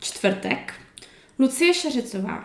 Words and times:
Čtvrtek. 0.00 0.74
Lucie 1.38 1.74
Šeřicová. 1.74 2.44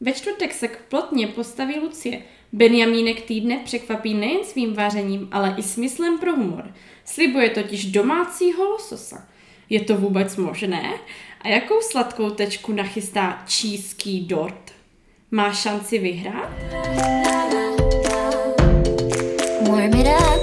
Ve 0.00 0.12
čtvrtek 0.12 0.54
se 0.54 0.68
k 0.68 0.78
plotně 0.88 1.26
postaví 1.26 1.78
Lucie. 1.78 2.22
Benjamínek 2.52 3.20
týdne 3.20 3.60
překvapí 3.64 4.14
nejen 4.14 4.44
svým 4.44 4.74
vařením, 4.74 5.28
ale 5.32 5.54
i 5.58 5.62
smyslem 5.62 6.18
pro 6.18 6.36
humor. 6.36 6.74
Slibuje 7.04 7.50
totiž 7.50 7.84
domácího 7.84 8.64
lososa. 8.64 9.28
Je 9.70 9.80
to 9.80 9.96
vůbec 9.96 10.36
možné? 10.36 10.94
A 11.40 11.48
jakou 11.48 11.80
sladkou 11.80 12.30
tečku 12.30 12.72
nachystá 12.72 13.42
číský 13.46 14.20
dort? 14.20 14.72
Má 15.30 15.52
šanci 15.52 15.98
vyhrát? 15.98 16.50
Warm 19.68 19.94
it 20.00 20.06
up. 20.06 20.33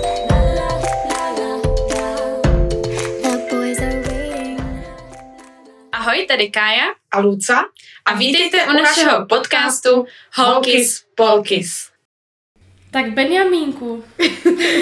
Ahoj, 6.22 6.28
tady 6.28 6.50
Kája 6.50 6.86
a 7.12 7.20
Luca 7.20 7.64
a 8.06 8.14
vítejte 8.14 8.66
u 8.66 8.74
našeho 8.74 9.26
podcastu 9.26 10.06
Holkis 10.34 11.06
Polkis. 11.16 11.90
Tak 12.92 13.14
Benjamínku. 13.14 14.04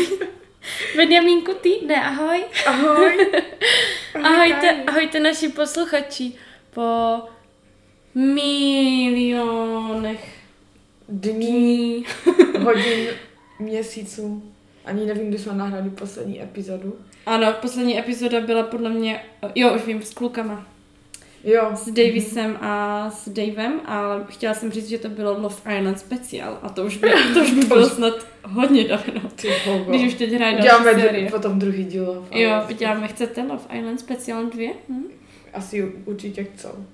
Benjamínku 0.95 1.53
týdne, 1.53 1.95
ahoj. 1.95 2.43
Ahoj. 2.67 3.31
Ahojte, 4.23 4.83
ahojte 4.87 5.19
naši 5.19 5.49
posluchači. 5.49 6.33
Po 6.73 7.19
milionech 8.15 9.19
Dní, 11.09 12.05
hodin, 12.63 13.07
měsíců. 13.59 14.43
Ani 14.85 15.05
nevím, 15.05 15.29
kdy 15.29 15.37
jsme 15.37 15.53
nahrali 15.53 15.89
poslední 15.89 16.43
epizodu. 16.43 16.99
Ano, 17.25 17.53
poslední 17.61 17.99
epizoda 17.99 18.41
byla 18.41 18.63
podle 18.63 18.89
mě, 18.89 19.21
jo, 19.55 19.75
už 19.75 19.85
vím, 19.85 20.01
s 20.01 20.13
klukama. 20.13 20.78
Jo. 21.43 21.69
S 21.75 21.91
Davisem 21.91 22.57
a 22.61 23.09
s 23.09 23.29
Davem, 23.29 23.81
ale 23.85 24.25
chtěla 24.29 24.53
jsem 24.53 24.71
říct, 24.71 24.89
že 24.89 24.97
to 24.97 25.09
bylo 25.09 25.39
Love 25.41 25.77
Island 25.77 25.99
speciál 25.99 26.59
a 26.61 26.69
to 26.69 26.83
už 26.85 26.97
by, 26.97 27.09
to 27.33 27.39
už 27.39 27.51
by 27.51 27.65
bylo 27.65 27.89
snad 27.89 28.13
hodně 28.43 28.83
dávno. 28.87 29.21
Když 29.87 30.07
už 30.07 30.13
teď 30.13 30.31
hraje 30.31 30.51
další 30.51 30.67
Uděláme 30.67 31.01
série. 31.01 31.31
potom 31.31 31.59
druhý 31.59 31.83
díl. 31.85 32.05
Love 32.05 32.39
Jo, 32.41 32.51
uděláme, 32.69 33.07
chcete 33.07 33.41
Love 33.41 33.77
Island 33.77 33.99
speciál 33.99 34.45
2? 34.45 34.73
Hm? 34.89 35.03
Asi 35.53 35.83
určitě 36.05 36.43
chcou. 36.43 36.85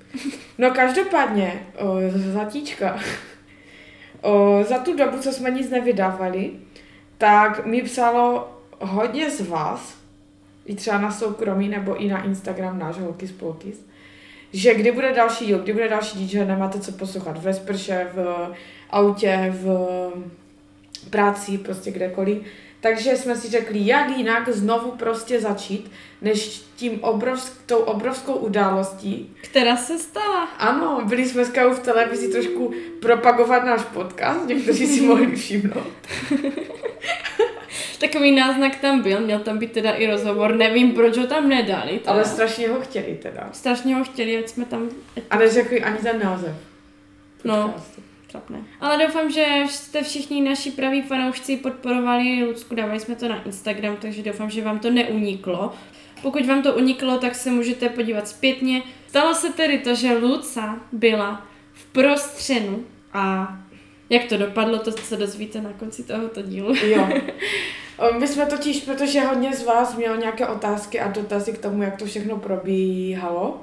No 0.58 0.72
každopádně, 0.72 1.67
o, 1.78 1.95
Zlatíčka, 2.31 3.00
o, 4.22 4.64
za 4.67 4.78
tu 4.78 4.95
dobu, 4.97 5.17
co 5.19 5.31
jsme 5.31 5.52
nic 5.52 5.69
nevydávali, 5.69 6.52
tak 7.17 7.66
mi 7.66 7.81
psalo 7.81 8.47
hodně 8.81 9.31
z 9.31 9.47
vás, 9.47 9.97
i 10.66 10.75
třeba 10.75 10.97
na 10.97 11.12
soukromí 11.12 11.69
nebo 11.69 11.95
i 11.95 12.08
na 12.08 12.23
Instagram 12.23 12.80
náš 12.80 12.97
Holkis 12.97 13.31
Polkis, 13.31 13.86
že 14.56 14.73
kdy 14.73 14.92
bude 14.92 15.14
další 15.14 15.45
díl, 15.45 15.59
kdy 15.59 15.73
bude 15.73 15.89
další 15.89 16.17
díl, 16.17 16.28
že 16.28 16.45
nemáte 16.45 16.80
co 16.80 16.92
poslouchat 16.92 17.44
ve 17.44 17.53
sprše, 17.53 18.08
v 18.14 18.52
autě, 18.89 19.53
v 19.56 19.70
práci, 21.09 21.58
prostě 21.58 21.92
kdekoliv. 21.92 22.38
Takže 22.80 23.17
jsme 23.17 23.36
si 23.36 23.50
řekli, 23.50 23.86
jak 23.88 24.09
jinak 24.17 24.50
znovu 24.50 24.92
prostě 24.92 25.42
začít, 25.42 25.92
než 26.22 26.62
tím 26.75 27.03
obrovsk, 27.03 27.62
tou 27.66 27.78
obrovskou 27.78 28.34
událostí. 28.34 29.36
Která 29.42 29.78
se 29.78 30.00
stala. 30.00 30.44
Ano, 30.44 31.02
byli 31.06 31.30
jsme 31.30 31.45
s 31.45 31.50
v 31.50 31.80
televizi 31.80 32.31
trošku 32.31 32.73
propagovat 33.02 33.66
náš 33.66 33.81
podcast, 33.81 34.47
někteří 34.47 34.88
si 34.88 35.02
mohli 35.02 35.36
všimnout. 35.36 35.94
Takový 37.99 38.31
náznak 38.31 38.75
tam 38.75 39.01
byl, 39.01 39.19
měl 39.19 39.39
tam 39.39 39.57
být 39.57 39.71
teda 39.71 39.91
i 39.91 40.07
rozhovor, 40.07 40.55
nevím, 40.55 40.91
proč 40.91 41.17
ho 41.17 41.27
tam 41.27 41.49
nedali. 41.49 41.99
Teda. 41.99 42.11
Ale 42.11 42.25
strašně 42.25 42.69
ho 42.69 42.79
chtěli 42.79 43.19
teda. 43.21 43.49
Strašně 43.51 43.95
ho 43.95 44.03
chtěli, 44.03 44.38
ať 44.38 44.49
jsme 44.49 44.65
tam... 44.65 44.89
Ať... 45.17 45.23
A 45.29 45.38
neřekli 45.38 45.81
ani 45.81 45.97
ten 45.97 46.19
název. 46.23 46.55
No, 47.43 47.75
trapné. 48.31 48.63
Ale 48.81 49.05
doufám, 49.05 49.31
že 49.31 49.45
jste 49.69 50.03
všichni 50.03 50.41
naši 50.41 50.71
praví 50.71 51.01
fanoušci 51.01 51.57
podporovali 51.57 52.44
Lucku, 52.44 52.75
dávali 52.75 53.00
jsme 53.00 53.16
to 53.16 53.29
na 53.29 53.44
Instagram, 53.44 53.97
takže 54.01 54.23
doufám, 54.23 54.50
že 54.50 54.61
vám 54.61 54.79
to 54.79 54.91
neuniklo. 54.91 55.73
Pokud 56.22 56.45
vám 56.45 56.61
to 56.63 56.73
uniklo, 56.73 57.17
tak 57.17 57.35
se 57.35 57.51
můžete 57.51 57.89
podívat 57.89 58.28
zpětně. 58.28 58.81
Stalo 59.07 59.34
se 59.34 59.53
tedy 59.53 59.78
to, 59.78 59.95
že 59.95 60.17
Luca 60.17 60.79
byla 60.91 61.47
v 61.73 61.85
prostřenu 61.85 62.85
a 63.13 63.57
jak 64.09 64.23
to 64.23 64.38
dopadlo, 64.38 64.79
to 64.79 64.91
se 64.91 65.17
dozvíte 65.17 65.61
na 65.61 65.73
konci 65.73 66.03
tohoto 66.03 66.41
dílu. 66.41 66.75
Jo. 66.75 67.09
O, 67.97 68.19
My 68.19 68.28
jsme 68.28 68.45
totiž, 68.45 68.81
protože 68.81 69.22
hodně 69.22 69.56
z 69.56 69.66
vás 69.66 69.95
mělo 69.95 70.16
nějaké 70.16 70.47
otázky 70.47 71.00
a 71.00 71.11
dotazy 71.11 71.53
k 71.53 71.57
tomu, 71.57 71.83
jak 71.83 71.97
to 71.97 72.06
všechno 72.06 72.38
probíhalo, 72.38 73.61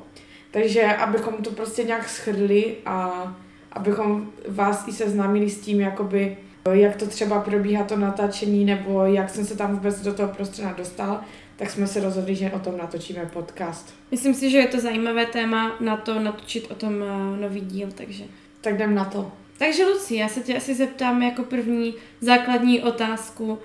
takže 0.51 0.83
abychom 0.85 1.35
to 1.35 1.51
prostě 1.51 1.85
nějak 1.85 2.09
shrli 2.09 2.77
a 2.87 3.27
abychom 3.73 4.33
vás 4.49 4.89
i 4.89 4.93
seznámili 4.93 5.51
s 5.51 5.61
tím, 5.61 5.81
jakoby, 5.81 6.37
jak 6.73 6.97
to 6.97 7.07
třeba 7.07 7.41
probíhá 7.41 7.85
to 7.85 7.97
natáčení, 7.97 8.65
nebo 8.65 9.05
jak 9.05 9.31
jsem 9.31 9.45
se 9.45 9.57
tam 9.57 9.75
vůbec 9.75 10.01
do 10.01 10.15
toho 10.15 10.29
prostředí 10.29 10.69
dostala, 10.77 11.25
tak 11.57 11.71
jsme 11.71 11.87
se 11.87 12.01
rozhodli, 12.01 12.35
že 12.35 12.51
o 12.51 12.59
tom 12.59 12.77
natočíme 12.77 13.31
podcast. 13.33 13.95
Myslím 14.11 14.35
si, 14.35 14.51
že 14.51 14.59
je 14.59 14.67
to 14.67 14.81
zajímavé 14.81 15.27
téma 15.27 15.77
na 15.81 15.97
to 15.97 16.21
natočit 16.21 16.71
o 16.71 16.75
tom 16.75 17.03
eh, 17.03 17.41
nový 17.41 17.61
díl, 17.61 17.89
takže... 17.95 18.25
Tak 18.61 18.75
jdem 18.75 18.95
na 18.95 19.05
to. 19.05 19.33
Takže 19.59 19.87
Luci, 19.87 20.17
já 20.17 20.29
se 20.29 20.41
tě 20.41 20.57
asi 20.57 20.75
zeptám 20.75 21.23
jako 21.23 21.43
první 21.43 21.95
základní 22.21 22.83
otázku, 22.83 23.59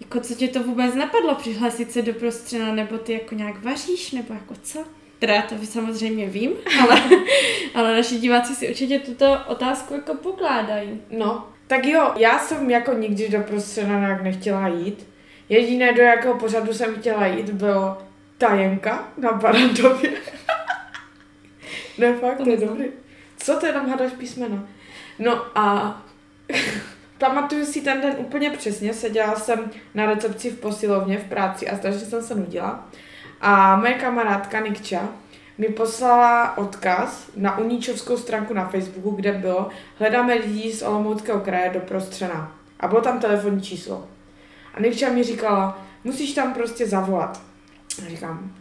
jako 0.00 0.20
co 0.20 0.34
tě 0.34 0.48
to 0.48 0.62
vůbec 0.62 0.94
napadlo 0.94 1.34
přihlásit 1.34 1.92
se 1.92 2.02
do 2.02 2.12
prostřena, 2.12 2.74
nebo 2.74 2.98
ty 2.98 3.12
jako 3.12 3.34
nějak 3.34 3.64
vaříš, 3.64 4.12
nebo 4.12 4.34
jako 4.34 4.54
co? 4.62 4.84
Teda 5.18 5.34
já 5.34 5.42
to 5.42 5.54
samozřejmě 5.64 6.26
vím, 6.26 6.52
ale, 6.80 7.02
ale 7.74 7.96
naši 7.96 8.18
diváci 8.18 8.54
si 8.54 8.68
určitě 8.68 8.98
tuto 8.98 9.38
otázku 9.46 9.94
jako 9.94 10.14
pokládají. 10.14 11.00
No, 11.10 11.48
tak 11.66 11.86
jo, 11.86 12.12
já 12.16 12.38
jsem 12.38 12.70
jako 12.70 12.92
nikdy 12.92 13.28
do 13.28 13.40
prostředí 13.40 13.88
nějak 13.90 14.22
nechtěla 14.22 14.68
jít. 14.68 15.06
Jediné, 15.48 15.92
do 15.92 16.02
jakého 16.02 16.34
pořadu 16.34 16.74
jsem 16.74 16.94
chtěla 16.94 17.26
jít, 17.26 17.50
bylo 17.50 17.98
tajenka 18.38 19.08
na 19.16 19.32
Barandově. 19.32 20.10
ne, 21.98 22.16
fakt, 22.16 22.38
To 22.38 22.44
to 22.44 22.50
je 22.50 22.56
dobrý. 22.56 22.84
Co 23.36 23.56
to 23.60 23.66
jenom 23.66 23.90
hádáš 23.90 24.12
písmena? 24.12 24.68
No 25.18 25.58
a 25.58 25.96
pamatuju 27.18 27.66
si 27.66 27.80
ten 27.80 28.00
den 28.00 28.14
úplně 28.18 28.50
přesně, 28.50 28.94
seděla 28.94 29.36
jsem 29.36 29.70
na 29.94 30.06
recepci 30.06 30.50
v 30.50 30.60
posilovně 30.60 31.18
v 31.18 31.24
práci 31.24 31.68
a 31.68 31.76
strašně 31.76 32.00
jsem 32.00 32.22
se 32.22 32.34
nudila. 32.34 32.88
A 33.40 33.76
moje 33.76 33.94
kamarádka 33.94 34.60
Nikča 34.60 35.08
mi 35.58 35.68
poslala 35.68 36.58
odkaz 36.58 37.30
na 37.36 37.58
uníčovskou 37.58 38.16
stránku 38.16 38.54
na 38.54 38.68
Facebooku, 38.68 39.10
kde 39.10 39.32
bylo 39.32 39.68
hledáme 39.98 40.34
lidi 40.34 40.72
z 40.72 40.82
Olomouckého 40.82 41.40
kraje 41.40 41.70
do 41.70 41.80
Prostřena. 41.80 42.52
A 42.80 42.88
bylo 42.88 43.00
tam 43.00 43.20
telefonní 43.20 43.62
číslo. 43.62 44.08
A 44.74 44.80
Nikča 44.80 45.08
mi 45.08 45.24
říkala, 45.24 45.82
musíš 46.04 46.34
tam 46.34 46.54
prostě 46.54 46.86
zavolat. 46.86 47.40
A 48.06 48.08
říkám, 48.08 48.52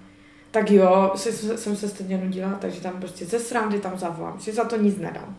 tak 0.51 0.72
jo, 0.72 1.12
se, 1.16 1.57
jsem 1.57 1.75
se 1.75 1.90
stejně 1.90 2.17
nudila, 2.17 2.51
takže 2.62 2.81
tam 2.81 2.94
prostě 2.94 3.25
ze 3.25 3.40
srandy 3.40 3.79
tam 3.79 3.97
zavolám, 3.97 4.40
že 4.40 4.53
za 4.53 4.63
to 4.63 4.78
nic 4.78 4.97
nedám. 4.97 5.35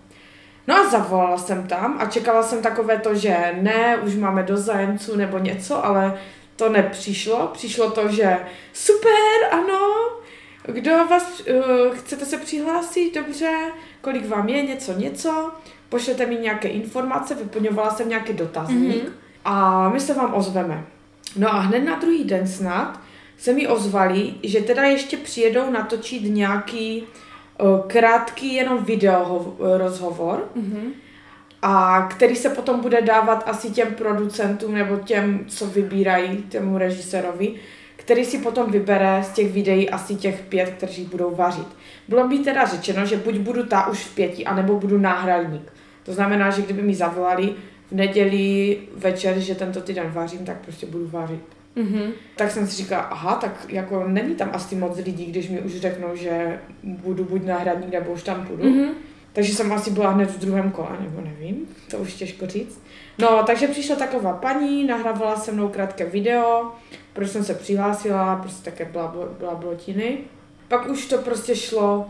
No 0.68 0.76
a 0.76 0.88
zavolala 0.90 1.38
jsem 1.38 1.66
tam 1.66 1.96
a 2.00 2.06
čekala 2.06 2.42
jsem 2.42 2.62
takové 2.62 2.98
to, 2.98 3.14
že 3.14 3.36
ne, 3.60 3.96
už 3.96 4.14
máme 4.14 4.42
dost 4.42 4.60
zájemců 4.60 5.16
nebo 5.16 5.38
něco, 5.38 5.86
ale 5.86 6.18
to 6.56 6.68
nepřišlo. 6.68 7.46
Přišlo 7.52 7.90
to, 7.90 8.08
že 8.08 8.36
super, 8.72 9.48
ano, 9.52 9.80
kdo 10.66 10.90
vás, 11.10 11.40
uh, 11.40 11.94
chcete 11.96 12.24
se 12.26 12.38
přihlásit, 12.38 13.14
dobře, 13.14 13.52
kolik 14.00 14.28
vám 14.28 14.48
je, 14.48 14.62
něco, 14.62 14.92
něco, 14.92 15.50
pošlete 15.88 16.26
mi 16.26 16.36
nějaké 16.36 16.68
informace, 16.68 17.34
vyplňovala 17.34 17.90
jsem 17.90 18.08
nějaký 18.08 18.32
dotazník 18.32 19.04
Mhm. 19.04 19.12
a 19.44 19.88
my 19.88 20.00
se 20.00 20.14
vám 20.14 20.34
ozveme. 20.34 20.84
No 21.36 21.54
a 21.54 21.58
hned 21.60 21.80
na 21.80 21.98
druhý 21.98 22.24
den 22.24 22.46
snad 22.48 23.00
se 23.38 23.52
mi 23.52 23.68
ozvali, 23.68 24.34
že 24.42 24.60
teda 24.60 24.82
ještě 24.82 25.16
přijedou 25.16 25.70
natočit 25.70 26.22
nějaký 26.22 27.04
krátký 27.86 28.54
jenom 28.54 28.84
video 28.84 29.24
hov- 29.24 29.78
rozhovor, 29.78 30.44
Mhm. 30.54 30.92
a 31.62 32.02
který 32.10 32.36
se 32.36 32.48
potom 32.50 32.80
bude 32.80 33.02
dávat 33.02 33.42
asi 33.48 33.70
těm 33.70 33.94
producentům 33.94 34.74
nebo 34.74 34.96
těm, 34.96 35.44
co 35.48 35.66
vybírají, 35.66 36.36
těmu 36.48 36.78
režisérovi, 36.78 37.54
který 37.96 38.24
si 38.24 38.38
potom 38.38 38.70
vybere 38.70 39.22
z 39.24 39.28
těch 39.32 39.52
videí 39.52 39.90
asi 39.90 40.14
těch 40.14 40.40
pět, 40.40 40.70
kteří 40.76 41.04
budou 41.04 41.34
vařit. 41.34 41.66
Bylo 42.08 42.28
mi 42.28 42.38
teda 42.38 42.66
řečeno, 42.66 43.06
že 43.06 43.16
buď 43.16 43.34
budu 43.38 43.62
ta 43.66 43.86
už 43.88 44.04
v 44.04 44.14
pěti, 44.14 44.44
anebo 44.44 44.74
budu 44.80 44.98
náhradník. 44.98 45.72
To 46.02 46.12
znamená, 46.12 46.50
že 46.50 46.62
kdyby 46.62 46.82
mi 46.82 46.94
zavolali 46.94 47.54
v 47.90 47.92
neděli 47.92 48.78
večer, 48.96 49.38
že 49.38 49.54
tento 49.54 49.80
týden 49.80 50.10
vařím, 50.10 50.44
tak 50.44 50.56
prostě 50.60 50.86
budu 50.86 51.06
vařit. 51.08 51.57
Mhm. 51.76 52.12
Tak 52.36 52.50
jsem 52.50 52.66
si 52.66 52.76
říkala, 52.76 53.02
aha, 53.02 53.34
tak 53.34 53.66
jako 53.68 54.04
není 54.08 54.34
tam 54.34 54.50
asi 54.52 54.76
moc 54.76 54.98
lidí, 54.98 55.26
když 55.26 55.48
mi 55.48 55.60
už 55.60 55.76
řeknou, 55.76 56.16
že 56.16 56.60
budu 56.82 57.24
buď 57.24 57.44
náhradník, 57.44 57.92
nebo 57.92 58.12
už 58.12 58.22
tam 58.22 58.46
půjdu. 58.46 58.64
Mhm. 58.70 58.88
Takže 59.32 59.54
jsem 59.54 59.72
asi 59.72 59.90
byla 59.90 60.10
hned 60.10 60.30
v 60.30 60.38
druhém 60.38 60.70
kole, 60.70 60.96
nebo 61.00 61.20
nevím, 61.20 61.56
to 61.90 61.96
už 61.96 62.14
těžko 62.14 62.46
říct. 62.46 62.82
No, 63.18 63.42
takže 63.46 63.68
přišla 63.68 63.96
taková 63.96 64.32
paní, 64.32 64.84
nahrávala 64.84 65.36
se 65.36 65.52
mnou 65.52 65.68
krátké 65.68 66.04
video, 66.04 66.72
proč 67.12 67.30
jsem 67.30 67.44
se 67.44 67.54
přihlásila, 67.54 68.36
prostě 68.36 68.70
také 68.70 68.84
byla, 68.84 69.14
byla 69.38 69.54
blotiny. 69.54 70.18
Pak 70.68 70.88
už 70.88 71.06
to 71.06 71.18
prostě 71.18 71.56
šlo 71.56 72.06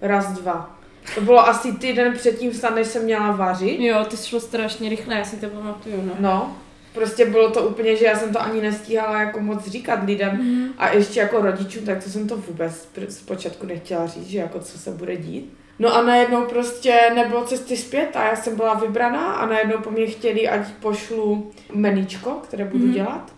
raz, 0.00 0.32
dva. 0.32 0.78
To 1.14 1.20
bylo 1.20 1.48
asi 1.48 1.72
týden 1.72 2.12
předtím 2.12 2.54
snad, 2.54 2.74
než 2.74 2.86
jsem 2.86 3.04
měla 3.04 3.32
vařit. 3.32 3.80
Jo, 3.80 4.04
to 4.10 4.16
šlo 4.16 4.40
strašně 4.40 4.88
rychle, 4.88 5.14
já 5.14 5.24
si 5.24 5.36
to 5.36 5.46
pamatuju, 5.46 6.02
no. 6.02 6.12
No, 6.20 6.56
prostě 6.96 7.24
bylo 7.26 7.50
to 7.50 7.62
úplně, 7.62 7.96
že 7.96 8.04
já 8.04 8.18
jsem 8.18 8.32
to 8.32 8.42
ani 8.42 8.60
nestíhala 8.60 9.20
jako 9.20 9.40
moc 9.40 9.66
říkat 9.68 10.02
lidem 10.04 10.30
Mhm. 10.36 10.72
a 10.78 10.88
ještě 10.92 11.20
jako 11.20 11.40
rodičům, 11.42 11.84
tak 11.86 12.04
to 12.04 12.10
jsem 12.10 12.28
to 12.28 12.36
vůbec 12.36 12.88
zpočátku 13.08 13.66
nechtěla 13.66 14.06
říct, 14.06 14.26
že 14.26 14.38
jako 14.38 14.60
co 14.60 14.78
se 14.78 14.90
bude 14.90 15.16
dít. 15.16 15.52
No 15.78 15.94
a 15.94 16.02
najednou 16.02 16.44
prostě 16.44 17.00
nebylo 17.14 17.44
cesty 17.44 17.76
zpět 17.76 18.16
a 18.16 18.24
já 18.24 18.36
jsem 18.36 18.56
byla 18.56 18.74
vybraná 18.74 19.32
a 19.32 19.46
najednou 19.46 19.78
po 19.78 19.90
mě 19.90 20.06
chtěli, 20.06 20.48
ať 20.48 20.68
pošlu 20.80 21.50
meničko, 21.72 22.30
které 22.30 22.64
budu 22.64 22.84
Mhm. 22.84 22.92
dělat. 22.94 23.32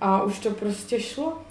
A 0.00 0.22
už 0.22 0.38
to 0.38 0.50
prostě 0.50 1.00
šlo. 1.00 1.42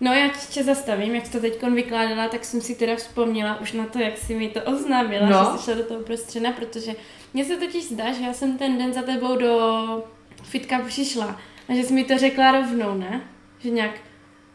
No 0.00 0.12
já 0.12 0.28
tě 0.50 0.64
zastavím, 0.64 1.14
jak 1.14 1.26
jsi 1.26 1.32
to 1.32 1.40
teď 1.40 1.62
vykládala, 1.62 2.28
tak 2.28 2.44
jsem 2.44 2.60
si 2.60 2.74
teda 2.74 2.96
vzpomněla 2.96 3.60
už 3.60 3.72
na 3.72 3.86
to, 3.86 3.98
jak 3.98 4.18
jsi 4.18 4.34
mi 4.34 4.48
to 4.48 4.60
oznámila, 4.62 5.28
No. 5.28 5.38
že 5.52 5.58
jsi 5.58 5.64
šla 5.64 5.74
do 5.74 5.82
toho 5.82 6.00
prostřena, 6.00 6.52
protože 6.52 6.92
mně 7.34 7.44
se 7.44 7.56
totiž 7.56 7.84
zdá, 7.88 8.12
že 8.12 8.24
já 8.24 8.32
jsem 8.32 8.58
ten 8.58 8.78
den 8.78 8.92
za 8.92 9.02
tebou 9.02 9.36
do 9.36 10.04
fitka 10.42 10.78
přišla 10.86 11.40
a 11.68 11.74
že 11.74 11.82
jsi 11.82 11.92
mi 11.94 12.04
to 12.04 12.18
řekla 12.18 12.52
rovnou, 12.52 12.94
ne? 12.98 13.20
Že 13.58 13.70
nějak, 13.70 13.90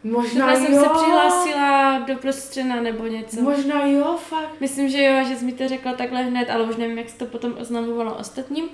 Možná 0.04 0.56
jsem 0.56 0.72
jo. 0.74 0.82
se 0.82 0.88
přihlásila 0.88 1.98
do 1.98 2.14
prostřena 2.16 2.80
nebo 2.82 3.06
něco. 3.06 3.40
Možná 3.42 3.86
jo, 3.86 4.18
fakt. 4.28 4.60
Myslím, 4.60 4.88
že 4.88 5.02
jo, 5.04 5.24
že 5.28 5.36
jsi 5.36 5.44
mi 5.44 5.52
to 5.52 5.68
řekla 5.68 5.92
takhle 5.92 6.22
hned, 6.22 6.50
ale 6.50 6.64
už 6.64 6.76
nevím, 6.76 6.98
jak 6.98 7.08
jsi 7.10 7.18
to 7.18 7.26
potom 7.26 7.54
oznamovala 7.58 8.18
ostatním. 8.18 8.64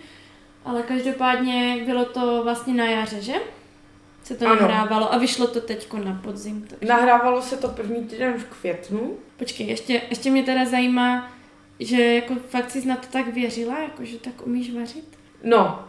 Ale 0.64 0.82
každopádně 0.82 1.82
bylo 1.86 2.04
to 2.04 2.40
vlastně 2.44 2.74
na 2.74 2.84
jaře, 2.84 3.22
že? 3.22 3.34
Se 4.24 4.34
to 4.36 4.46
Ano. 4.46 4.60
nahrávalo 4.60 5.12
a 5.14 5.18
vyšlo 5.18 5.46
to 5.46 5.60
teďko 5.60 5.98
na 5.98 6.20
podzim. 6.24 6.64
Takže. 6.68 6.86
Nahrávalo 6.94 7.42
se 7.42 7.56
to 7.56 7.68
první 7.68 8.04
týden 8.04 8.34
v 8.38 8.44
květnu. 8.60 9.16
Počkej, 9.36 9.66
ještě, 9.66 10.02
ještě 10.10 10.30
mě 10.30 10.42
teda 10.42 10.64
zajímá, 10.64 11.32
že 11.80 12.14
jako 12.14 12.34
fakt 12.48 12.70
jsi 12.70 12.88
na 12.88 12.96
to 12.96 13.06
tak 13.10 13.26
věřila, 13.28 13.78
jako 13.78 14.04
že 14.04 14.18
tak 14.18 14.46
umíš 14.46 14.74
vařit? 14.74 15.18
No, 15.44 15.84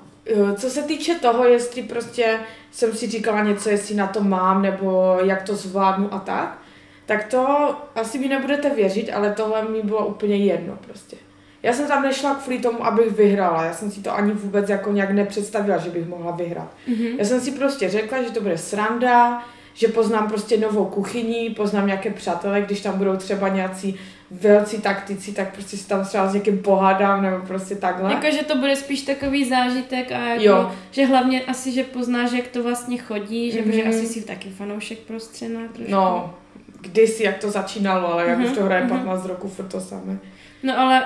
co 0.55 0.69
se 0.69 0.81
týče 0.81 1.15
toho, 1.15 1.43
jestli 1.43 1.83
prostě 1.83 2.39
jsem 2.71 2.93
si 2.93 3.09
říkala 3.09 3.43
něco, 3.43 3.69
jestli 3.69 3.95
na 3.95 4.07
to 4.07 4.23
mám, 4.23 4.61
nebo 4.61 5.17
jak 5.23 5.43
to 5.43 5.55
zvládnu 5.55 6.13
a 6.13 6.19
tak, 6.19 6.57
tak 7.05 7.27
to 7.27 7.75
asi 7.95 8.19
mi 8.19 8.27
nebudete 8.27 8.69
věřit, 8.69 9.09
ale 9.13 9.33
tohle 9.33 9.69
mi 9.69 9.81
bylo 9.81 10.05
úplně 10.05 10.35
jedno 10.37 10.77
prostě. 10.85 11.17
Já 11.63 11.73
jsem 11.73 11.87
tam 11.87 12.03
nešla 12.03 12.35
kvůli 12.35 12.59
tomu, 12.59 12.85
abych 12.85 13.11
vyhrála. 13.11 13.63
Já 13.63 13.73
jsem 13.73 13.91
si 13.91 14.01
to 14.01 14.15
ani 14.15 14.33
vůbec 14.33 14.69
jako 14.69 14.91
nějak 14.91 15.11
nepředstavila, 15.11 15.77
že 15.77 15.89
bych 15.89 16.07
mohla 16.07 16.31
vyhrát. 16.31 16.71
Mhm. 16.87 17.07
Já 17.19 17.25
jsem 17.25 17.41
si 17.41 17.51
prostě 17.51 17.89
řekla, 17.89 18.23
že 18.23 18.31
to 18.31 18.41
bude 18.41 18.57
sranda, 18.57 19.43
že 19.73 19.87
poznám 19.87 20.27
prostě 20.27 20.57
novou 20.57 20.85
kuchyni, 20.85 21.49
poznám 21.49 21.87
nějaké 21.87 22.09
přátelé, 22.09 22.61
když 22.61 22.81
tam 22.81 22.97
budou 22.97 23.15
třeba 23.15 23.47
nějací 23.47 23.99
velcí 24.41 24.81
taktici, 24.81 25.31
tak 25.31 25.53
prostě 25.53 25.77
si 25.77 25.87
tam 25.87 26.05
třeba 26.05 26.27
s 26.29 26.33
někým 26.33 26.59
pohádám, 26.59 27.21
nebo 27.23 27.37
prostě 27.47 27.75
takhle. 27.75 28.13
Jako, 28.13 28.31
že 28.37 28.43
to 28.43 28.57
bude 28.57 28.75
spíš 28.75 29.01
takový 29.01 29.45
zážitek 29.49 30.11
a 30.11 30.17
jako, 30.27 30.43
Jo. 30.43 30.71
že 30.91 31.05
hlavně 31.05 31.41
asi, 31.41 31.71
že 31.71 31.83
poznáš, 31.83 32.31
jak 32.31 32.47
to 32.47 32.63
vlastně 32.63 32.97
chodí, 32.97 33.51
že, 33.51 33.61
Mhm. 33.61 33.71
že 33.71 33.83
asi 33.83 34.05
jsi 34.07 34.21
taky 34.21 34.49
fanoušek 34.49 34.99
prostřena 34.99 35.59
trošku. 35.73 35.91
No, 35.91 36.33
kdysi, 36.81 37.23
jak 37.23 37.37
to 37.37 37.51
začínalo, 37.51 38.13
ale 38.13 38.27
jak 38.29 38.37
Mhm, 38.37 38.47
už 38.51 38.57
to 38.57 38.63
hraje 38.63 38.81
mhm. 38.83 38.89
15 38.89 39.25
roku, 39.25 39.47
furt 39.47 39.65
to 39.67 39.79
samé. 39.79 40.17
No 40.63 40.79
ale 40.79 41.01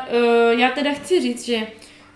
uh, 0.53 0.59
já 0.59 0.69
teda 0.69 0.91
chci 0.94 1.21
říct, 1.21 1.45
že 1.45 1.57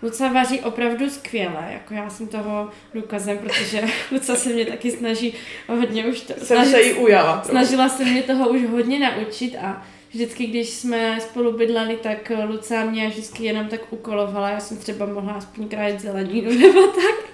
Luca 0.03 0.27
vaří 0.31 0.59
opravdu 0.59 1.09
skvěle, 1.09 1.67
jako 1.73 1.93
já 1.93 2.09
jsem 2.09 2.27
toho 2.27 2.69
důkazem, 2.93 3.37
protože 3.37 3.81
Luca 4.11 4.35
se 4.35 4.49
mě 4.49 4.65
taky 4.65 4.91
snaží 4.91 5.33
hodně 5.67 6.05
už 6.05 6.21
to, 6.21 6.33
Jsem 6.45 6.65
se 6.65 6.81
jí 6.81 6.93
ujala. 6.93 7.43
snažila 7.43 7.89
se 7.89 8.05
mě 8.05 8.23
toho 8.23 8.49
už 8.49 8.61
hodně 8.65 8.99
naučit 8.99 9.55
a 9.61 9.83
vždycky, 10.13 10.45
když 10.47 10.69
jsme 10.69 11.21
spolu 11.21 11.51
bydleli, 11.57 11.95
tak 12.03 12.31
Luca 12.47 12.85
mě 12.85 13.07
vždycky 13.09 13.43
jenom 13.45 13.67
tak 13.67 13.93
ukolovala, 13.93 14.49
já 14.49 14.59
jsem 14.59 14.77
třeba 14.77 15.05
mohla 15.05 15.33
aspoň 15.33 15.67
krájet 15.67 15.99
zeleninu 15.99 16.51
nebo 16.59 16.87
tak. 16.87 17.31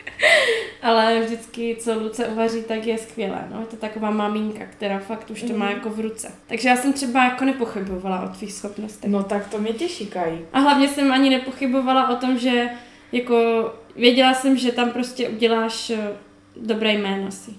Ale 0.81 1.19
vždycky, 1.19 1.77
co 1.79 1.99
Luce 1.99 2.25
uvaří, 2.27 2.63
tak 2.63 2.85
je 2.85 2.97
skvělé. 2.97 3.47
No, 3.53 3.59
je 3.59 3.65
to 3.65 3.75
taková 3.75 4.11
maminka, 4.11 4.65
která 4.65 4.99
fakt 4.99 5.29
už 5.29 5.41
to 5.43 5.53
má 5.53 5.65
Mhm. 5.65 5.73
jako 5.73 5.89
v 5.89 5.99
ruce. 5.99 6.31
Takže 6.47 6.69
já 6.69 6.75
jsem 6.75 6.93
třeba 6.93 7.23
jako 7.23 7.45
nepochybovala 7.45 8.21
o 8.21 8.29
tvých 8.35 8.53
schopnostech. 8.53 9.09
No 9.11 9.23
tak 9.23 9.47
to 9.49 9.57
mě 9.57 9.73
těší, 9.73 10.05
Kají. 10.07 10.39
A 10.53 10.59
hlavně 10.59 10.87
jsem 10.87 11.11
ani 11.11 11.29
nepochybovala 11.29 12.09
o 12.09 12.15
tom, 12.15 12.37
že 12.37 12.69
jako 13.11 13.35
věděla 13.95 14.33
jsem, 14.33 14.57
že 14.57 14.71
tam 14.71 14.91
prostě 14.91 15.29
uděláš 15.29 15.89
eh, 15.89 16.09
dobré 16.55 16.93
jméno 16.93 17.31
si. 17.31 17.51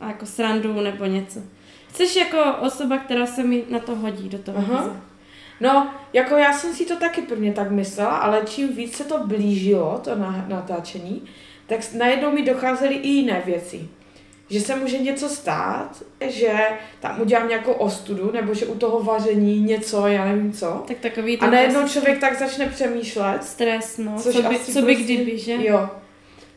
A 0.00 0.08
jako 0.08 0.26
srandu 0.26 0.80
nebo 0.80 1.04
něco. 1.04 1.40
Jsi 1.94 2.18
jako 2.18 2.38
osoba, 2.60 2.98
která 2.98 3.26
se 3.26 3.42
mi 3.44 3.64
na 3.68 3.78
to 3.78 3.96
hodí, 3.96 4.28
do 4.28 4.38
toho. 4.38 4.58
Aha. 4.58 4.82
vize. 4.82 5.00
No, 5.60 5.90
jako 6.12 6.36
já 6.36 6.52
jsem 6.52 6.74
si 6.74 6.84
to 6.86 6.96
taky 6.96 7.22
prvně 7.22 7.52
tak 7.52 7.70
myslela, 7.70 8.16
ale 8.16 8.42
čím 8.46 8.76
víc 8.76 8.96
se 8.96 9.04
to 9.04 9.26
blížilo, 9.26 10.00
to 10.04 10.14
na, 10.14 10.44
natáčení, 10.48 11.22
tak 11.66 11.80
najednou 11.92 12.32
mi 12.32 12.42
docházely 12.42 12.94
i 12.94 13.08
jiné 13.08 13.42
věci. 13.46 13.88
Že 14.50 14.60
se 14.60 14.76
může 14.76 14.98
něco 14.98 15.28
stát, 15.28 16.02
že 16.26 16.52
tam 17.00 17.20
udělám 17.20 17.48
nějakou 17.48 17.72
ostudu, 17.72 18.32
nebo 18.32 18.54
že 18.54 18.66
u 18.66 18.74
toho 18.74 19.02
vaření 19.02 19.60
něco, 19.60 20.06
já 20.06 20.24
nevím 20.24 20.52
co. 20.52 20.84
Tak 20.88 20.96
takový 20.96 21.38
A 21.38 21.50
najednou 21.50 21.80
asi 21.80 21.92
člověk 21.92 22.20
tak 22.20 22.38
začne 22.38 22.66
přemýšlet, 22.66 23.44
stres, 23.44 23.98
no. 23.98 24.18
Což 24.18 24.34
Co 24.34 24.42
by, 24.42 24.58
co 24.58 24.82
by 24.82 24.94
prostě- 24.94 25.14
kdyby, 25.14 25.38
že? 25.38 25.56
Jo. 25.66 25.88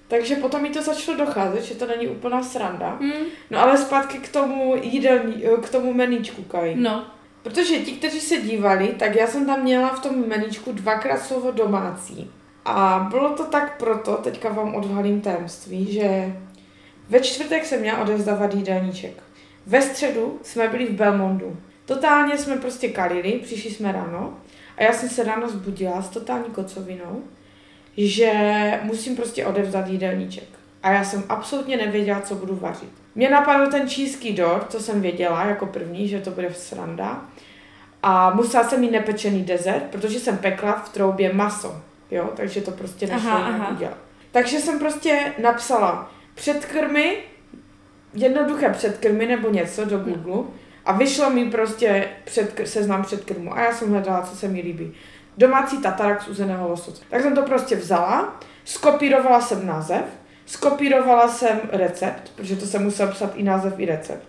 Takže 0.07 0.36
potom 0.36 0.62
mi 0.62 0.69
to 0.69 0.81
začalo 0.81 1.18
docházet, 1.18 1.63
že 1.63 1.75
to 1.75 1.88
není 1.88 2.07
úplná 2.07 2.44
sranda. 2.44 2.89
Hmm, 3.01 3.25
No 3.50 3.59
ale 3.59 3.77
zpátky 3.77 4.18
k 4.18 4.30
tomu 4.31 4.75
jídelní, 4.81 5.44
k 5.63 5.69
tomu 5.69 5.94
meníčku, 5.94 6.44
Kaj. 6.44 6.75
no. 6.75 7.06
Protože 7.44 7.80
ti, 7.80 7.92
kteří 7.92 8.19
se 8.19 8.38
dívali, 8.38 8.88
tak 8.88 9.15
já 9.15 9.27
jsem 9.27 9.45
tam 9.45 9.62
měla 9.63 9.89
v 9.89 10.00
tom 10.00 10.27
meníčku 10.27 10.71
dvakrát 10.71 11.18
slovo 11.21 11.51
domácí. 11.51 12.31
A 12.65 13.07
bylo 13.09 13.30
to 13.30 13.44
tak 13.44 13.77
proto, 13.77 14.15
teďka 14.15 14.50
vám 14.50 14.75
odhalím 14.75 15.21
tajemství, 15.21 15.94
že 15.94 16.36
ve 17.09 17.19
čtvrtek 17.19 17.65
jsem 17.65 17.80
měla 17.80 17.98
odevzdávat 18.01 18.54
jídelníček. 18.54 19.24
Ve 19.65 19.81
středu 19.81 20.39
jsme 20.44 20.68
byli 20.68 20.86
v 20.86 20.92
Belmondu. 20.92 21.57
Totálně 21.86 22.38
jsme 22.38 22.56
prostě 22.57 22.89
kalili, 22.89 23.31
přišli 23.44 23.71
jsme 23.71 23.92
ráno 23.92 24.38
a 24.77 24.83
já 24.83 24.94
jsem 24.94 25.09
se 25.09 25.24
ráno 25.24 25.50
zbudila 25.50 26.01
s 26.01 26.09
totální 26.09 26.45
kocovinou, 26.45 27.24
že 27.97 28.31
musím 28.83 29.15
prostě 29.15 29.45
odevzdat 29.45 29.88
jídelníček. 29.88 30.47
A 30.83 30.91
já 30.91 31.03
jsem 31.03 31.23
absolutně 31.29 31.77
nevěděla, 31.77 32.21
co 32.21 32.35
budu 32.35 32.55
vařit. 32.55 32.89
Mě 33.15 33.29
napadl 33.29 33.71
ten 33.71 33.89
čínský 33.89 34.33
dort, 34.33 34.71
co 34.71 34.79
jsem 34.79 35.01
věděla 35.01 35.45
jako 35.45 35.65
první, 35.65 36.07
že 36.07 36.19
to 36.19 36.31
bude 36.31 36.53
sranda. 36.53 37.21
A 38.03 38.33
musela 38.33 38.63
jsem 38.63 38.79
mít 38.81 38.91
nepečený 38.91 39.44
dezert, 39.44 39.83
protože 39.91 40.19
jsem 40.19 40.38
pekla 40.38 40.73
v 40.73 40.89
troubě 40.89 41.33
maso. 41.33 41.81
Jo, 42.11 42.30
takže 42.35 42.61
to 42.61 42.71
prostě 42.71 43.07
nešlo 43.07 43.30
Aha, 43.30 43.45
aha. 43.47 43.69
udělat. 43.71 43.97
Takže 44.31 44.59
jsem 44.59 44.80
prostě 44.80 45.33
napsala 45.42 46.11
předkrmy, 46.35 47.18
jednoduché 48.13 48.69
předkrmy 48.69 49.25
nebo 49.25 49.49
něco 49.49 49.85
do 49.85 49.97
Google 49.97 50.44
a 50.85 50.92
vyšlo 50.92 51.30
mi 51.30 51.51
prostě 51.51 52.07
předkr- 52.25 52.63
seznam 52.63 53.04
předkrmu 53.04 53.54
a 53.54 53.61
já 53.61 53.73
jsem 53.73 53.89
hledala, 53.92 54.21
co 54.21 54.35
se 54.35 54.47
mi 54.47 54.61
líbí. 54.61 54.94
Domácí 55.37 55.77
tatarak 55.77 56.21
z 56.21 56.27
uzeného 56.27 56.69
losoce. 56.69 57.03
Tak 57.09 57.21
jsem 57.21 57.35
to 57.35 57.41
prostě 57.41 57.75
vzala, 57.75 58.39
skopírovala 58.65 59.41
jsem 59.41 59.67
název, 59.67 60.03
skopírovala 60.45 61.27
jsem 61.27 61.59
recept, 61.71 62.31
protože 62.35 62.56
to 62.56 62.65
jsem 62.65 62.83
musela 62.83 63.11
psat 63.11 63.31
i 63.35 63.44
název, 63.44 63.73
i 63.77 63.85
recept. 63.85 64.27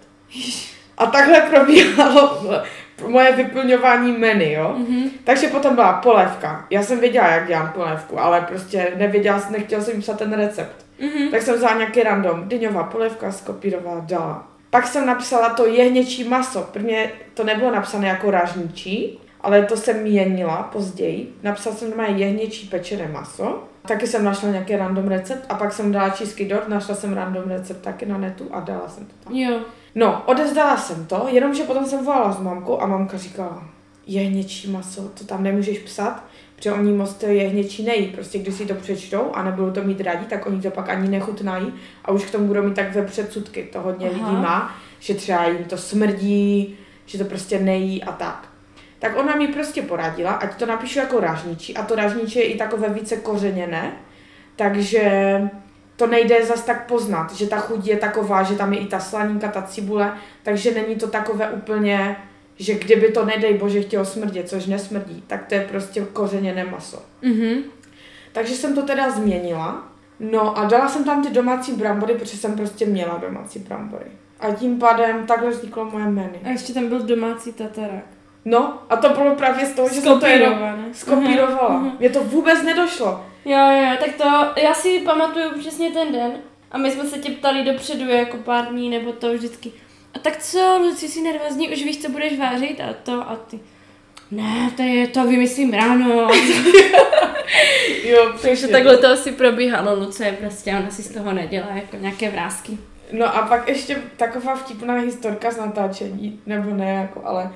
A 0.99 1.07
takhle 1.07 1.41
probíhalo 1.41 2.43
moje 3.07 3.33
vyplňování 3.33 4.13
menu, 4.13 4.45
jo. 4.45 4.75
Mhm. 4.79 5.11
Takže 5.25 5.49
potom 5.49 5.75
byla 5.75 5.93
polévka. 5.93 6.67
Já 6.71 6.83
jsem 6.83 7.01
věděla, 7.01 7.29
jak 7.29 7.47
dělám 7.47 7.73
polévku, 7.75 8.21
ale 8.21 8.41
prostě 8.41 8.93
nevěděla, 8.97 9.43
nechtěla 9.51 9.83
jsem 9.83 10.01
psat 10.01 10.19
ten 10.19 10.33
recept. 10.33 10.87
Mhm. 11.01 11.31
Tak 11.31 11.43
jsem 11.43 11.55
vzala 11.55 11.77
nějaký 11.77 12.03
random, 12.03 12.49
dyňová 12.49 12.85
polévka, 12.85 13.33
skopírovala, 13.33 14.01
dala. 14.01 14.49
Pak 14.71 14.87
jsem 14.87 15.07
napsala 15.07 15.49
to 15.49 15.67
jehněčí 15.67 16.25
maso. 16.25 16.63
Prvně 16.73 17.13
to 17.35 17.45
nebylo 17.45 17.71
napsané 17.71 18.09
jako 18.09 18.31
ražničí, 18.31 19.21
ale 19.41 19.63
to 19.63 19.77
jsem 19.77 20.03
měnila 20.03 20.63
později. 20.63 21.35
Napsala 21.43 21.77
jsem 21.77 21.91
doma 21.91 22.07
jehněčí 22.07 22.69
pečené 22.69 23.09
maso. 23.09 23.65
Taky 23.89 24.07
jsem 24.07 24.25
našla 24.25 24.51
nějaký 24.51 24.77
random 24.77 25.09
recept 25.09 25.47
a 25.49 25.55
pak 25.55 25.73
jsem 25.73 25.93
dala 25.93 26.11
čísky 26.11 26.45
dort, 26.49 26.69
našla 26.69 26.95
jsem 26.95 27.13
random 27.13 27.45
recept 27.47 27.83
taky 27.83 28.07
na 28.07 28.19
netu 28.19 28.49
a 28.51 28.61
dala 28.61 28.89
jsem 28.89 29.07
to 29.07 29.13
tam. 29.25 29.35
Jo. 29.35 29.61
No, 29.95 30.23
odezdala 30.27 30.77
jsem 30.77 31.07
to, 31.07 31.27
jenomže 31.31 31.63
potom 31.63 31.85
jsem 31.85 32.05
volala 32.05 32.33
s 32.33 32.41
mamkou 32.41 32.81
a 32.81 32.87
mamka 32.87 33.19
říkala, 33.19 33.69
jehněčí 34.07 34.71
maso, 34.71 35.09
to 35.09 35.25
tam 35.25 35.43
nemůžeš 35.43 35.79
psat, 35.79 36.25
protože 36.57 36.73
oni 36.73 36.93
moc 36.93 37.15
to 37.15 37.27
jehněčí 37.27 37.85
nejí. 37.85 38.07
Prostě 38.07 38.39
když 38.39 38.55
si 38.55 38.67
to 38.67 38.75
přečtou 38.75 39.31
a 39.33 39.43
nebudou 39.43 39.71
to 39.71 39.83
mít 39.83 40.01
rádi, 40.01 40.27
tak 40.27 40.47
oni 40.47 40.61
to 40.63 40.71
pak 40.71 40.89
ani 40.89 41.09
nechutnají 41.09 41.73
a 42.05 42.13
už 42.13 42.25
k 42.25 42.31
tomu 42.31 42.47
budou 42.47 42.63
mít 42.63 42.75
takové 42.75 43.07
předsudky. 43.07 43.69
To 43.73 43.81
hodně 43.81 44.11
Aha. 44.11 44.31
lidí 44.31 44.43
má, 44.43 44.75
že 45.01 45.15
třeba 45.15 45.47
jim 45.47 45.65
to 45.65 45.77
smrdí, 45.77 46.77
že 47.07 47.19
to 47.19 47.25
prostě 47.25 47.59
nejí 47.59 48.05
a 48.05 48.13
tak. 48.13 48.49
Tak 48.99 49.19
ona 49.19 49.37
mi 49.37 49.49
prostě 49.49 49.83
poradila, 49.83 50.33
ať 50.33 50.55
to 50.55 50.67
napíšu 50.67 50.99
jako 50.99 51.21
ražničí 51.21 51.77
a 51.77 51.83
to 51.85 51.95
ražničí 51.95 52.39
je 52.39 52.45
i 52.45 52.59
takové 52.59 52.89
více 52.89 53.17
kořeněné, 53.17 53.93
takže 54.57 55.03
to 55.97 56.07
nejde 56.07 56.47
zas 56.47 56.63
tak 56.63 56.87
poznat, 56.87 57.33
že 57.33 57.47
ta 57.47 57.59
chuť 57.59 57.87
je 57.87 57.97
taková, 57.97 58.43
že 58.43 58.55
tam 58.55 58.73
je 58.73 58.79
i 58.79 58.87
ta 58.87 59.01
slaninka, 59.01 59.49
ta 59.49 59.63
cibule, 59.63 60.15
takže 60.43 60.75
není 60.75 60.97
to 60.97 61.09
takové 61.09 61.51
úplně, 61.51 62.17
že 62.57 62.75
kdyby 62.75 63.13
to 63.13 63.25
nedej 63.25 63.55
bože 63.55 63.83
chtělo 63.83 64.05
smrdět, 64.05 64.49
což 64.49 64.67
nesmrdí, 64.67 65.25
tak 65.27 65.47
to 65.47 65.55
je 65.55 65.61
prostě 65.71 66.01
kořeněné 66.13 66.65
maso. 66.65 67.03
Mhm. 67.23 67.63
Takže 68.33 68.55
jsem 68.55 68.75
to 68.75 68.83
teda 68.83 69.11
změnila. 69.11 69.89
No 70.21 70.59
a 70.59 70.65
dala 70.65 70.89
jsem 70.89 71.05
tam 71.05 71.25
ty 71.25 71.31
domácí 71.31 71.73
brambory, 71.73 72.15
protože 72.15 72.37
jsem 72.37 72.57
prostě 72.57 72.87
měla 72.87 73.19
domácí 73.19 73.59
brambory. 73.59 74.11
A 74.41 74.51
tím 74.51 74.79
pádem 74.79 75.27
takhle 75.27 75.51
vzniklo 75.51 75.85
moje 75.85 76.05
menu. 76.05 76.39
A 76.45 76.49
ještě 76.49 76.75
tam 76.75 76.89
byl 76.89 77.03
domácí 77.03 77.53
tatarák. 77.53 78.18
No 78.45 78.79
a 78.91 78.97
to 78.97 79.09
bylo 79.09 79.35
právě 79.35 79.67
z 79.67 79.73
toho, 79.75 79.89
že 79.89 80.01
jsem 80.01 80.21
to 80.21 80.27
jenom 80.27 80.55
skopírovala. 80.93 81.69
Mhm, 81.69 81.85
mhm. 81.89 81.97
Mně 81.99 82.11
to 82.11 82.25
vůbec 82.25 82.63
nedošlo. 82.63 83.27
Jo, 83.45 83.59
jo, 83.71 83.97
tak 84.01 84.15
to, 84.15 84.61
já 84.61 84.75
si 84.75 85.01
pamatuju 85.01 85.51
přesně 85.59 85.91
ten 85.91 86.13
den. 86.13 86.33
A 86.73 86.79
my 86.79 86.91
jsme 86.91 87.05
se 87.05 87.19
tě 87.19 87.31
ptali 87.31 87.65
dopředu, 87.65 88.11
jako 88.11 88.37
pár 88.37 88.67
dní, 88.67 88.91
nebo 88.91 89.13
to 89.13 89.33
vždycky. 89.35 89.73
A 90.15 90.19
tak 90.19 90.37
co, 90.37 90.79
Luci, 90.79 91.09
jsi 91.09 91.23
nervózní, 91.23 91.69
už 91.69 91.83
víš, 91.83 92.03
co 92.03 92.09
budeš 92.09 92.39
vážit 92.39 92.81
a 92.81 92.95
to 93.03 93.13
a 93.13 93.37
ty. 93.51 93.61
Ne, 94.31 94.71
to 94.77 94.83
je, 94.83 95.07
to 95.09 95.25
vymyslím 95.27 95.73
ráno. 95.73 96.29
Jo, 98.05 98.27
Takže 98.33 98.53
přesně. 98.55 98.69
takhle 98.69 98.97
to 98.97 99.07
asi 99.07 99.33
probíhalo, 99.33 99.95
Lucie, 99.95 100.33
prostě 100.33 100.71
ona 100.71 100.91
si 100.91 101.03
z 101.03 101.15
toho 101.15 101.33
nedělá 101.33 101.67
jako 101.75 101.97
nějaké 101.97 102.31
vrázky. 102.31 102.79
No 103.13 103.37
a 103.37 103.43
pak 103.43 103.69
ještě 103.69 104.03
taková 104.17 104.57
vtipná 104.57 104.95
historka 104.95 105.51
z 105.51 105.57
natáčení, 105.57 106.41
nebo 106.47 106.75
ne, 106.75 106.93
jako, 106.95 107.23
ale 107.25 107.53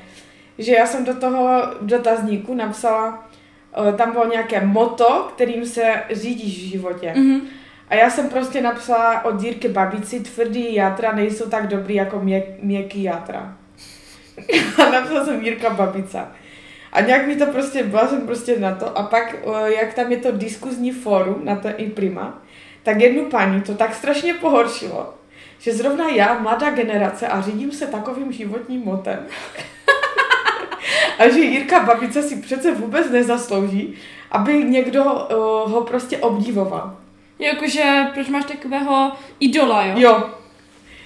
že 0.59 0.73
já 0.73 0.87
jsem 0.87 1.05
do 1.05 1.15
toho 1.15 1.63
dotazníku 1.81 2.55
napsala, 2.55 3.31
eh, 3.89 3.93
tam 3.93 4.13
bylo 4.13 4.27
nějaké 4.27 4.67
moto, 4.67 5.31
kterým 5.35 5.67
se 5.67 6.03
řídíš 6.11 6.59
v 6.59 6.71
životě. 6.71 7.13
Mhm. 7.17 7.41
A 7.89 7.95
já 7.95 8.11
jsem 8.11 8.29
prostě 8.29 8.61
napsala 8.61 9.25
od 9.25 9.41
Dírky 9.41 9.69
babici, 9.69 10.21
tvrdý 10.21 10.75
játra 10.75 11.13
nejsou 11.13 11.51
tak 11.51 11.67
dobrý 11.67 11.95
jako 11.95 12.21
měk, 12.21 12.63
měkký 12.63 13.03
játra. 13.03 13.57
A 14.87 14.91
napsala 14.91 15.25
jsem 15.25 15.43
Jirka 15.43 15.71
babica. 15.71 16.33
A 16.93 17.01
nějak 17.01 17.27
mi 17.27 17.37
to 17.37 17.47
prostě, 17.47 17.83
byla 17.83 18.09
jsem 18.09 18.27
prostě 18.27 18.59
na 18.59 18.75
to. 18.75 18.99
A 18.99 19.03
pak, 19.03 19.35
eh, 19.35 19.73
jak 19.73 19.95
tam 19.95 20.13
je 20.13 20.19
to 20.19 20.33
diskuzní 20.33 20.93
fórum 20.93 21.41
na 21.45 21.57
to 21.57 21.69
i 21.77 21.91
prima, 21.91 22.43
tak 22.83 23.01
jednu 23.01 23.25
paní 23.25 23.63
to 23.63 23.75
tak 23.75 23.95
strašně 23.95 24.35
pohoršilo, 24.35 25.15
že 25.59 25.73
zrovna 25.73 26.09
já, 26.09 26.39
mladá 26.39 26.71
generace, 26.71 27.29
a 27.29 27.41
řídím 27.41 27.73
se 27.73 27.87
takovým 27.87 28.33
životním 28.33 28.81
motem. 28.81 29.27
a 31.19 31.29
že 31.29 31.41
Jirka 31.41 31.81
babice 31.81 32.23
si 32.23 32.37
přece 32.37 32.73
vůbec 32.73 33.11
nezaslouží, 33.11 33.95
aby 34.31 34.65
někdo 34.65 35.05
uh, 35.05 35.73
ho 35.73 35.81
prostě 35.81 36.19
obdivoval. 36.19 36.97
Jakože, 37.39 38.07
proč 38.15 38.29
máš 38.29 38.45
takového 38.45 39.13
idola, 39.41 39.87
jo? 39.87 39.95
Jo. 39.97 40.31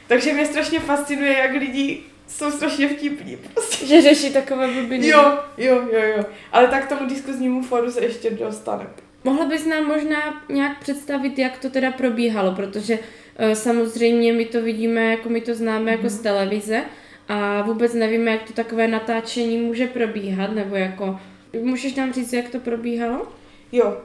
Takže 0.06 0.32
mě 0.32 0.46
strašně 0.46 0.80
fascinuje, 0.80 1.38
jak 1.38 1.52
lidi 1.52 2.00
jsou 2.28 2.50
strašně 2.50 2.88
vtipní. 2.88 3.36
Prostě. 3.36 3.86
Že 3.86 4.02
řeší 4.02 4.32
takové 4.32 4.68
blbiny. 4.68 5.08
Jo, 5.08 5.38
jo, 5.58 5.82
jo, 5.92 6.00
jo. 6.16 6.25
Ale 6.52 6.68
tak 6.68 6.88
tomu 6.88 7.08
diskuznímu 7.08 7.62
fóru 7.62 7.90
se 7.90 8.02
ještě 8.04 8.30
dostaneme. 8.30 8.90
Mohla 9.25 9.46
bys 9.46 9.66
nám 9.66 9.84
možná 9.84 10.42
nějak 10.48 10.78
představit, 10.80 11.38
jak 11.38 11.58
to 11.58 11.70
teda 11.70 11.90
probíhalo, 11.90 12.52
protože 12.52 12.98
uh, 12.98 13.52
samozřejmě 13.52 14.32
my 14.32 14.44
to 14.44 14.62
vidíme, 14.62 15.04
jako 15.04 15.28
my 15.28 15.40
to 15.40 15.54
známe 15.54 15.90
jako 15.90 16.08
z 16.08 16.18
televize 16.18 16.82
a 17.28 17.62
vůbec 17.62 17.95
nevíme, 17.95 18.30
jak 18.30 18.42
to 18.42 18.52
takové 18.52 18.88
natáčení 18.88 19.59
může 19.59 19.87
probíhat, 19.87 20.54
nebo 20.54 20.76
jako, 20.76 21.21
můžeš 21.62 21.95
nám 21.95 22.12
říct, 22.12 22.33
jak 22.33 22.49
to 22.49 22.59
probíhalo? 22.59 23.26
Jo. 23.73 23.97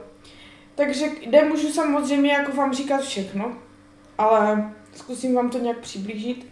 Takže 0.74 1.06
nemůžu 1.30 1.68
samozřejmě 1.68 2.32
jako 2.32 2.52
vám 2.52 2.74
říkat 2.74 3.00
všechno, 3.00 3.52
ale 4.18 4.72
zkusím 4.94 5.34
vám 5.34 5.50
to 5.50 5.58
nějak 5.58 5.78
přiblížit. 5.78 6.46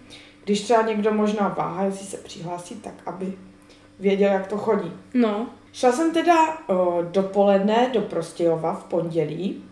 Když 0.45 0.61
třeba 0.61 0.83
někdo 0.83 1.13
možná 1.13 1.49
váha, 1.49 1.85
jestli 1.85 2.07
se 2.07 2.17
přihlásí, 2.17 2.75
tak 2.75 2.95
aby 3.07 3.33
věděl, 3.99 4.33
jak 4.33 4.47
to 4.47 4.59
chodí. 4.59 4.93
No, 5.15 5.51
Šla 5.73 5.93
jsem 5.93 6.13
teda 6.13 6.59
o, 6.67 7.03
dopoledne 7.11 7.91
do 7.93 8.01
Prostějova 8.01 8.75
v 8.75 8.85
pondělí, 8.85 9.65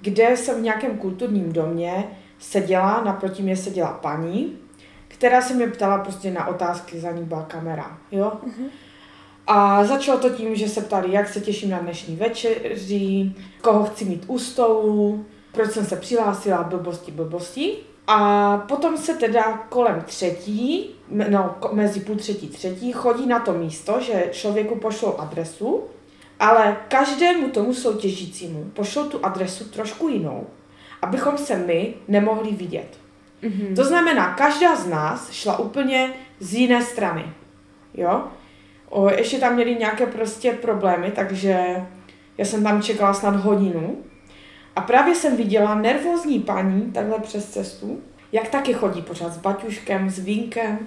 kde 0.00 0.36
jsem 0.36 0.58
v 0.58 0.62
nějakém 0.62 0.98
kulturním 0.98 1.52
domě 1.52 2.18
seděla, 2.38 3.04
naproti 3.04 3.42
mě 3.42 3.56
seděla 3.56 3.92
paní, 3.92 4.58
která 5.18 5.42
se 5.42 5.54
mě 5.54 5.66
ptala 5.66 5.98
prostě 5.98 6.30
na 6.30 6.46
otázky, 6.46 7.00
za 7.00 7.10
ní 7.10 7.22
byla 7.22 7.42
kamera, 7.42 7.98
jo. 8.12 8.32
A 9.46 9.84
začalo 9.84 10.18
to 10.18 10.30
tím, 10.30 10.56
že 10.56 10.68
se 10.68 10.80
ptali, 10.80 11.12
jak 11.12 11.28
se 11.28 11.40
těším 11.40 11.70
na 11.70 11.78
dnešní 11.78 12.16
večeři, 12.16 13.32
koho 13.62 13.84
chci 13.84 14.04
mít 14.04 14.24
u 14.26 14.38
stolu, 14.38 15.24
proč 15.52 15.70
jsem 15.70 15.86
se 15.86 15.96
přihlásila, 15.96 16.62
blbosti, 16.62 17.12
blbosti. 17.12 17.76
A 18.06 18.56
potom 18.68 18.96
se 18.96 19.14
teda 19.14 19.66
kolem 19.68 20.00
třetí, 20.00 20.90
no 21.28 21.54
mezi 21.72 22.00
půl 22.00 22.16
třetí 22.16 22.48
třetí, 22.48 22.92
chodí 22.92 23.26
na 23.26 23.40
to 23.40 23.52
místo, 23.52 24.00
že 24.00 24.28
člověku 24.32 24.76
pošlou 24.76 25.16
adresu, 25.16 25.82
ale 26.40 26.76
každému 26.88 27.48
tomu 27.48 27.74
soutěžícímu 27.74 28.64
pošlou 28.64 29.04
tu 29.04 29.24
adresu 29.24 29.64
trošku 29.64 30.08
jinou, 30.08 30.46
abychom 31.02 31.38
se 31.38 31.56
my 31.56 31.94
nemohli 32.08 32.52
vidět. 32.52 33.07
Mhm. 33.42 33.74
To 33.74 33.84
znamená, 33.84 34.34
každá 34.34 34.76
z 34.76 34.86
nás 34.86 35.32
šla 35.32 35.58
úplně 35.58 36.12
z 36.40 36.54
jiné 36.54 36.82
strany. 36.82 37.24
Jo? 37.94 38.24
O, 38.88 39.10
ještě 39.10 39.38
tam 39.38 39.54
měli 39.54 39.74
nějaké 39.74 40.06
prostě 40.06 40.52
problémy, 40.52 41.10
takže 41.14 41.76
já 42.38 42.44
jsem 42.44 42.62
tam 42.62 42.82
čekala 42.82 43.14
snad 43.14 43.36
hodinu. 43.36 43.96
A 44.76 44.80
právě 44.80 45.14
jsem 45.14 45.36
viděla 45.36 45.74
nervózní 45.74 46.40
paní 46.40 46.92
takhle 46.92 47.18
přes 47.18 47.50
cestu, 47.50 48.00
jak 48.32 48.48
taky 48.48 48.72
chodí 48.72 49.02
pořád 49.02 49.32
s 49.32 49.38
baťuškem, 49.38 50.10
s 50.10 50.18
vínkem. 50.18 50.78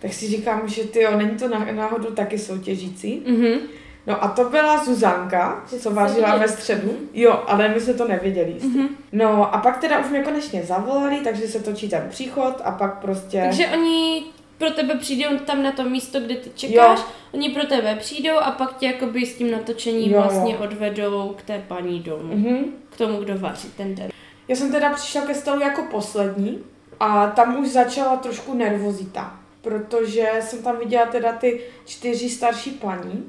Tak 0.00 0.12
si 0.12 0.28
říkám, 0.28 0.68
že 0.68 0.84
ty 0.84 1.06
není 1.16 1.38
to 1.38 1.48
ná- 1.48 1.72
náhodou 1.72 2.10
taky 2.10 2.38
soutěžící. 2.38 3.22
Mhm. 3.26 3.58
No 4.08 4.24
a 4.24 4.28
to 4.28 4.44
byla 4.44 4.84
Zuzanka, 4.84 5.64
co 5.80 5.90
vařila 5.90 6.36
ve 6.36 6.48
středu. 6.48 6.92
Jo, 7.14 7.42
ale 7.46 7.68
my 7.68 7.80
jsme 7.80 7.94
to 7.94 8.08
nevěděli. 8.08 8.50
jistě. 8.50 8.68
Mhm. 8.68 8.88
No 9.12 9.54
a 9.54 9.58
pak 9.58 9.78
teda 9.80 9.98
už 9.98 10.10
mě 10.10 10.20
konečně 10.22 10.62
zavolali, 10.62 11.16
takže 11.24 11.48
se 11.48 11.58
točí 11.62 11.88
ten 11.88 12.06
příchod 12.10 12.60
a 12.64 12.70
pak 12.70 12.98
prostě... 13.00 13.40
Takže 13.44 13.66
oni 13.68 14.22
pro 14.58 14.70
tebe 14.70 14.94
přijdou 14.94 15.38
tam 15.38 15.62
na 15.62 15.72
to 15.72 15.84
místo, 15.84 16.20
kde 16.20 16.34
ty 16.36 16.50
čekáš, 16.54 16.98
Jo. 16.98 17.04
oni 17.32 17.48
pro 17.50 17.66
tebe 17.66 17.96
přijdou 17.96 18.36
a 18.36 18.50
pak 18.50 18.76
tě 18.76 18.86
jakoby 18.86 19.26
s 19.26 19.34
tím 19.38 19.50
natočením 19.50 20.10
Jo, 20.12 20.16
jo. 20.16 20.22
vlastně 20.22 20.56
odvedou 20.58 21.34
k 21.38 21.42
té 21.42 21.62
paní 21.68 22.00
domů, 22.00 22.36
Mhm. 22.36 22.58
k 22.90 22.96
tomu, 22.96 23.18
kdo 23.20 23.38
vaří 23.38 23.68
ten 23.76 23.94
den. 23.94 24.08
Já 24.48 24.56
jsem 24.56 24.72
teda 24.72 24.90
přišla 24.90 25.20
ke 25.22 25.34
stolu 25.34 25.60
jako 25.60 25.82
poslední 25.90 26.58
a 27.00 27.26
tam 27.26 27.56
už 27.62 27.68
začala 27.68 28.16
trošku 28.16 28.54
nervozita, 28.54 29.36
protože 29.62 30.28
jsem 30.40 30.62
tam 30.62 30.76
viděla 30.78 31.06
teda 31.06 31.32
ty 31.32 31.60
čtyři 31.86 32.30
starší 32.30 32.70
paní, 32.70 33.24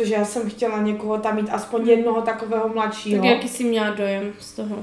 což 0.00 0.08
já 0.08 0.24
jsem 0.24 0.50
chtěla 0.50 0.82
někoho 0.82 1.18
tam 1.18 1.36
mít, 1.36 1.48
aspoň 1.50 1.88
jednoho 1.88 2.22
takového 2.22 2.68
mladšího. 2.68 3.22
Tak 3.22 3.30
jaký 3.30 3.48
jsi 3.48 3.64
měla 3.64 3.90
dojem 3.90 4.32
z 4.38 4.52
toho? 4.52 4.76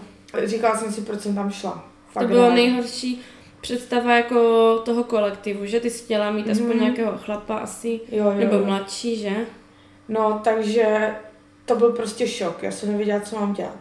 Říkala 0.44 0.78
jsem 0.78 0.92
si, 0.92 1.02
proč 1.02 1.22
jsem 1.22 1.36
tam 1.36 1.52
šla. 1.52 1.86
Fakt 2.12 2.24
to 2.24 2.28
bylo 2.28 2.50
ne. 2.50 2.56
nejhorší 2.56 3.22
představa 3.62 4.16
jako 4.16 4.36
toho 4.86 5.04
kolektivu, 5.04 5.66
že 5.66 5.80
ty 5.80 5.90
jsi 5.90 6.04
chtěla 6.04 6.32
mít 6.32 6.50
aspoň 6.50 6.68
Mhm. 6.70 6.80
nějakého 6.82 7.18
chlapa 7.18 7.56
asi, 7.58 8.00
Jo, 8.12 8.24
jo, 8.26 8.34
nebo 8.34 8.66
mladší, 8.66 9.16
že? 9.16 9.32
No, 10.10 10.42
takže 10.44 11.16
to 11.66 11.76
byl 11.76 11.92
prostě 11.92 12.28
šok. 12.28 12.64
Já 12.64 12.72
jsem 12.72 12.92
nevěděla, 12.92 13.20
co 13.20 13.36
mám 13.40 13.54
dělat. 13.54 13.76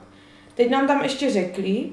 Teď 0.55 0.71
nám 0.71 0.87
tam 0.87 1.02
ještě 1.02 1.31
řekli, 1.31 1.87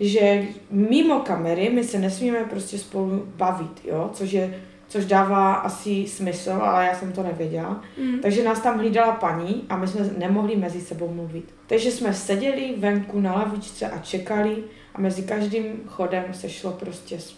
že 0.00 0.44
mimo 0.70 1.20
kamery 1.20 1.70
my 1.70 1.84
se 1.84 1.98
nesmíme 1.98 2.44
prostě 2.50 2.78
spolu 2.78 3.22
bavit, 3.36 3.80
jo, 3.84 4.10
což 4.12 4.32
je 4.32 4.62
což 4.88 5.04
dává 5.04 5.54
asi 5.54 6.06
smysl, 6.08 6.50
ale 6.52 6.86
já 6.86 6.94
jsem 6.94 7.12
to 7.12 7.22
nevěděla. 7.22 7.80
Mm. 7.98 8.18
Takže 8.18 8.44
nás 8.44 8.60
tam 8.60 8.78
hlídala 8.78 9.12
paní 9.12 9.64
a 9.68 9.76
my 9.76 9.88
jsme 9.88 10.10
nemohli 10.18 10.56
mezi 10.56 10.80
sebou 10.80 11.08
mluvit. 11.08 11.54
Takže 11.66 11.90
jsme 11.90 12.14
seděli 12.14 12.74
venku 12.78 13.20
na 13.20 13.32
lavičce 13.34 13.90
a 13.90 13.98
čekali 13.98 14.64
a 14.94 15.00
mezi 15.00 15.22
každým 15.22 15.80
chodem 15.86 16.24
se 16.32 16.48
šlo 16.48 16.72
prostě 16.72 17.18
s- 17.20 17.34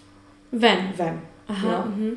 Ven. 0.52 0.92
ven. 0.96 1.20
Aha, 1.48 1.68
Jo. 1.72 1.82
mhm. 1.86 2.10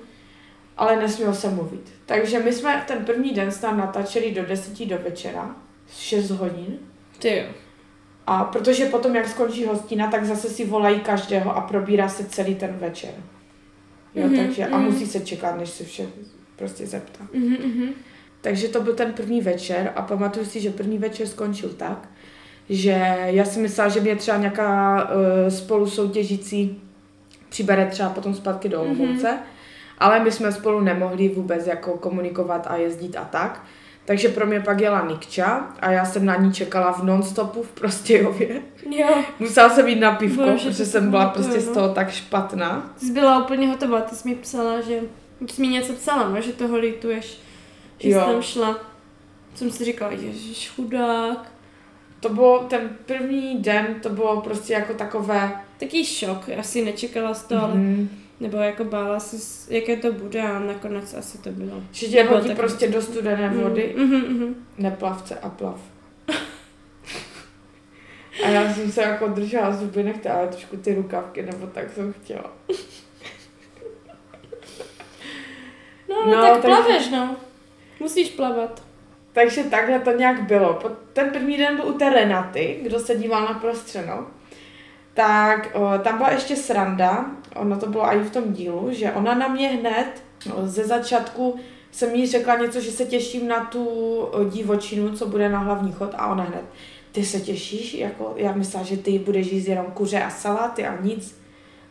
Ale 0.78 0.96
nesmělo 0.96 1.34
se 1.34 1.50
mluvit. 1.50 1.94
Takže 2.06 2.40
my 2.40 2.54
jsme 2.54 2.84
ten 2.88 3.06
první 3.06 3.32
den 3.32 3.50
tam 3.62 3.78
natáčeli 3.78 4.32
do 4.32 4.46
10 4.46 4.86
do 4.86 4.98
večera, 5.04 5.56
6 5.94 6.30
hodin. 6.32 6.80
Ty 7.20 7.38
jo. 7.38 7.44
A 8.28 8.44
protože 8.44 8.86
potom, 8.86 9.16
jak 9.16 9.28
skončí 9.28 9.66
hostina, 9.66 10.08
tak 10.12 10.26
zase 10.26 10.50
si 10.50 10.66
volají 10.66 11.00
každého 11.00 11.56
a 11.58 11.62
probírá 11.62 12.10
se 12.10 12.24
celý 12.26 12.56
ten 12.56 12.72
večer. 12.80 13.12
Jo, 14.16 14.28
Mhm, 14.28 14.46
takže, 14.46 14.66
a 14.66 14.78
mhm. 14.78 14.86
musí 14.86 15.06
se 15.06 15.20
čekat, 15.20 15.58
než 15.58 15.70
se 15.70 15.84
vše 15.84 16.08
prostě 16.56 16.88
zeptá. 16.88 17.28
Mhm, 17.34 17.56
mhm. 17.66 17.90
Takže 18.42 18.68
to 18.68 18.82
byl 18.82 18.94
ten 18.94 19.14
první 19.14 19.42
večer 19.42 19.94
a 19.96 20.02
pamatuju 20.02 20.46
si, 20.46 20.62
že 20.62 20.70
první 20.70 20.98
večer 20.98 21.28
skončil 21.28 21.70
tak, 21.70 22.10
že 22.70 23.18
já 23.26 23.46
si 23.46 23.60
myslela, 23.60 23.90
že 23.90 24.00
mě 24.00 24.16
třeba 24.16 24.38
nějaká 24.38 25.04
uh, 25.04 25.50
spolu 25.50 25.88
soutěžící 25.88 26.82
přibere 27.50 27.86
třeba 27.86 28.10
potom 28.10 28.34
zpátky 28.34 28.70
do 28.70 28.82
Olomouce, 28.82 29.28
mm-hmm. 29.28 29.44
ale 29.98 30.20
my 30.20 30.32
jsme 30.32 30.52
spolu 30.52 30.82
nemohli 30.82 31.30
vůbec 31.30 31.68
jako 31.68 31.98
komunikovat 31.98 32.68
a 32.70 32.76
jezdit 32.76 33.16
a 33.16 33.26
tak. 33.26 33.64
Takže 34.06 34.30
pro 34.30 34.46
mě 34.46 34.60
pak 34.60 34.80
jela 34.82 35.08
Nikča 35.08 35.48
a 35.80 35.92
já 35.92 36.06
jsem 36.06 36.26
na 36.26 36.36
ní 36.36 36.54
čekala 36.54 36.92
v 36.92 37.04
nonstopu 37.04 37.64
v 37.64 37.68
Prostějově. 37.72 38.62
Jo. 38.90 39.08
Musela 39.40 39.70
jsem 39.70 39.88
jít 39.88 40.00
na 40.00 40.12
pivko, 40.12 40.44
Bože, 40.44 40.66
protože 40.70 40.78
to 40.84 40.90
jsem 40.90 41.10
byla 41.10 41.24
pamatuju, 41.26 41.46
prostě 41.46 41.62
z 41.62 41.68
no. 41.68 41.74
toho 41.74 41.94
tak 41.94 42.12
špatná. 42.12 42.94
Jsi 42.98 43.12
byla 43.12 43.44
úplně 43.44 43.68
hotová, 43.68 44.02
ty 44.02 44.16
jsi 44.16 44.30
mi 44.30 44.36
psala, 44.36 44.82
že 44.82 45.00
Ty 45.48 45.54
jsi 45.54 45.62
mi 45.62 45.68
něco 45.68 45.94
psala, 45.94 46.30
no, 46.30 46.42
že 46.42 46.54
toho 46.54 46.78
lituješ, 46.78 47.40
že 48.00 48.10
Jo. 48.10 48.20
jsi 48.20 48.26
tam 48.26 48.42
šla. 48.42 48.78
Jsem 49.56 49.72
si 49.72 49.86
říkala, 49.86 50.12
ježiš, 50.12 50.72
chudák. 50.76 51.52
To 52.20 52.30
bylo 52.30 52.60
ten 52.60 52.90
první 53.06 53.58
den, 53.58 53.86
to 54.02 54.10
bylo 54.10 54.42
prostě 54.42 54.74
jako 54.74 54.94
takové... 54.94 55.52
Taký 55.80 56.06
šok, 56.06 56.50
asi 56.60 56.86
nečekala 56.86 57.34
z 57.34 57.44
toho, 57.44 57.64
ale 57.64 57.74
Mhm. 57.76 58.10
Nebo 58.42 58.58
jako 58.58 58.84
bála 58.84 59.20
se, 59.20 59.74
jaké 59.74 59.98
to 59.98 60.12
bude 60.12 60.42
a 60.42 60.60
nakonec 60.60 61.14
asi 61.14 61.38
to 61.38 61.50
bylo. 61.50 61.84
Že 61.92 62.08
tě 62.08 62.24
hodí 62.24 62.48
tak- 62.48 62.58
prostě 62.58 62.88
do 62.88 63.02
studené 63.02 63.50
vody, 63.50 63.94
Mm, 63.98 64.04
mhm, 64.04 64.20
mhm. 64.38 64.66
neplavce 64.78 65.40
a 65.40 65.50
plav. 65.50 65.80
A 68.46 68.48
já 68.50 68.74
jsem 68.74 68.92
se 68.92 69.02
jako 69.02 69.28
držela 69.28 69.72
zuby 69.76 70.04
nechta, 70.04 70.34
ale 70.34 70.48
trošku 70.48 70.78
ty 70.78 70.96
rukavky, 70.96 71.42
nebo 71.42 71.68
tak 71.68 71.94
jsem 71.94 72.14
chtěla. 72.14 72.54
No, 76.10 76.26
No, 76.26 76.36
no, 76.36 76.42
tak 76.42 76.52
takže- 76.54 76.68
plaveš, 76.68 77.10
no. 77.10 77.36
Musíš 78.00 78.30
plavat. 78.30 78.84
Takže 79.34 79.64
takhle 79.64 80.00
to 80.00 80.12
nějak 80.12 80.44
bylo. 80.48 80.80
Ten 81.14 81.30
první 81.30 81.58
den 81.58 81.76
byl 81.76 81.86
u 81.88 81.94
té 81.94 82.10
Renaty, 82.10 82.80
kdo 82.84 83.00
se 83.00 83.16
díval 83.16 83.46
na 83.46 83.54
prostřeno. 83.54 84.28
Tak 85.22 85.70
o, 85.74 86.00
tam 86.04 86.18
byla 86.18 86.32
ještě 86.32 86.56
sranda, 86.56 87.26
ono 87.56 87.78
to 87.78 87.86
bylo 87.86 88.04
i 88.04 88.20
v 88.20 88.32
tom 88.32 88.54
dílu, 88.54 88.88
že 88.92 89.12
ona 89.12 89.34
na 89.34 89.48
mě 89.48 89.68
hned 89.68 90.24
o, 90.54 90.68
ze 90.68 90.84
začátku 90.84 91.56
jsem 91.92 92.16
jí 92.16 92.28
řekla 92.28 92.58
něco, 92.58 92.82
že 92.82 92.92
se 92.92 93.06
těším 93.06 93.48
na 93.48 93.66
tu 93.66 93.86
o, 94.20 94.44
divočinu, 94.44 95.16
co 95.16 95.26
bude 95.28 95.50
na 95.50 95.60
hlavní 95.60 95.92
chod 95.92 96.12
a 96.18 96.32
ona 96.32 96.44
hned, 96.44 96.64
ty 97.12 97.26
se 97.26 97.40
těšíš? 97.40 97.94
Jako, 97.94 98.34
já 98.36 98.52
myslela, 98.54 98.86
že 98.86 98.98
ty 98.98 99.20
budeš 99.20 99.52
jíst 99.52 99.68
jenom 99.68 99.86
kuře 99.86 100.24
a 100.24 100.30
saláty 100.30 100.88
a 100.88 101.02
nic. 101.02 101.42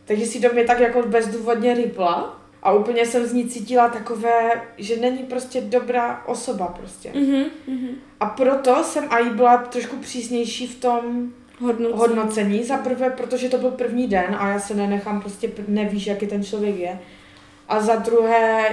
Takže 0.05 0.27
si 0.27 0.41
do 0.41 0.53
mě 0.53 0.65
tak 0.65 0.81
jako 0.81 1.03
bezdůvodně 1.03 1.75
rypla 1.75 2.41
a 2.63 2.73
úplně 2.73 3.07
jsem 3.07 3.27
z 3.27 3.33
ní 3.33 3.49
cítila 3.49 3.89
takové, 3.89 4.63
že 4.79 4.97
není 4.97 5.19
prostě 5.19 5.61
dobrá 5.61 6.23
osoba 6.27 6.67
prostě. 6.67 7.13
Mhm, 7.15 7.45
mhm. 7.67 7.89
A 8.21 8.27
proto 8.27 8.85
jsem 8.85 9.05
i 9.11 9.31
byla 9.31 9.57
trošku 9.57 9.97
přísnější 9.97 10.67
v 10.67 10.81
tom 10.81 11.33
Hodnocení. 11.61 11.99
hodnocení. 11.99 12.65
Za 12.65 12.77
prvé, 12.77 13.11
protože 13.11 13.49
to 13.49 13.59
byl 13.59 13.71
první 13.71 14.07
den 14.09 14.37
a 14.39 14.49
já 14.49 14.59
se 14.61 14.75
nenechám, 14.75 15.21
prostě 15.21 15.51
nevíš, 15.69 16.07
jaký 16.07 16.27
ten 16.27 16.45
člověk 16.45 16.77
je. 16.77 16.99
A 17.69 17.81
za 17.81 17.97
druhé, 17.97 18.65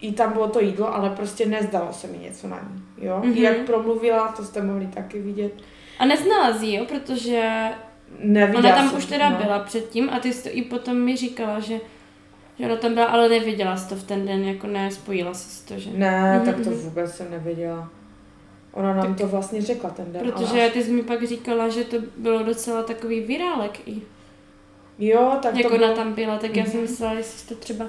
i 0.00 0.12
tam 0.12 0.32
bylo 0.32 0.48
to 0.48 0.60
jídlo, 0.60 0.94
ale 0.94 1.10
prostě 1.10 1.46
nezdalo 1.46 1.92
se 1.92 2.06
mi 2.06 2.18
něco 2.18 2.48
na 2.48 2.56
ní. 2.56 2.82
Jo? 3.06 3.20
Mhm. 3.24 3.32
Mm-hmm. 3.32 3.42
Jak 3.42 3.56
promluvila, 3.58 4.28
to 4.28 4.44
jste 4.44 4.62
mohli 4.62 4.86
taky 4.86 5.20
vidět. 5.20 5.52
A 5.98 6.04
neznala 6.04 6.58
jsi, 6.58 6.72
jo, 6.72 6.84
protože 6.84 7.68
Neviděla 8.20 8.64
ona 8.68 8.76
tam 8.76 8.88
jsem, 8.88 8.98
už 8.98 9.04
teda 9.06 9.30
no. 9.30 9.36
byla 9.36 9.58
předtím 9.58 10.10
a 10.10 10.18
ty 10.20 10.32
jsi 10.32 10.42
to 10.42 10.48
i 10.52 10.62
potom 10.62 10.96
mi 10.96 11.16
říkala, 11.16 11.60
že, 11.60 11.80
že 12.58 12.64
ona 12.66 12.76
tam 12.76 12.94
byla, 12.94 13.06
ale 13.06 13.28
nevěděla 13.28 13.76
jsi 13.76 13.88
to 13.88 13.94
v 13.96 14.02
ten 14.04 14.26
den, 14.26 14.44
jako 14.44 14.66
nespojila 14.66 15.34
jsi 15.34 15.66
to, 15.66 15.78
že? 15.78 15.90
Ne, 15.94 16.36
Mhm, 16.36 16.46
tak 16.46 16.54
to 16.64 16.70
mhm. 16.70 16.78
vůbec 16.78 17.14
jsem 17.14 17.30
nevěděla. 17.30 17.88
Ona 18.76 18.94
nám 18.94 19.14
to 19.14 19.26
vlastně 19.28 19.62
řekla 19.62 19.90
ten 19.90 20.12
den. 20.12 20.22
ale 20.22 20.32
Protože 20.32 20.70
ty 20.72 20.84
jsi 20.84 20.90
mi 20.90 21.02
pak 21.02 21.26
říkala, 21.26 21.68
že 21.68 21.84
to 21.84 21.96
bylo 22.16 22.42
docela 22.42 22.82
takový 22.82 23.20
virálek 23.20 23.88
i. 23.88 23.96
Jo, 24.98 25.32
tak 25.42 25.54
Jak 25.56 25.62
to 25.62 25.68
ona 25.74 25.78
bylo... 25.86 25.96
tam 25.96 26.12
byla, 26.12 26.38
tak 26.38 26.56
já 26.56 26.64
jsem 26.64 26.74
Mhm. 26.74 26.82
myslela, 26.82 27.14
že 27.14 27.22
jsi 27.22 27.48
to 27.48 27.54
třeba 27.54 27.86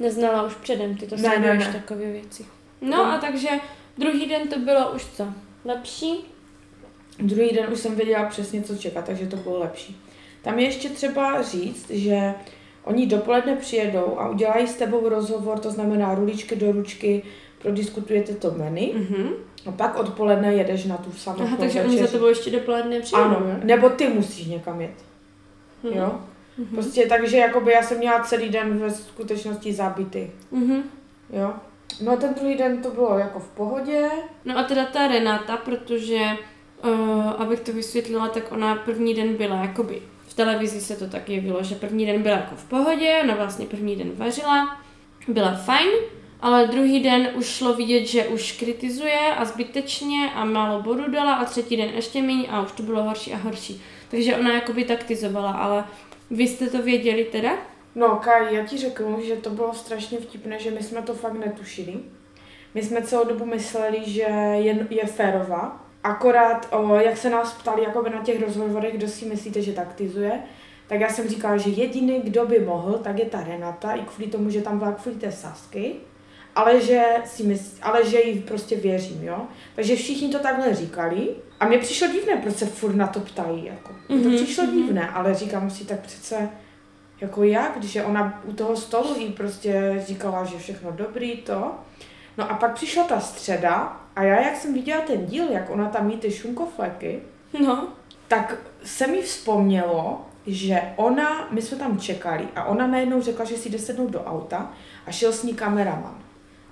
neznala 0.00 0.42
už 0.42 0.54
předem, 0.54 0.96
ty 0.96 1.06
to 1.06 1.16
Ne, 1.16 1.38
ne, 1.38 1.54
ne. 1.54 1.72
takové 1.72 2.12
věci. 2.12 2.44
No 2.80 2.90
No. 2.96 3.04
a 3.04 3.18
takže 3.18 3.48
druhý 3.98 4.26
den 4.26 4.48
to 4.48 4.58
bylo 4.58 4.90
už 4.92 5.04
co? 5.06 5.26
Lepší? 5.64 6.24
Druhý 7.18 7.50
den 7.52 7.66
už 7.72 7.78
jsem 7.80 7.94
věděla 7.94 8.24
přesně, 8.24 8.62
co 8.62 8.76
čekat, 8.76 9.04
takže 9.04 9.26
to 9.26 9.36
bylo 9.36 9.58
lepší. 9.58 10.00
Tam 10.42 10.58
je 10.58 10.64
ještě 10.64 10.88
třeba 10.88 11.42
říct, 11.42 11.90
že 11.90 12.34
oni 12.84 13.06
dopoledne 13.06 13.56
přijedou 13.56 14.18
a 14.20 14.28
udělají 14.28 14.66
s 14.66 14.74
tebou 14.74 15.08
rozhovor, 15.08 15.58
to 15.58 15.70
znamená 15.70 16.14
ruličky 16.14 16.56
do 16.56 16.72
ručky, 16.72 17.22
prodiskutujete 17.64 18.34
to 18.34 18.50
menu 18.50 18.92
Mhm. 18.94 19.28
a 19.66 19.72
pak 19.72 19.96
odpoledne 19.98 20.54
jedeš 20.54 20.84
na 20.84 20.96
tu 20.96 21.12
samotnou 21.12 21.46
Aha, 21.46 21.56
takže 21.56 21.82
oni 21.82 21.98
za 21.98 22.06
tebou 22.06 22.26
ještě 22.26 22.50
dopoledne 22.50 23.00
přijdou, 23.00 23.22
Ano, 23.22 23.36
jo? 23.40 23.54
nebo 23.64 23.88
ty 23.88 24.08
musíš 24.08 24.46
někam 24.46 24.80
jet, 24.80 24.94
Mhm. 25.82 25.92
jo? 25.98 26.12
Mhm. 26.58 26.66
Prostě 26.74 27.06
takže 27.06 27.36
jakoby 27.36 27.72
já 27.72 27.82
jsem 27.82 27.98
měla 27.98 28.20
celý 28.24 28.48
den 28.48 28.78
ve 28.78 28.90
skutečnosti 28.90 29.72
zabitý, 29.72 30.26
Mhm. 30.50 30.82
jo? 31.32 31.52
No 32.02 32.12
a 32.12 32.16
ten 32.16 32.34
druhý 32.34 32.56
den 32.56 32.82
to 32.82 32.90
bylo 32.90 33.18
jako 33.18 33.38
v 33.38 33.48
pohodě, 33.48 34.08
No 34.44 34.58
a 34.58 34.62
teda 34.62 34.84
ta 34.84 35.06
Renata, 35.08 35.56
protože, 35.56 36.20
uh, 36.84 37.28
abych 37.38 37.60
to 37.60 37.72
vysvětlila, 37.72 38.28
tak 38.28 38.52
ona 38.52 38.74
první 38.74 39.14
den 39.14 39.34
byla 39.34 39.56
jakoby, 39.56 40.02
v 40.26 40.34
televizi 40.34 40.80
se 40.80 40.96
to 40.96 41.06
tak 41.06 41.28
jevilo, 41.28 41.62
že 41.62 41.74
první 41.74 42.06
den 42.06 42.22
byla 42.22 42.36
jako 42.36 42.54
v 42.56 42.64
pohodě, 42.64 43.20
ona 43.24 43.34
vlastně 43.34 43.66
první 43.66 43.96
den 43.96 44.10
vařila, 44.16 44.76
byla 45.28 45.52
fajn, 45.54 45.88
ale 46.44 46.66
druhý 46.66 47.00
den 47.00 47.28
už 47.34 47.46
šlo 47.46 47.74
vidět, 47.74 48.06
že 48.06 48.28
už 48.28 48.52
kritizuje 48.52 49.34
a 49.36 49.44
zbytečně 49.44 50.30
a 50.34 50.44
málo 50.44 50.82
bodu 50.82 51.10
dala 51.10 51.34
a 51.34 51.44
třetí 51.44 51.76
den 51.76 51.88
ještě 51.94 52.22
méně 52.22 52.48
a 52.48 52.62
už 52.62 52.72
to 52.72 52.82
bylo 52.82 53.02
horší 53.02 53.32
a 53.32 53.36
horší. 53.36 53.82
Takže 54.10 54.36
ona 54.36 54.54
jakoby 54.54 54.84
taktizovala, 54.84 55.52
ale 55.52 55.84
vy 56.30 56.48
jste 56.48 56.66
to 56.66 56.82
věděli 56.82 57.24
teda? 57.24 57.50
No, 57.94 58.08
Kaj, 58.08 58.54
já 58.54 58.66
ti 58.66 58.78
řeknu, 58.78 59.18
že 59.22 59.36
to 59.36 59.50
bylo 59.50 59.74
strašně 59.74 60.18
vtipné, 60.18 60.58
že 60.58 60.70
my 60.70 60.82
jsme 60.82 61.02
to 61.02 61.14
fakt 61.14 61.34
netušili. 61.34 61.94
My 62.74 62.82
jsme 62.82 63.02
celou 63.02 63.24
dobu 63.24 63.44
mysleli, 63.44 64.10
že 64.10 64.22
je, 64.54 64.86
je 64.90 65.06
férová. 65.06 65.86
Akorát, 66.02 66.68
o, 66.70 66.94
jak 66.94 67.16
se 67.16 67.30
nás 67.30 67.52
ptali 67.52 67.82
jakoby 67.82 68.10
na 68.10 68.22
těch 68.22 68.42
rozhovorech, 68.42 68.96
kdo 68.96 69.08
si 69.08 69.24
myslíte, 69.24 69.62
že 69.62 69.72
taktizuje, 69.72 70.42
tak 70.86 71.00
já 71.00 71.08
jsem 71.08 71.28
říkala, 71.28 71.56
že 71.56 71.70
jediný, 71.70 72.20
kdo 72.20 72.46
by 72.46 72.58
mohl, 72.58 72.92
tak 72.92 73.18
je 73.18 73.24
ta 73.24 73.44
Renata, 73.44 73.92
i 73.92 74.02
kvůli 74.02 74.30
tomu, 74.30 74.50
že 74.50 74.60
tam 74.60 74.78
byla 74.78 74.92
kvůli 74.92 75.16
té 75.16 75.32
Sasky, 75.32 75.94
ale 76.54 76.80
že, 76.80 77.04
si 77.24 77.42
mysl, 77.42 77.76
ale 77.82 78.06
že 78.10 78.20
jí 78.20 78.40
prostě 78.40 78.76
věřím, 78.76 79.24
jo. 79.24 79.38
Takže 79.74 79.96
všichni 79.96 80.28
to 80.28 80.38
takhle 80.38 80.74
říkali 80.74 81.28
a 81.60 81.66
mně 81.66 81.78
přišlo 81.78 82.08
divné, 82.08 82.36
proč 82.36 82.56
se 82.56 82.66
furt 82.66 82.94
na 82.96 83.06
to 83.06 83.20
ptají, 83.20 83.64
jako. 83.64 83.92
Mm-hmm. 83.92 84.22
To 84.22 84.28
Mhm, 84.28 84.36
přišlo 84.44 84.64
mhm. 84.64 84.72
divné, 84.76 85.08
ale 85.08 85.34
říkám 85.34 85.70
si, 85.70 85.84
tak 85.84 86.00
přece 86.00 86.48
jako 87.20 87.44
jak, 87.44 87.72
když 87.78 87.94
je 87.94 88.04
ona 88.04 88.42
u 88.44 88.52
toho 88.52 88.76
stolu 88.76 89.18
jí 89.20 89.32
prostě 89.32 90.02
říkala, 90.06 90.44
že 90.44 90.58
všechno 90.58 90.90
dobrý, 90.92 91.36
to. 91.36 91.72
No 92.38 92.50
a 92.50 92.54
pak 92.54 92.74
přišla 92.74 93.04
ta 93.04 93.20
středa 93.20 94.00
a 94.16 94.22
já, 94.22 94.40
jak 94.40 94.56
jsem 94.56 94.74
viděla 94.74 95.00
ten 95.00 95.26
díl, 95.26 95.44
jak 95.50 95.70
ona 95.70 95.88
tam 95.88 96.10
jí 96.10 96.16
ty 96.16 96.30
šunkofleky, 96.30 97.20
No. 97.60 97.88
tak 98.28 98.56
se 98.84 99.06
mi 99.06 99.22
vzpomnělo, 99.22 100.26
že 100.46 100.82
ona, 100.96 101.48
my 101.50 101.62
jsme 101.62 101.76
tam 101.78 101.98
čekali 101.98 102.48
a 102.56 102.64
ona 102.64 102.86
najednou 102.86 103.22
řekla, 103.22 103.44
že 103.44 103.56
si 103.56 103.70
jde 103.70 103.78
sednout 103.78 104.10
do 104.10 104.24
auta 104.24 104.72
a 105.06 105.10
šel 105.10 105.32
s 105.32 105.42
ní 105.42 105.54
kameraman. 105.54 106.23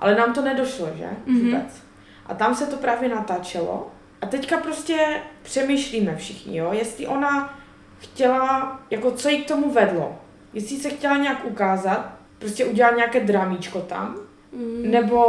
Ale 0.03 0.15
nám 0.15 0.35
to 0.35 0.43
nedošlo, 0.43 0.89
že? 0.99 1.09
Mhm. 1.27 1.41
Vůbec. 1.45 1.83
A 2.27 2.35
tam 2.35 2.55
se 2.55 2.67
to 2.67 2.77
právě 2.77 3.09
natáčelo. 3.09 3.91
A 4.21 4.27
teďka 4.27 4.57
prostě 4.57 5.21
přemýšlíme 5.43 6.17
všichni, 6.17 6.57
jo? 6.59 6.73
Jestli 6.73 7.07
ona 7.07 7.59
chtěla, 7.99 8.81
jako 8.91 9.11
co 9.11 9.29
jí 9.29 9.43
k 9.45 9.49
tomu 9.49 9.71
vedlo. 9.71 10.19
Jestli 10.53 10.77
se 10.77 10.89
chtěla 10.91 11.17
nějak 11.17 11.45
ukázat, 11.45 12.13
prostě 12.39 12.65
udělat 12.65 12.97
nějaké 12.97 13.21
dramíčko 13.21 13.81
tam, 13.81 14.17
Mm. 14.57 14.91
nebo 14.91 15.23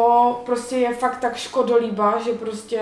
prostě 0.46 0.76
je 0.78 0.94
fakt 0.94 1.18
tak 1.20 1.36
škodolíba, 1.38 2.20
že 2.26 2.32
prostě, 2.32 2.80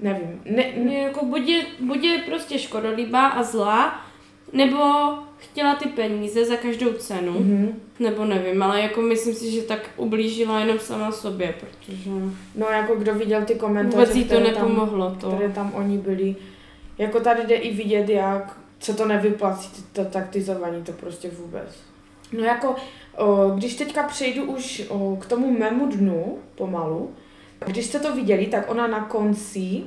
nevím, 0.00 0.42
ne, 0.44 0.64
ne, 0.76 0.84
Ne, 0.84 0.94
jako 0.94 1.24
buď 1.24 1.48
je, 1.48 1.64
buď 1.80 2.04
je 2.04 2.18
prostě 2.18 2.58
škodolíbá 2.58 3.26
a 3.26 3.42
zlá, 3.42 4.03
nebo 4.54 4.78
chtěla 5.36 5.74
ty 5.74 5.88
peníze 5.88 6.44
za 6.44 6.56
každou 6.56 6.92
cenu, 6.92 7.32
mm. 7.32 7.38
mhm. 7.38 7.74
nebo 7.98 8.24
nevím, 8.24 8.62
ale 8.62 8.80
jako 8.80 9.02
myslím 9.02 9.34
si, 9.34 9.50
že 9.50 9.62
tak 9.62 9.90
ublížila 9.96 10.60
jenom 10.60 10.78
sama 10.78 11.12
sobě, 11.12 11.54
protože 11.60 12.10
No 12.54 12.66
jako 12.66 12.94
kdo 12.94 13.14
viděl 13.14 13.44
ty 13.44 13.54
komentáře, 13.54 13.96
vůbec 13.96 14.16
jí 14.16 14.24
to 14.24 14.34
které 14.34 14.54
tam, 14.54 14.62
nepomohlo 14.62 15.16
to. 15.20 15.28
které 15.30 15.48
tam 15.48 15.72
oni 15.74 15.98
byli. 15.98 16.36
Jako 16.98 17.20
tady 17.20 17.46
jde 17.46 17.54
i 17.54 17.74
vidět, 17.74 18.08
jak 18.08 18.58
se 18.78 18.94
to 18.94 19.06
nevyplací, 19.06 19.84
to 19.92 20.04
taktizování, 20.04 20.82
to 20.82 20.92
prostě 20.92 21.30
vůbec. 21.30 21.78
No 22.32 22.44
jako, 22.44 22.74
o, 23.16 23.50
když 23.50 23.74
teďka 23.74 24.02
přejdu 24.02 24.44
už 24.44 24.82
o, 24.88 25.16
k 25.20 25.26
tomu 25.26 25.58
mému 25.58 25.86
dnu 25.86 26.38
pomalu, 26.54 27.10
když 27.66 27.86
jste 27.86 27.98
to 27.98 28.14
viděli, 28.14 28.46
tak 28.46 28.70
ona 28.70 28.86
na 28.86 29.00
konci, 29.00 29.82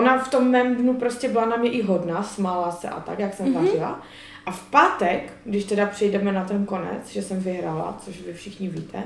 ona 0.00 0.18
v 0.18 0.30
tom 0.30 0.48
mém 0.50 0.76
dnu 0.76 0.94
prostě 0.94 1.28
byla 1.28 1.44
na 1.46 1.56
mě 1.56 1.70
i 1.70 1.82
hodná, 1.82 2.22
smála 2.22 2.70
se 2.70 2.88
a 2.88 3.00
tak, 3.00 3.18
jak 3.18 3.34
jsem 3.34 3.46
Mhm. 3.46 3.54
mm-hmm. 3.56 3.66
vařila. 3.66 4.02
A 4.46 4.50
v 4.50 4.62
pátek, 4.70 5.32
když 5.44 5.64
teda 5.64 5.86
přejdeme 5.86 6.32
na 6.32 6.44
ten 6.44 6.66
konec, 6.66 7.08
že 7.08 7.22
jsem 7.22 7.40
vyhrála, 7.40 7.98
což 8.04 8.20
vy 8.20 8.32
všichni 8.32 8.68
víte, 8.68 9.02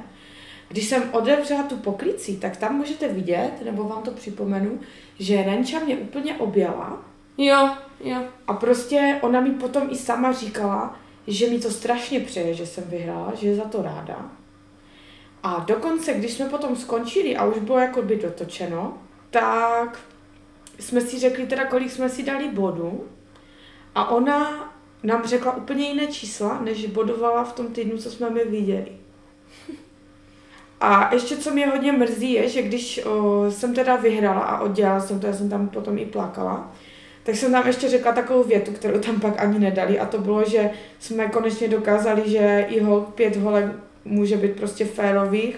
když 0.68 0.88
jsem 0.88 1.02
otevřela 1.12 1.62
tu 1.62 1.76
poklici, 1.76 2.36
tak 2.36 2.56
tam 2.56 2.74
můžete 2.76 3.08
vidět, 3.08 3.50
nebo 3.64 3.84
vám 3.84 4.02
to 4.02 4.10
připomenu, 4.10 4.78
že 5.18 5.42
Renča 5.42 5.78
mě 5.78 5.96
úplně 5.96 6.34
objala 6.34 6.98
Jo, 7.38 7.70
jo. 8.04 8.16
a 8.46 8.52
prostě 8.54 9.18
ona 9.22 9.40
mi 9.40 9.50
potom 9.50 9.82
i 9.90 9.96
sama 9.96 10.32
říkala, 10.32 10.96
že 11.26 11.50
mi 11.50 11.58
to 11.58 11.70
strašně 11.70 12.20
přeje, 12.20 12.54
že 12.54 12.66
jsem 12.66 12.84
vyhrála, 12.86 13.32
že 13.34 13.48
je 13.48 13.56
za 13.56 13.64
to 13.64 13.82
ráda. 13.82 14.30
A 15.42 15.64
dokonce, 15.68 16.14
když 16.14 16.32
jsme 16.32 16.48
potom 16.48 16.76
skončili 16.76 17.36
a 17.36 17.44
už 17.44 17.58
bylo 17.58 17.78
jako 17.78 18.02
by 18.02 18.16
dotočeno, 18.16 18.98
tak 19.30 19.98
jsme 20.78 21.00
si 21.00 21.18
řekli 21.18 21.46
teda, 21.46 21.64
kolik 21.64 21.90
jsme 21.90 22.08
si 22.08 22.22
dali 22.22 22.48
bodů 22.48 23.04
a 23.94 24.08
ona 24.10 24.70
nám 25.02 25.26
řekla 25.26 25.56
úplně 25.56 25.88
jiné 25.88 26.06
čísla, 26.06 26.60
než 26.60 26.86
bodovala 26.86 27.44
v 27.44 27.52
tom 27.52 27.66
týdnu, 27.66 27.98
co 27.98 28.10
jsme 28.10 28.30
my 28.30 28.44
viděli. 28.44 28.92
A 30.80 31.14
ještě 31.14 31.36
co 31.36 31.50
mě 31.50 31.66
hodně 31.66 31.92
mrzí 31.92 32.32
je, 32.32 32.48
že 32.48 32.62
když 32.62 33.04
o, 33.04 33.44
jsem 33.50 33.74
teda 33.74 33.96
vyhrála 33.96 34.40
a 34.40 34.60
oddělala 34.60 35.00
jsem 35.00 35.20
to, 35.20 35.26
já 35.26 35.32
jsem 35.32 35.50
tam 35.50 35.68
potom 35.68 35.98
i 35.98 36.06
plakala, 36.06 36.72
tak 37.22 37.36
jsem 37.36 37.52
tam 37.52 37.66
ještě 37.66 37.88
řekla 37.88 38.12
takovou 38.12 38.44
větu, 38.44 38.72
kterou 38.72 38.98
tam 38.98 39.20
pak 39.20 39.42
ani 39.42 39.58
nedali. 39.58 40.00
A 40.00 40.06
to 40.06 40.18
bylo, 40.18 40.44
že 40.44 40.70
jsme 40.98 41.28
konečně 41.28 41.68
dokázali, 41.68 42.22
že 42.30 42.66
i 42.68 42.80
hol, 42.80 43.00
pět 43.00 43.36
holek 43.36 43.64
může 44.04 44.36
být 44.36 44.56
prostě 44.56 44.84
férových 44.84 45.56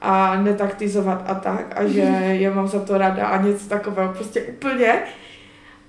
a 0.00 0.36
netaktizovat 0.36 1.24
a 1.26 1.34
tak 1.34 1.78
a 1.78 1.86
že 1.86 2.00
je 2.40 2.50
mám 2.50 2.68
za 2.68 2.80
to 2.80 2.98
rada 2.98 3.26
a 3.26 3.42
něco 3.42 3.68
takového 3.68 4.12
prostě 4.12 4.42
úplně. 4.42 5.02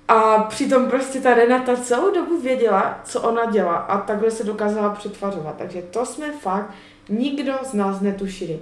A 0.08 0.42
přitom 0.42 0.86
prostě 0.86 1.20
ta 1.20 1.34
Renata 1.34 1.76
celou 1.76 2.14
dobu 2.14 2.40
věděla, 2.40 3.00
co 3.04 3.20
ona 3.20 3.44
dělá 3.44 3.74
a 3.74 3.98
takhle 3.98 4.30
se 4.30 4.44
dokázala 4.44 4.90
přetvařovat. 4.90 5.54
Takže 5.58 5.82
to 5.82 6.06
jsme 6.06 6.32
fakt 6.32 6.70
nikdo 7.08 7.52
z 7.62 7.74
nás 7.74 8.00
netušili. 8.00 8.60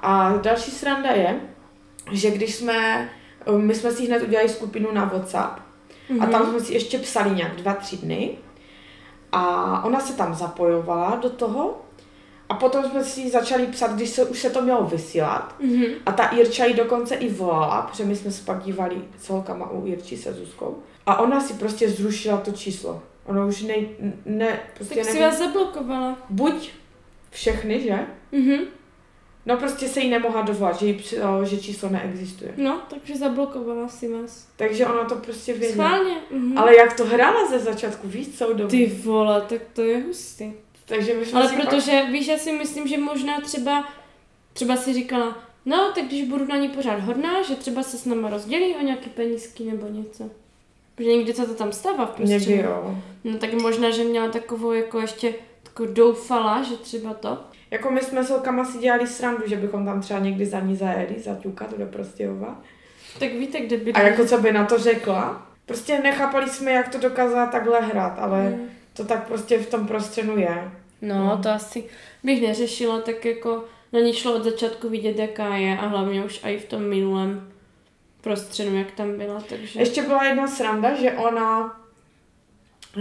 A 0.00 0.32
další 0.42 0.70
sranda 0.70 1.10
je, 1.10 1.40
že 2.12 2.30
když 2.30 2.54
jsme, 2.54 3.08
my 3.56 3.74
jsme 3.74 3.92
si 3.92 4.06
hned 4.06 4.22
udělali 4.22 4.48
skupinu 4.48 4.92
na 4.92 5.04
WhatsApp 5.04 5.60
a 6.20 6.26
tam 6.26 6.46
jsme 6.46 6.60
si 6.60 6.74
ještě 6.74 6.98
psali 6.98 7.30
nějak 7.30 7.56
dva, 7.56 7.74
tři 7.74 7.96
dny 7.96 8.30
a 9.32 9.84
ona 9.84 10.00
se 10.00 10.12
tam 10.16 10.34
zapojovala 10.34 11.18
do 11.22 11.30
toho 11.30 11.80
a 12.48 12.54
potom 12.54 12.84
jsme 12.84 13.04
si 13.04 13.30
začali 13.30 13.66
psat, 13.66 13.92
když 13.94 14.10
se, 14.10 14.24
už 14.24 14.38
se 14.40 14.50
to 14.50 14.62
mělo 14.62 14.84
vysílat 14.84 15.54
Mhm. 15.60 15.84
a 16.06 16.12
ta 16.12 16.24
Irča 16.26 16.64
ji 16.64 16.74
dokonce 16.74 17.14
i 17.14 17.32
volala, 17.32 17.82
protože 17.82 18.04
my 18.04 18.16
jsme 18.16 18.30
se 18.30 18.44
pak 18.44 18.62
dívali 18.62 18.96
s 19.18 19.28
holkama 19.28 19.70
u 19.70 19.86
Irči 19.86 20.16
se 20.16 20.32
Zuzkou. 20.32 20.78
A 21.06 21.18
ona 21.20 21.40
si 21.40 21.54
prostě 21.54 21.88
zrušila 21.90 22.36
to 22.36 22.52
číslo. 22.52 23.02
Ona 23.26 23.44
už 23.44 23.62
ne, 23.62 23.74
ne 24.26 24.60
prostě 24.74 24.94
Tak 24.94 25.04
si 25.04 25.10
nevím, 25.12 25.28
vás 25.28 25.38
zablokovala. 25.38 26.16
buď 26.30 26.70
všechny, 27.30 27.80
že? 27.80 27.98
Mhm. 28.32 28.58
No 29.46 29.56
prostě 29.56 29.88
se 29.88 30.00
jí 30.00 30.10
nemohla 30.10 30.42
dovolat, 30.42 30.78
že, 30.80 30.86
jí, 30.86 30.94
při- 30.94 31.16
že 31.42 31.56
číslo 31.56 31.88
neexistuje. 31.88 32.54
No, 32.56 32.80
takže 32.90 33.16
zablokovala 33.16 33.88
si 33.88 34.12
vás. 34.12 34.48
Takže 34.56 34.86
ona 34.86 35.04
to 35.04 35.14
prostě 35.16 35.52
věděla. 35.52 35.72
Schválně. 35.88 36.14
Mhm. 36.30 36.58
Ale 36.58 36.76
jak 36.76 36.96
to 36.96 37.04
hrála 37.04 37.50
ze 37.50 37.58
začátku, 37.58 38.08
víš, 38.08 38.28
celou 38.28 38.52
dobu. 38.52 38.70
Ty 38.70 38.86
vole, 39.04 39.40
tak 39.48 39.60
to 39.72 39.82
je 39.82 40.02
hustý. 40.02 40.52
Takže 40.84 41.14
my 41.14 41.26
jsme 41.26 41.40
Ale 41.40 41.48
si 41.48 41.56
protože, 41.56 42.02
víš, 42.12 42.26
já 42.26 42.38
si 42.38 42.52
myslím, 42.52 42.88
že 42.88 42.98
možná 42.98 43.40
třeba, 43.40 43.88
třeba 44.52 44.76
si 44.76 44.94
říkala, 44.94 45.38
no, 45.66 45.92
tak 45.94 46.04
když 46.04 46.28
budu 46.28 46.46
na 46.46 46.56
ní 46.56 46.68
pořád 46.68 47.00
hodná, 47.00 47.42
že 47.42 47.54
třeba 47.54 47.82
se 47.82 47.98
s 47.98 48.04
náma 48.04 48.30
rozdělí 48.30 48.74
o 48.74 48.82
nějaký 48.84 49.10
penízky 49.10 49.64
nebo 49.64 49.88
něco. 49.88 50.30
Protože 50.94 51.08
někdy 51.08 51.34
se 51.34 51.46
to 51.46 51.54
tam 51.54 51.72
stává 51.72 52.04
v 52.04 52.08
pak, 52.08 52.16
prostředí. 52.16 52.50
někdy 52.50 52.62
jo. 52.62 52.98
No 53.24 53.38
tak 53.38 53.52
možná, 53.52 53.90
že 53.90 54.04
měla 54.04 54.28
takovou 54.28 54.72
jako 54.72 55.00
ještě 55.00 55.34
takovou 55.62 55.92
doufala, 55.92 56.62
že 56.62 56.76
třeba 56.76 57.14
to. 57.14 57.38
Jako 57.70 57.90
my 57.90 58.00
jsme 58.00 58.24
s 58.24 58.30
holkama 58.30 58.64
si 58.64 58.78
dělali 58.78 59.06
srandu, 59.06 59.42
že 59.46 59.56
bychom 59.56 59.84
tam 59.84 60.00
třeba 60.00 60.20
někdy 60.20 60.46
za 60.46 60.60
ní 60.60 60.76
zajeli, 60.76 61.14
zaťukat 61.18 61.78
do 61.78 61.86
Prostějova. 61.86 62.60
Tak 63.18 63.32
víte, 63.32 63.60
kde 63.60 63.76
by... 63.76 63.92
A 63.92 64.00
jako 64.00 64.26
co 64.26 64.38
by 64.38 64.52
na 64.52 64.64
to 64.64 64.78
řekla? 64.78 65.46
Prostě 65.66 65.98
nechápali 65.98 66.50
jsme, 66.50 66.70
jak 66.72 66.88
to 66.88 66.98
dokázala 66.98 67.46
takhle 67.46 67.80
hrát, 67.80 68.18
ale 68.18 68.42
Mm. 68.42 68.73
To 68.96 69.04
tak 69.04 69.26
prostě 69.26 69.58
v 69.58 69.70
tom 69.70 69.86
prostředu 69.86 70.38
je. 70.38 70.70
No, 71.02 71.40
to 71.42 71.48
asi 71.50 71.84
bych 72.24 72.42
neřešila, 72.42 73.00
tak 73.00 73.24
jako 73.24 73.64
na 73.92 74.00
ní 74.00 74.12
šlo 74.12 74.34
od 74.34 74.44
začátku 74.44 74.88
vidět, 74.88 75.18
jaká 75.18 75.56
je 75.56 75.78
a 75.78 75.86
hlavně 75.86 76.24
už 76.24 76.40
i 76.44 76.58
v 76.58 76.64
tom 76.64 76.82
minulém 76.82 77.52
prostředu, 78.20 78.76
jak 78.76 78.90
tam 78.90 79.18
byla, 79.18 79.40
takže... 79.48 79.80
Ještě 79.80 80.02
byla 80.02 80.24
jedna 80.24 80.48
sranda, 80.48 80.94
že 80.94 81.12
ona, 81.12 81.80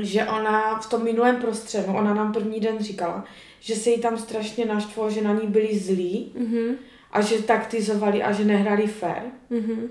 že 0.01 0.25
ona 0.25 0.79
v 0.79 0.89
tom 0.89 1.03
minulém 1.03 1.35
prostředu, 1.35 1.93
ona 1.93 2.13
nám 2.13 2.33
první 2.33 2.59
den 2.59 2.79
říkala, 2.79 3.25
že 3.59 3.75
se 3.75 3.89
jí 3.89 3.99
tam 4.01 4.17
strašně 4.17 4.65
naštvalo, 4.65 5.09
že 5.09 5.21
na 5.21 5.33
ní 5.33 5.47
byli 5.47 5.79
zlí 5.79 6.31
Mhm, 6.35 6.75
a 7.11 7.21
že 7.21 7.41
taktizovali 7.43 8.23
a 8.23 8.31
že 8.31 8.43
nehrali 8.45 8.87
fair. 8.87 9.23
mhm. 9.49 9.89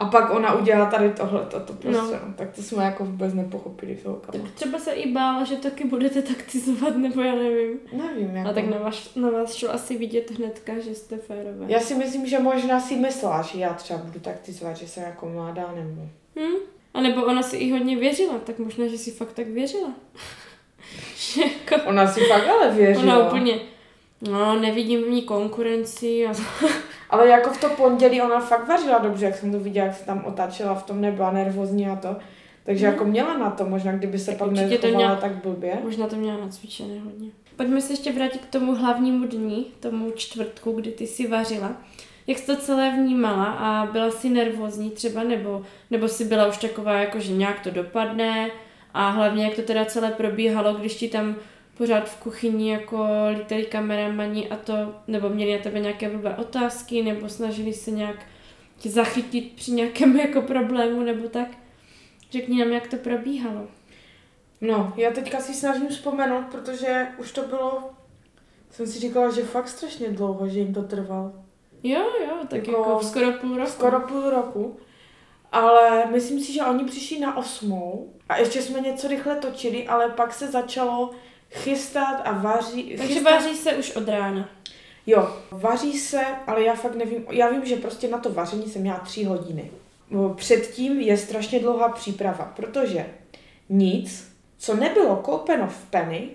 A 0.00 0.04
pak 0.04 0.30
ona 0.34 0.54
udělala 0.54 0.90
tady 0.90 1.10
tohle, 1.10 1.46
to 1.46 1.60
prostě, 1.60 1.90
No. 1.90 2.10
no. 2.10 2.34
tak 2.36 2.50
to 2.56 2.62
jsme 2.62 2.84
jako 2.84 3.04
vůbec 3.04 3.34
nepochopili 3.34 3.96
s 4.02 4.04
holkama. 4.04 4.44
Tak 4.44 4.52
třeba 4.54 4.78
se 4.78 4.92
i 4.92 5.12
bála, 5.12 5.44
že 5.44 5.56
taky 5.56 5.84
budete 5.84 6.22
taktizovat, 6.22 6.96
nebo 6.96 7.20
já 7.22 7.34
nevím. 7.34 7.78
Nevím, 7.92 8.36
jako. 8.36 8.50
A 8.50 8.52
tak 8.52 8.66
na 8.66 8.78
vás, 8.78 9.14
na 9.14 9.30
vás 9.30 9.54
šlo 9.54 9.70
asi 9.74 9.98
vidět 9.98 10.30
hnedka, 10.30 10.78
že 10.78 10.94
jste 10.94 11.16
férové. 11.16 11.64
Já 11.68 11.80
si 11.80 11.94
myslím, 11.94 12.26
že 12.26 12.38
možná 12.38 12.80
si 12.80 12.96
myslela, 12.96 13.42
že 13.42 13.58
já 13.58 13.74
třeba 13.74 13.98
budu 13.98 14.20
taktizovat, 14.20 14.76
že 14.76 14.88
jsem 14.88 15.02
jako 15.02 15.28
mladá 15.28 15.72
nebo... 15.76 16.02
Hm? 16.40 16.56
A 16.94 17.00
nebo 17.00 17.24
ona 17.24 17.42
si 17.42 17.56
i 17.56 17.70
hodně 17.72 17.96
věřila, 17.96 18.38
tak 18.44 18.58
možná, 18.58 18.86
že 18.86 18.98
si 18.98 19.10
fakt 19.10 19.32
tak 19.32 19.46
věřila. 19.46 19.88
že 21.16 21.42
jako 21.42 21.88
Ona 21.88 22.06
si 22.06 22.20
fakt 22.20 22.48
ale 22.48 22.70
věřila. 22.70 23.16
ona 23.18 23.26
úplně, 23.28 23.58
no 24.20 24.60
nevidím 24.60 25.02
v 25.04 25.08
ní 25.08 25.22
konkurenci 25.22 26.26
a 26.26 26.32
Ale 27.10 27.28
jako 27.28 27.50
v 27.50 27.60
to 27.60 27.68
pondělí 27.68 28.22
ona 28.22 28.40
fakt 28.40 28.68
vařila 28.68 28.98
dobře, 28.98 29.24
jak 29.26 29.36
jsem 29.36 29.52
to 29.52 29.60
viděla, 29.60 29.86
jak 29.86 29.96
se 29.96 30.04
tam 30.06 30.24
otáčela, 30.24 30.74
v 30.74 30.82
tom 30.82 31.00
nebyla 31.00 31.30
nervózní 31.30 31.86
a 31.88 31.96
to. 31.96 32.16
Takže 32.64 32.86
Mhm. 32.86 32.94
jako 32.94 33.04
měla 33.04 33.38
na 33.38 33.50
to, 33.50 33.64
možná 33.64 33.92
kdyby 33.92 34.18
se 34.18 34.30
Tak 34.30 34.38
pak 34.38 34.50
nechovala 34.50 34.96
měla- 34.96 35.16
tak 35.16 35.32
blbě. 35.42 35.78
možná 35.84 36.06
to 36.06 36.16
měla 36.16 36.38
nacvičené 36.40 37.00
hodně. 37.00 37.28
Pojďme 37.56 37.80
se 37.80 37.92
ještě 37.92 38.12
vrátit 38.12 38.40
k 38.40 38.50
tomu 38.52 38.74
hlavnímu 38.74 39.26
dní, 39.26 39.66
tomu 39.80 40.10
čtvrtku, 40.10 40.72
kdy 40.72 40.90
ty 40.90 41.06
si 41.06 41.26
vařila. 41.26 41.72
Jak 42.26 42.38
jsi 42.38 42.46
to 42.46 42.56
celé 42.56 42.90
vnímala 42.90 43.44
a 43.44 43.86
byla 43.92 44.10
si 44.10 44.28
nervózní 44.30 44.90
třeba, 44.90 45.22
nebo, 45.24 45.62
nebo 45.90 46.08
si 46.08 46.24
byla 46.24 46.46
už 46.46 46.56
taková, 46.56 46.92
jako 46.92 47.18
že 47.20 47.32
nějak 47.32 47.60
to 47.60 47.70
dopadne 47.70 48.50
a 48.94 49.08
hlavně 49.10 49.44
jak 49.44 49.54
to 49.54 49.62
teda 49.62 49.84
celé 49.84 50.10
probíhalo, 50.10 50.74
když 50.74 50.94
ti 50.94 51.08
tam 51.08 51.34
pořád 51.80 52.08
v 52.08 52.16
kuchyni 52.16 52.72
jako 52.72 53.06
lítali 53.30 53.64
kameramani 53.64 54.48
a 54.48 54.56
to, 54.56 54.72
nebo 55.06 55.28
měli 55.28 55.56
na 55.56 55.62
tebe 55.62 55.80
nějaké 55.80 56.08
blbé 56.08 56.36
otázky, 56.36 57.02
nebo 57.02 57.28
snažili 57.28 57.72
se 57.72 57.90
nějak 57.90 58.16
tě 58.78 58.90
zachytit 58.90 59.52
při 59.52 59.72
nějakém 59.72 60.16
jako 60.26 60.42
problému, 60.42 61.02
nebo 61.02 61.28
tak. 61.28 61.48
Řekni 62.30 62.58
nám, 62.58 62.72
jak 62.72 62.86
to 62.86 62.96
probíhalo. 62.96 63.68
No, 64.60 64.92
já 64.96 65.10
teďka 65.10 65.40
si 65.40 65.54
snažím 65.54 65.88
vzpomenout, 65.88 66.44
protože 66.50 67.08
už 67.18 67.32
to 67.32 67.42
bylo, 67.42 67.90
jsem 68.70 68.86
si 68.86 68.98
říkala, 68.98 69.30
že 69.30 69.42
fakt 69.42 69.68
strašně 69.68 70.08
dlouho, 70.08 70.48
že 70.48 70.58
jim 70.58 70.74
to 70.74 70.82
trvalo. 70.82 71.32
Jo, 71.82 72.04
jo, 72.28 72.36
tak 72.48 72.66
jako, 72.66 72.70
Jako 72.70 72.90
jako 72.90 73.04
skoro 73.04 73.32
půl 73.32 73.56
roku. 73.56 73.70
Skoro 73.70 74.00
půl 74.00 74.30
roku. 74.30 74.76
Ale 75.52 76.06
myslím 76.06 76.40
si, 76.40 76.52
že 76.52 76.62
oni 76.62 76.84
přišli 76.84 77.20
na 77.20 77.36
osmou 77.36 78.12
a 78.28 78.36
ještě 78.36 78.62
jsme 78.62 78.80
něco 78.80 79.08
rychle 79.08 79.36
točili, 79.36 79.86
ale 79.86 80.08
pak 80.08 80.34
se 80.34 80.46
začalo 80.46 81.10
chystat 81.50 82.20
a 82.24 82.32
vaří. 82.32 82.94
Takže 82.98 83.14
chystat. 83.14 83.30
vaří 83.30 83.56
se 83.56 83.72
už 83.76 83.96
od 83.96 84.08
rána. 84.08 84.48
Jo, 85.06 85.36
vaří 85.50 85.98
se, 85.98 86.20
ale 86.46 86.64
já 86.64 86.74
fakt 86.74 86.94
nevím, 86.94 87.24
já 87.30 87.50
vím, 87.50 87.66
že 87.66 87.76
prostě 87.76 88.08
na 88.08 88.18
to 88.18 88.30
vaření 88.32 88.68
jsem 88.68 88.82
měla 88.82 88.98
tři 88.98 89.24
hodiny. 89.24 89.70
Předtím 90.34 91.00
je 91.00 91.16
strašně 91.16 91.58
dlouhá 91.60 91.88
příprava, 91.88 92.52
protože 92.56 93.06
nic, 93.68 94.32
co 94.58 94.76
nebylo 94.76 95.16
koupeno 95.16 95.66
v 95.66 95.84
Penny, 95.90 96.28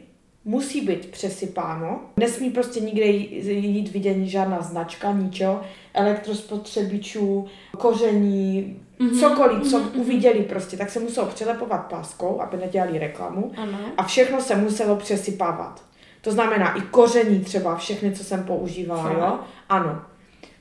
musí 0.46 0.82
být 0.82 1.06
přesypáno. 1.06 2.02
Nesmí 2.18 2.50
prostě 2.50 2.80
nikde 2.80 3.06
jí- 3.06 3.66
jít 3.76 3.92
vidět 3.92 4.18
žádná 4.26 4.62
značka, 4.62 5.12
ničeho, 5.12 5.62
elektrospotřebičů, 5.94 7.48
koření, 7.78 8.80
Mhm, 9.00 9.20
cokoliv, 9.20 9.72
co 9.72 9.80
mhm, 9.80 9.90
mhm. 9.90 10.00
uviděli 10.02 10.40
prostě, 10.44 10.78
tak 10.78 10.90
se 10.90 11.00
muselo 11.00 11.28
přelepovat 11.28 11.78
páskou, 11.78 12.42
aby 12.42 12.58
nedělali 12.58 13.00
reklamu. 13.00 13.52
Ano. 13.58 13.78
A 13.98 14.04
všechno 14.04 14.42
se 14.42 14.56
muselo 14.56 14.96
přesypávat. 14.96 15.84
To 16.22 16.32
znamená 16.32 16.78
i 16.78 16.82
koření 16.82 17.40
třeba, 17.40 17.76
všechny, 17.76 18.12
co 18.12 18.24
jsem 18.24 18.44
používala, 18.44 19.04
Fakt? 19.04 19.18
jo? 19.18 19.40
Ano. 19.70 20.02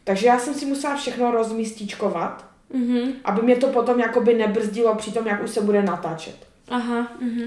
Takže 0.04 0.26
já 0.26 0.38
jsem 0.38 0.54
si 0.54 0.66
musela 0.66 0.96
všechno 0.96 1.30
rozmístíčkovat, 1.30 2.44
Mhm. 2.74 3.12
aby 3.24 3.42
mě 3.42 3.56
to 3.56 3.66
potom 3.68 4.00
jakoby 4.00 4.34
nebrzdilo 4.34 4.94
při 4.94 5.12
tom, 5.12 5.26
jak 5.26 5.42
už 5.44 5.50
se 5.50 5.60
bude 5.60 5.82
natáčet. 5.82 6.36
Aha. 6.70 7.08
Mhm. 7.20 7.42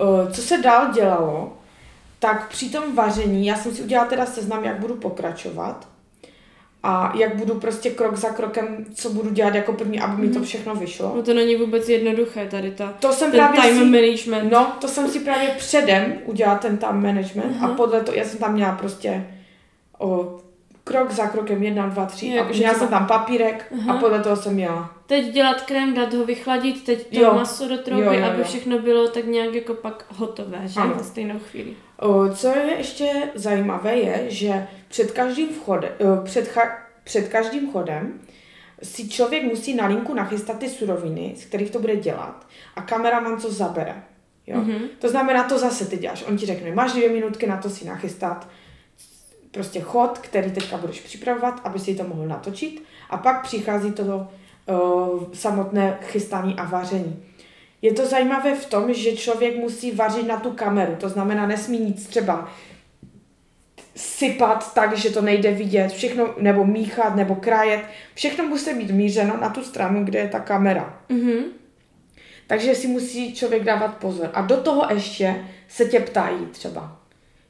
Eh, 0.00 0.32
Co 0.32 0.42
se 0.42 0.58
dál 0.58 0.92
dělalo, 0.92 1.56
tak 2.18 2.48
při 2.48 2.70
tom 2.70 2.94
vaření, 2.94 3.46
já 3.46 3.56
jsem 3.56 3.74
si 3.74 3.82
udělala 3.82 4.08
teda 4.08 4.26
seznam, 4.26 4.64
jak 4.64 4.78
budu 4.78 4.94
pokračovat 4.94 5.88
a 6.82 7.12
jak 7.16 7.36
budu 7.36 7.54
prostě 7.54 7.90
krok 7.90 8.16
za 8.16 8.28
krokem, 8.28 8.84
co 8.94 9.10
budu 9.10 9.30
dělat 9.30 9.54
jako 9.54 9.72
první, 9.72 10.00
aby 10.00 10.22
mi 10.22 10.28
to 10.28 10.38
Mhm. 10.38 10.44
všechno 10.44 10.74
vyšlo. 10.74 11.12
No 11.16 11.22
to 11.22 11.34
není 11.34 11.56
vůbec 11.56 11.88
jednoduché 11.88 12.46
tady 12.50 12.70
ta, 12.70 12.94
To 13.00 13.12
jsem 13.12 13.30
ten 13.30 13.40
právě 13.40 13.60
time 13.60 13.78
si... 13.78 13.84
management. 13.84 14.52
No, 14.52 14.72
to 14.80 14.88
jsem 14.88 15.08
si 15.08 15.20
právě 15.20 15.48
předem 15.58 16.12
udělala 16.24 16.58
ten 16.58 16.76
time 16.76 17.02
management 17.02 17.56
Aha. 17.56 17.68
a 17.68 17.74
podle 17.74 18.00
toho, 18.00 18.16
já 18.18 18.24
jsem 18.24 18.38
tam 18.38 18.52
měla 18.52 18.72
prostě 18.72 19.26
o, 19.98 20.38
krok 20.84 21.10
za 21.10 21.26
krokem, 21.26 21.62
jedna, 21.62 21.86
dva, 21.88 22.06
tři 22.06 22.28
Jo, 22.28 22.42
a 22.44 22.48
měla 22.52 22.72
to- 22.72 22.78
jsem 22.78 22.88
tam 22.88 23.06
papírek 23.06 23.72
Aha. 23.80 23.92
a 23.94 23.98
podle 23.98 24.18
toho 24.20 24.36
jsem 24.36 24.54
měla. 24.54 24.90
Teď 25.10 25.32
dělat 25.32 25.62
krém, 25.62 25.94
dát 25.94 26.14
ho 26.14 26.24
vychladit, 26.24 26.84
teď 26.84 27.06
to 27.06 27.20
Jo. 27.20 27.34
maso 27.34 27.68
do 27.68 27.78
trouby, 27.78 28.04
Jo, 28.04 28.12
jo, 28.12 28.24
aby 28.24 28.38
jo. 28.38 28.44
všechno 28.44 28.78
bylo 28.78 29.08
tak 29.08 29.24
nějak 29.24 29.54
jako 29.54 29.74
pak 29.74 30.04
hotové, 30.16 30.62
že? 30.64 30.80
Ano. 30.80 30.94
Na 30.96 31.02
stejnou 31.02 31.38
chvíli. 31.38 31.74
O, 31.98 32.28
co 32.28 32.48
je 32.48 32.74
ještě 32.78 33.12
zajímavé 33.34 33.96
je, 33.96 34.24
že 34.30 34.66
před 34.88 35.10
každým 35.10 35.48
vchodem, 35.48 35.90
před, 36.24 36.48
cha, 36.48 36.62
před 37.04 37.28
každým 37.28 37.72
chodem 37.72 38.20
si 38.82 39.08
člověk 39.08 39.42
musí 39.42 39.74
na 39.74 39.86
linku 39.86 40.14
nachystat 40.14 40.58
ty 40.58 40.68
suroviny, 40.68 41.34
z 41.36 41.44
kterých 41.44 41.70
to 41.70 41.78
bude 41.78 41.96
dělat 41.96 42.46
a 42.76 42.82
kameraman 42.82 43.40
co 43.40 43.52
zabere. 43.52 44.02
Jo? 44.46 44.56
Mhm. 44.56 44.78
To 44.98 45.08
znamená, 45.08 45.44
to 45.44 45.58
zase 45.58 45.86
ty 45.86 45.96
děláš. 45.96 46.24
On 46.28 46.36
ti 46.36 46.46
řekne, 46.46 46.74
máš 46.74 46.92
dvě 46.92 47.08
minutky 47.08 47.46
na 47.46 47.56
to 47.56 47.70
si 47.70 47.84
nachystat 47.84 48.48
prostě 49.50 49.80
chod, 49.80 50.18
který 50.18 50.52
teďka 50.52 50.76
budeš 50.76 51.00
připravovat, 51.00 51.60
aby 51.64 51.78
si 51.78 51.94
to 51.94 52.04
mohl 52.04 52.26
natočit 52.26 52.82
a 53.10 53.16
pak 53.16 53.42
přichází 53.42 53.92
to 53.92 54.02
uh, 54.02 54.26
samotné 55.32 55.98
chystání 56.02 56.54
a 56.54 56.64
vaření. 56.64 57.24
Je 57.82 57.92
to 57.92 58.06
zajímavé 58.06 58.54
v 58.54 58.66
tom, 58.66 58.94
že 58.94 59.16
člověk 59.16 59.56
musí 59.56 59.90
vařit 59.90 60.26
na 60.26 60.40
tu 60.40 60.50
kameru, 60.50 60.96
to 60.96 61.08
znamená 61.08 61.46
nesmí 61.46 61.78
nic 61.78 62.06
třeba 62.06 62.48
sypat 63.96 64.74
tak, 64.74 64.96
že 64.96 65.10
to 65.10 65.22
nejde 65.22 65.52
vidět, 65.52 65.92
všechno, 65.92 66.34
nebo 66.38 66.64
míchat, 66.64 67.16
nebo 67.16 67.34
krájet, 67.34 67.80
všechno 68.14 68.46
musí 68.46 68.74
být 68.74 68.90
mířeno 68.90 69.36
na 69.40 69.48
tu 69.48 69.62
stranu, 69.62 70.04
kde 70.04 70.18
je 70.18 70.28
ta 70.28 70.40
kamera. 70.40 71.00
Mhm. 71.08 71.44
Takže 72.46 72.74
si 72.74 72.86
musí 72.86 73.34
člověk 73.34 73.64
dávat 73.64 73.96
pozor. 73.96 74.30
A 74.34 74.42
do 74.42 74.56
toho 74.56 74.86
ještě 74.94 75.44
se 75.68 75.84
tě 75.84 76.00
ptají 76.00 76.46
třeba, 76.50 76.98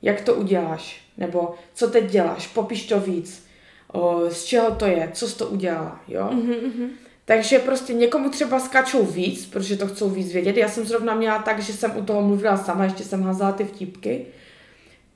jak 0.03 0.21
to 0.21 0.35
uděláš, 0.35 1.01
nebo 1.17 1.55
co 1.75 1.91
teď 1.91 2.11
děláš, 2.11 2.47
popiš 2.47 2.87
to 2.87 3.01
víc, 3.01 3.47
o, 3.93 4.31
z 4.31 4.45
čeho 4.45 4.71
to 4.71 4.87
je, 4.87 5.11
co 5.13 5.29
jsi 5.29 5.39
to 5.39 5.47
udělala, 5.47 6.01
jo. 6.09 6.29
Mhm, 6.33 6.55
mhm. 6.65 6.91
Takže 7.25 7.59
prostě 7.59 7.93
někomu 7.93 8.31
třeba 8.31 8.61
skačou 8.61 9.07
víc, 9.07 9.47
protože 9.47 9.77
to 9.77 9.87
chcou 9.87 10.09
víc 10.09 10.33
vědět. 10.33 10.57
Já 10.57 10.69
jsem 10.69 10.87
zrovna 10.87 11.15
měla 11.15 11.39
tak, 11.39 11.63
že 11.63 11.73
jsem 11.73 11.97
u 11.97 12.05
toho 12.05 12.23
mluvila 12.23 12.57
sama, 12.57 12.85
ještě 12.85 13.05
jsem 13.05 13.23
házela 13.23 13.53
ty 13.53 13.65
vtípky. 13.65 14.27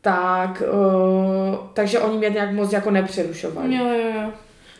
Tak, 0.00 0.62
uh, 0.72 1.56
takže 1.72 1.98
oni 1.98 2.18
mě 2.18 2.30
nějak 2.30 2.52
moc 2.52 2.72
jako 2.72 2.90
nepřerušovali. 2.90 3.76
Jo, 3.76 3.84
jo, 3.84 4.12
jo. 4.14 4.32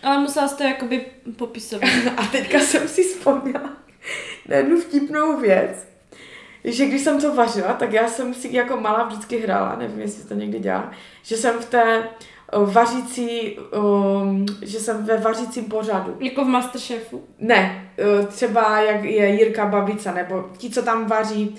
Ale 0.03 0.19
musela 0.19 0.49
jste 0.49 0.65
jakoby 0.65 1.07
popisovat. 1.37 1.89
A 2.17 2.27
teďka 2.27 2.59
jsem 2.59 2.89
si 2.89 3.03
vzpomněla 3.03 3.71
na 4.49 4.57
jednu 4.57 4.81
vtipnou 4.81 5.41
věc, 5.41 5.87
že 6.65 6.87
když 6.87 7.03
jsem 7.03 7.21
to 7.21 7.35
vařila, 7.35 7.73
tak 7.73 7.93
já 7.93 8.09
jsem 8.09 8.35
si 8.35 8.49
jako 8.53 8.77
malá 8.77 9.05
vždycky 9.05 9.39
hrála, 9.39 9.77
nevím, 9.77 10.01
jestli 10.01 10.25
to 10.25 10.35
někdy 10.35 10.59
dělá, 10.59 10.91
že 11.23 11.37
jsem 11.37 11.59
v 11.59 11.65
té 11.65 12.09
vařící, 12.65 13.59
um, 14.23 14.47
že 14.63 14.81
jsem 14.81 15.05
ve 15.05 15.17
vařícím 15.17 15.65
pořadu. 15.65 16.17
jako 16.21 16.45
v 16.45 16.49
Masterchefu. 16.49 17.25
Ne, 17.39 17.89
uh, 18.21 18.27
třeba 18.27 18.81
jak 18.81 19.05
je 19.05 19.29
Jirka 19.29 19.67
Babica, 19.67 20.13
nebo 20.13 20.45
ti, 20.59 20.71
co 20.71 20.83
tam 20.83 21.07
vaří, 21.07 21.57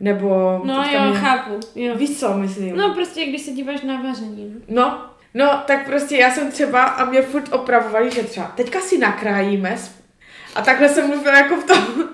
nebo... 0.00 0.60
No 0.64 0.84
jo, 0.92 1.00
mě- 1.10 1.18
chápu. 1.20 1.60
Jo. 1.74 1.94
Víš 1.96 2.18
co, 2.20 2.34
myslím? 2.34 2.76
No 2.76 2.94
prostě, 2.94 3.26
když 3.26 3.42
se 3.42 3.50
díváš 3.50 3.82
na 3.82 4.02
vaření. 4.02 4.54
no. 4.68 4.84
No, 4.84 5.06
no, 5.34 5.62
tak 5.66 5.86
prostě 5.86 6.16
já 6.16 6.30
jsem 6.30 6.50
třeba, 6.50 6.82
a 6.84 7.04
mě 7.04 7.22
furt 7.22 7.52
opravovali, 7.52 8.10
že 8.10 8.22
třeba 8.22 8.46
teďka 8.46 8.80
si 8.80 8.98
nakrájíme 8.98 9.76
a 10.54 10.62
takhle 10.62 10.88
jsem 10.88 11.06
mluvila 11.08 11.36
jako 11.38 11.56
v 11.56 11.64
tom, 11.64 12.08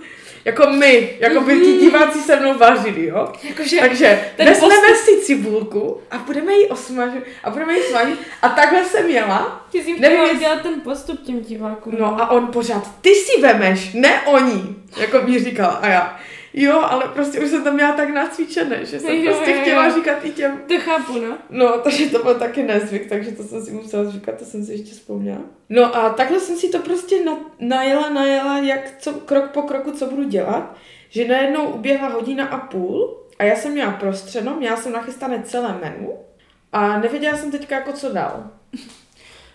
jako 0.47 0.67
my, 0.71 1.17
jako 1.21 1.41
by 1.41 1.61
ti 1.61 1.73
diváci 1.79 2.19
se 2.19 2.41
mnou 2.41 2.59
vařili, 2.59 3.07
jo. 3.07 3.33
Jakože 3.43 3.77
Takže 3.81 4.21
vezmeme 4.39 4.75
postup- 4.75 4.97
si 5.05 5.21
cibulku 5.25 6.01
a 6.11 6.19
budeme 6.19 6.53
ji 6.53 6.69
osmažit 6.69 7.25
a 7.45 7.51
budeme 7.51 7.73
ji 7.75 7.83
smažit 7.83 8.19
a 8.43 8.49
takhle 8.49 8.85
jsem 8.85 9.11
jela. 9.11 9.67
ty 9.73 9.83
jsi 9.85 10.01
nevím, 10.01 10.21
jestli- 10.21 10.39
dělat 10.39 10.63
ten 10.63 10.81
postup 10.81 11.23
těm 11.27 11.41
divákům. 11.41 11.95
No 11.99 12.23
a 12.23 12.31
on 12.31 12.47
pořád, 12.47 12.91
ty 13.01 13.15
si 13.15 13.41
vemeš, 13.43 13.93
ne 13.95 14.21
oni, 14.23 14.77
jako 14.97 15.23
mi 15.23 15.39
říkal 15.39 15.79
a 15.83 15.89
já. 15.89 16.19
Jo, 16.59 16.81
ale 16.81 17.09
prostě 17.09 17.41
už 17.41 17.51
jsem 17.51 17.65
to 17.65 17.73
měla 17.73 17.93
tak 17.93 18.09
nacvičené, 18.09 18.85
že 18.85 19.01
jsem 19.01 19.15
Jo, 19.15 19.33
prostě 19.33 19.51
jo, 19.51 19.57
jo. 19.57 19.63
chtěla 19.63 19.95
říkat 19.95 20.25
i 20.25 20.31
těm 20.31 20.63
To 20.69 20.79
chápu, 20.79 21.19
no. 21.19 21.39
No, 21.51 21.79
takže 21.79 22.11
to 22.11 22.23
byl 22.23 22.35
taky 22.35 22.63
nezvyk, 22.63 23.09
takže 23.09 23.33
to 23.33 23.43
jsem 23.43 23.65
si 23.65 23.71
musela 23.73 24.11
říkat, 24.11 24.39
to 24.39 24.45
jsem 24.45 24.65
si 24.65 24.73
ještě 24.73 24.91
vzpomněla. 24.91 25.39
No 25.69 25.97
a 25.97 26.11
takhle 26.11 26.41
jsem 26.41 26.57
si 26.57 26.69
to 26.69 26.79
prostě 26.79 27.25
na, 27.25 27.39
najela, 27.61 28.09
najela, 28.09 28.59
jak 28.59 28.99
co, 28.99 29.13
krok 29.13 29.51
po 29.51 29.63
kroku, 29.63 29.93
co 29.93 30.07
budu 30.07 30.25
dělat, 30.25 30.77
že 31.09 31.29
najednou 31.29 31.67
uběhla 31.67 32.09
hodina 32.09 32.47
a 32.47 32.59
půl 32.59 33.17
a 33.39 33.45
já 33.45 33.57
jsem 33.57 33.73
měla 33.73 33.93
prostřeno, 33.93 34.55
měla 34.57 34.77
jsem 34.77 34.93
nachystané 34.93 35.43
celé 35.43 35.79
menu 35.83 36.13
a 36.73 36.99
nevěděla 36.99 37.37
jsem 37.37 37.51
teďka 37.51 37.75
jako 37.75 37.93
co 37.93 38.13
dál. 38.13 38.51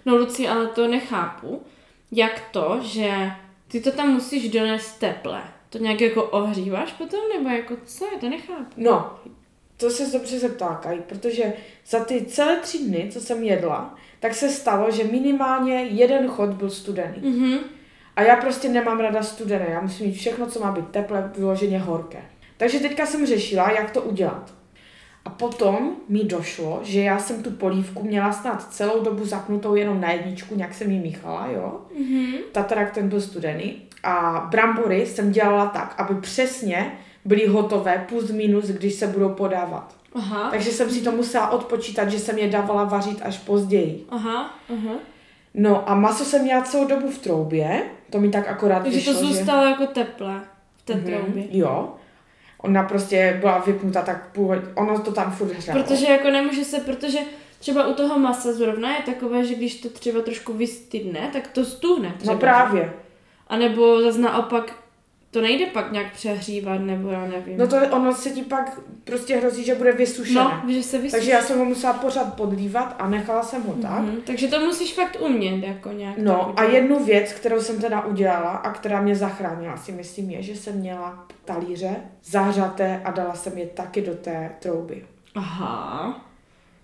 No 0.06 0.16
Luci, 0.16 0.48
ale 0.48 0.68
to 0.68 0.88
nechápu. 0.88 1.62
Jak 2.12 2.42
to, 2.52 2.80
že 2.82 3.12
ty 3.68 3.82
to 3.82 3.92
tam 3.92 4.10
musíš 4.14 4.50
donést 4.50 5.00
teple? 5.00 5.42
To 5.72 5.78
nějak 5.78 6.02
jako 6.02 6.24
ohříváš 6.24 6.92
potom, 6.92 7.20
nebo 7.34 7.50
jako 7.50 7.74
co? 7.86 8.06
Já 8.06 8.20
to 8.20 8.30
nechápu. 8.30 8.74
No, 8.78 9.20
to 9.78 9.90
se 9.90 10.18
dobře 10.18 10.40
zeptala, 10.40 10.76
Kaj, 10.76 11.00
protože 11.00 11.54
za 11.88 12.04
ty 12.04 12.26
celé 12.26 12.56
tři 12.58 12.78
dny, 12.78 13.10
co 13.12 13.22
jsem 13.22 13.44
jedla, 13.44 13.96
tak 14.20 14.34
se 14.34 14.50
stalo, 14.50 14.92
že 14.92 15.04
minimálně 15.04 15.84
jeden 15.84 16.28
chod 16.28 16.50
byl 16.50 16.70
studený. 16.70 17.30
Mhm. 17.30 17.58
A 18.16 18.22
já 18.22 18.36
prostě 18.36 18.70
nemám 18.70 19.00
rada 19.00 19.24
studené, 19.24 19.68
já 19.70 19.82
musím 19.82 20.06
mít 20.06 20.18
všechno, 20.18 20.48
co 20.48 20.60
má 20.60 20.72
být 20.72 20.88
teplé, 20.88 21.32
vyloženě 21.38 21.80
horké. 21.80 22.26
Takže 22.58 22.80
teďka 22.80 23.06
jsem 23.06 23.26
řešila, 23.26 23.72
jak 23.72 23.92
to 23.92 24.02
udělat. 24.02 24.54
A 25.26 25.30
potom 25.30 25.96
mi 26.10 26.24
došlo, 26.24 26.80
že 26.84 27.02
já 27.02 27.20
jsem 27.20 27.44
tu 27.44 27.52
polívku 27.52 28.04
měla 28.04 28.34
snad 28.34 28.74
celou 28.74 29.04
dobu 29.04 29.26
zapnutou 29.26 29.76
jenom 29.76 30.02
na 30.02 30.12
jedničku, 30.12 30.56
nějak 30.56 30.74
jsem 30.74 30.92
ji 30.92 31.00
míchala, 31.00 31.48
jo. 31.48 31.82
Mhm. 31.98 32.34
Tatarak 32.52 32.92
ten 32.94 33.10
byl 33.10 33.22
studený. 33.22 33.82
A 34.04 34.48
brambory 34.52 35.06
jsem 35.06 35.32
dělala 35.32 35.66
tak, 35.66 35.96
aby 35.98 36.16
přesně 36.22 36.92
byly 37.26 37.48
hotové 37.48 38.06
plus 38.10 38.32
minus, 38.32 38.66
když 38.66 38.94
se 38.94 39.08
budou 39.08 39.30
podávat. 39.30 39.96
Aha. 40.16 40.50
Takže 40.52 40.72
jsem 40.72 40.90
si 40.90 41.02
to 41.02 41.12
musela 41.12 41.50
odpočítat, 41.50 42.10
že 42.12 42.20
jsem 42.20 42.38
je 42.38 42.48
dávala 42.50 42.84
vařit 42.84 43.20
až 43.24 43.38
později. 43.38 44.06
Aha. 44.10 44.56
Aha. 44.74 44.96
No 45.54 45.90
a 45.90 45.96
maso 45.96 46.26
jsem 46.26 46.42
měla 46.44 46.62
celou 46.62 46.88
dobu 46.88 47.12
v 47.12 47.18
troubě, 47.18 47.82
to 48.10 48.20
mi 48.20 48.30
tak 48.30 48.48
akorát 48.48 48.80
Takže 48.84 48.98
vyšlo, 48.98 49.14
to 49.14 49.20
že... 49.20 49.26
zůstalo 49.26 49.66
jako 49.66 49.86
teple 49.88 50.42
v 50.78 50.82
té 50.86 50.94
Mhm, 50.96 51.04
troubě. 51.04 51.44
Jo. 51.50 51.90
Ona 52.58 52.84
prostě 52.84 53.38
byla 53.40 53.58
vypnuta 53.58 54.02
tak 54.02 54.38
hod- 54.38 54.72
ono 54.76 55.00
to 55.00 55.12
tam 55.12 55.32
furt 55.32 55.52
hřálo. 55.52 55.84
Protože 55.84 56.06
jako 56.12 56.30
nemůže 56.30 56.64
se, 56.66 56.80
protože 56.80 57.20
třeba 57.60 57.88
u 57.88 57.94
toho 57.94 58.20
masa 58.20 58.54
zrovna 58.54 58.90
je 58.96 59.02
takové, 59.06 59.46
že 59.46 59.56
když 59.56 59.82
to 59.82 59.90
třeba 59.90 60.22
trošku 60.22 60.54
vystydne, 60.54 61.30
tak 61.34 61.48
to 61.48 61.66
stuhne 61.66 62.14
třeba. 62.18 62.34
No 62.34 62.40
právě. 62.40 62.94
A 63.52 63.58
nebo 63.58 64.02
zase 64.02 64.20
naopak 64.20 64.74
to 65.32 65.42
nejde 65.42 65.66
pak 65.66 65.92
nějak 65.92 66.14
přehřívat, 66.14 66.82
nebo 66.82 67.10
já 67.10 67.26
nevím. 67.26 67.58
No 67.58 67.68
to 67.68 67.76
ono 67.92 68.14
se 68.14 68.30
ti 68.30 68.44
pak 68.44 68.80
prostě 69.04 69.38
hrozí, 69.38 69.64
že 69.64 69.76
bude 69.76 69.92
vysušené. 69.92 70.62
no 70.64 70.74
že 70.74 70.84
se 70.84 70.98
vysvětlí. 70.98 71.12
Takže 71.12 71.32
já 71.32 71.42
jsem 71.42 71.60
ho 71.60 71.66
musela 71.66 71.94
pořád 71.94 72.34
podlívat 72.34 72.96
a 73.00 73.10
nechala 73.10 73.44
jsem 73.44 73.64
ho 73.64 73.74
tak. 73.74 74.00
Mhm, 74.02 74.22
takže 74.26 74.48
to 74.48 74.60
musíš 74.60 74.94
fakt 74.94 75.18
umět, 75.22 75.68
jako 75.68 75.92
nějak. 75.92 76.18
No 76.18 76.60
a 76.60 76.64
jednu 76.64 77.04
věc, 77.06 77.34
kterou 77.34 77.62
jsem 77.62 77.82
teda 77.82 78.06
udělala 78.06 78.50
a 78.50 78.72
která 78.72 79.02
mě 79.02 79.16
zachránila, 79.16 79.78
si 79.78 79.92
myslím, 79.92 80.30
je, 80.30 80.44
že 80.44 80.56
jsem 80.56 80.76
měla 80.76 81.28
talíře 81.46 81.96
zahřaté 82.24 83.02
a 83.04 83.12
dala 83.12 83.34
jsem 83.36 83.58
je 83.58 83.66
taky 83.66 84.02
do 84.02 84.16
té 84.16 84.52
trouby. 84.60 85.06
Aha. 85.36 86.26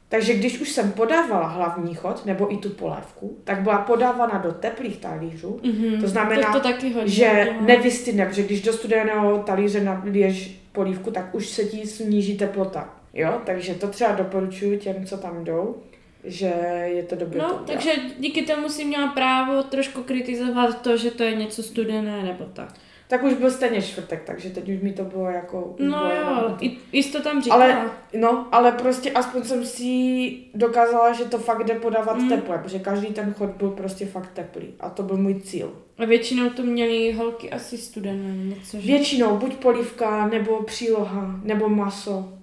Takže 0.10 0.34
když 0.34 0.60
už 0.60 0.70
jsem 0.70 0.92
podávala 0.92 1.48
hlavní 1.48 1.96
chod, 1.96 2.26
nebo 2.26 2.54
i 2.54 2.58
tu 2.58 2.70
polévku, 2.70 3.38
tak 3.44 3.62
byla 3.62 3.78
podávána 3.78 4.38
do 4.38 4.52
teplých 4.52 4.98
talířů. 4.98 5.60
Mhm. 5.64 6.02
To 6.02 6.08
znamená, 6.08 6.42
tak 6.42 6.54
to 6.54 6.60
taky 6.60 6.94
hodně. 6.94 7.10
že 7.10 7.48
no. 7.60 7.68
nevystydne, 7.68 8.26
protože 8.26 8.44
když 8.44 8.62
do 8.62 8.74
studeného 8.74 9.38
talíře 9.38 9.84
naliješ 9.84 10.62
polívku, 10.72 11.12
tak 11.12 11.36
už 11.36 11.50
se 11.50 11.64
ti 11.64 11.88
sníží 11.88 12.38
teplota. 12.38 12.94
Jo, 13.14 13.42
takže 13.46 13.74
to 13.74 13.88
třeba 13.88 14.12
doporučuji 14.12 14.78
těm, 14.78 15.06
co 15.06 15.18
tam 15.18 15.44
jdou, 15.44 15.76
že 16.24 16.54
je 16.86 17.04
to 17.04 17.16
dobré. 17.16 17.40
No, 17.40 17.54
to 17.54 17.74
takže 17.74 17.92
díky 18.20 18.42
tomu 18.42 18.70
si 18.70 18.86
měla 18.86 19.08
právo 19.08 19.64
trošku 19.64 20.04
kritizovat 20.04 20.82
to, 20.82 20.98
že 20.98 21.12
to 21.12 21.24
je 21.24 21.36
něco 21.36 21.64
studené 21.64 22.24
nebo 22.24 22.46
tak. 22.54 22.74
Tak 23.08 23.24
už 23.24 23.34
byl 23.34 23.52
stejně 23.52 23.82
čtvrtek, 23.82 24.24
takže 24.26 24.50
teď 24.50 24.70
už 24.70 24.82
mi 24.82 24.94
to 24.94 25.04
bylo 25.04 25.30
jako... 25.30 25.76
No 25.80 25.98
bylo 25.98 26.50
jo, 26.50 26.58
i, 26.62 27.04
jsi 27.04 27.12
to 27.12 27.22
tam 27.22 27.42
říkala. 27.42 27.64
Ale, 27.66 27.90
no, 28.20 28.48
ale 28.52 28.72
prostě 28.72 29.12
aspoň 29.12 29.44
jsem 29.44 29.66
si 29.66 30.38
dokázala, 30.54 31.14
že 31.14 31.26
to 31.26 31.38
fakt 31.38 31.64
jde 31.64 31.76
podávat 31.76 32.18
Mm. 32.18 32.30
teple, 32.30 32.58
protože 32.58 32.80
každý 32.80 33.08
ten 33.08 33.34
chod 33.34 33.50
byl 33.50 33.70
prostě 33.70 34.06
fakt 34.06 34.32
teplý. 34.34 34.68
A 34.80 34.90
to 34.90 35.04
byl 35.04 35.18
můj 35.18 35.42
cíl. 35.42 35.74
A 35.98 36.06
většinou 36.06 36.50
to 36.50 36.64
měly 36.64 37.12
holky 37.12 37.52
asi 37.52 37.78
studené, 37.78 38.38
něco, 38.46 38.80
že? 38.80 38.88
Většinou 38.88 39.38
buď 39.38 39.56
polívka, 39.56 40.28
nebo 40.28 40.64
příloha, 40.64 41.40
nebo 41.44 41.70
maso. 41.70 42.34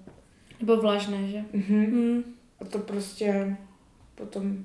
Nebo 0.59 0.77
vlažné, 0.77 1.27
že? 1.27 1.43
Mhm. 1.53 1.81
Mhm. 1.81 2.23
A 2.61 2.65
to 2.65 2.77
prostě 2.79 3.57
potom 4.15 4.57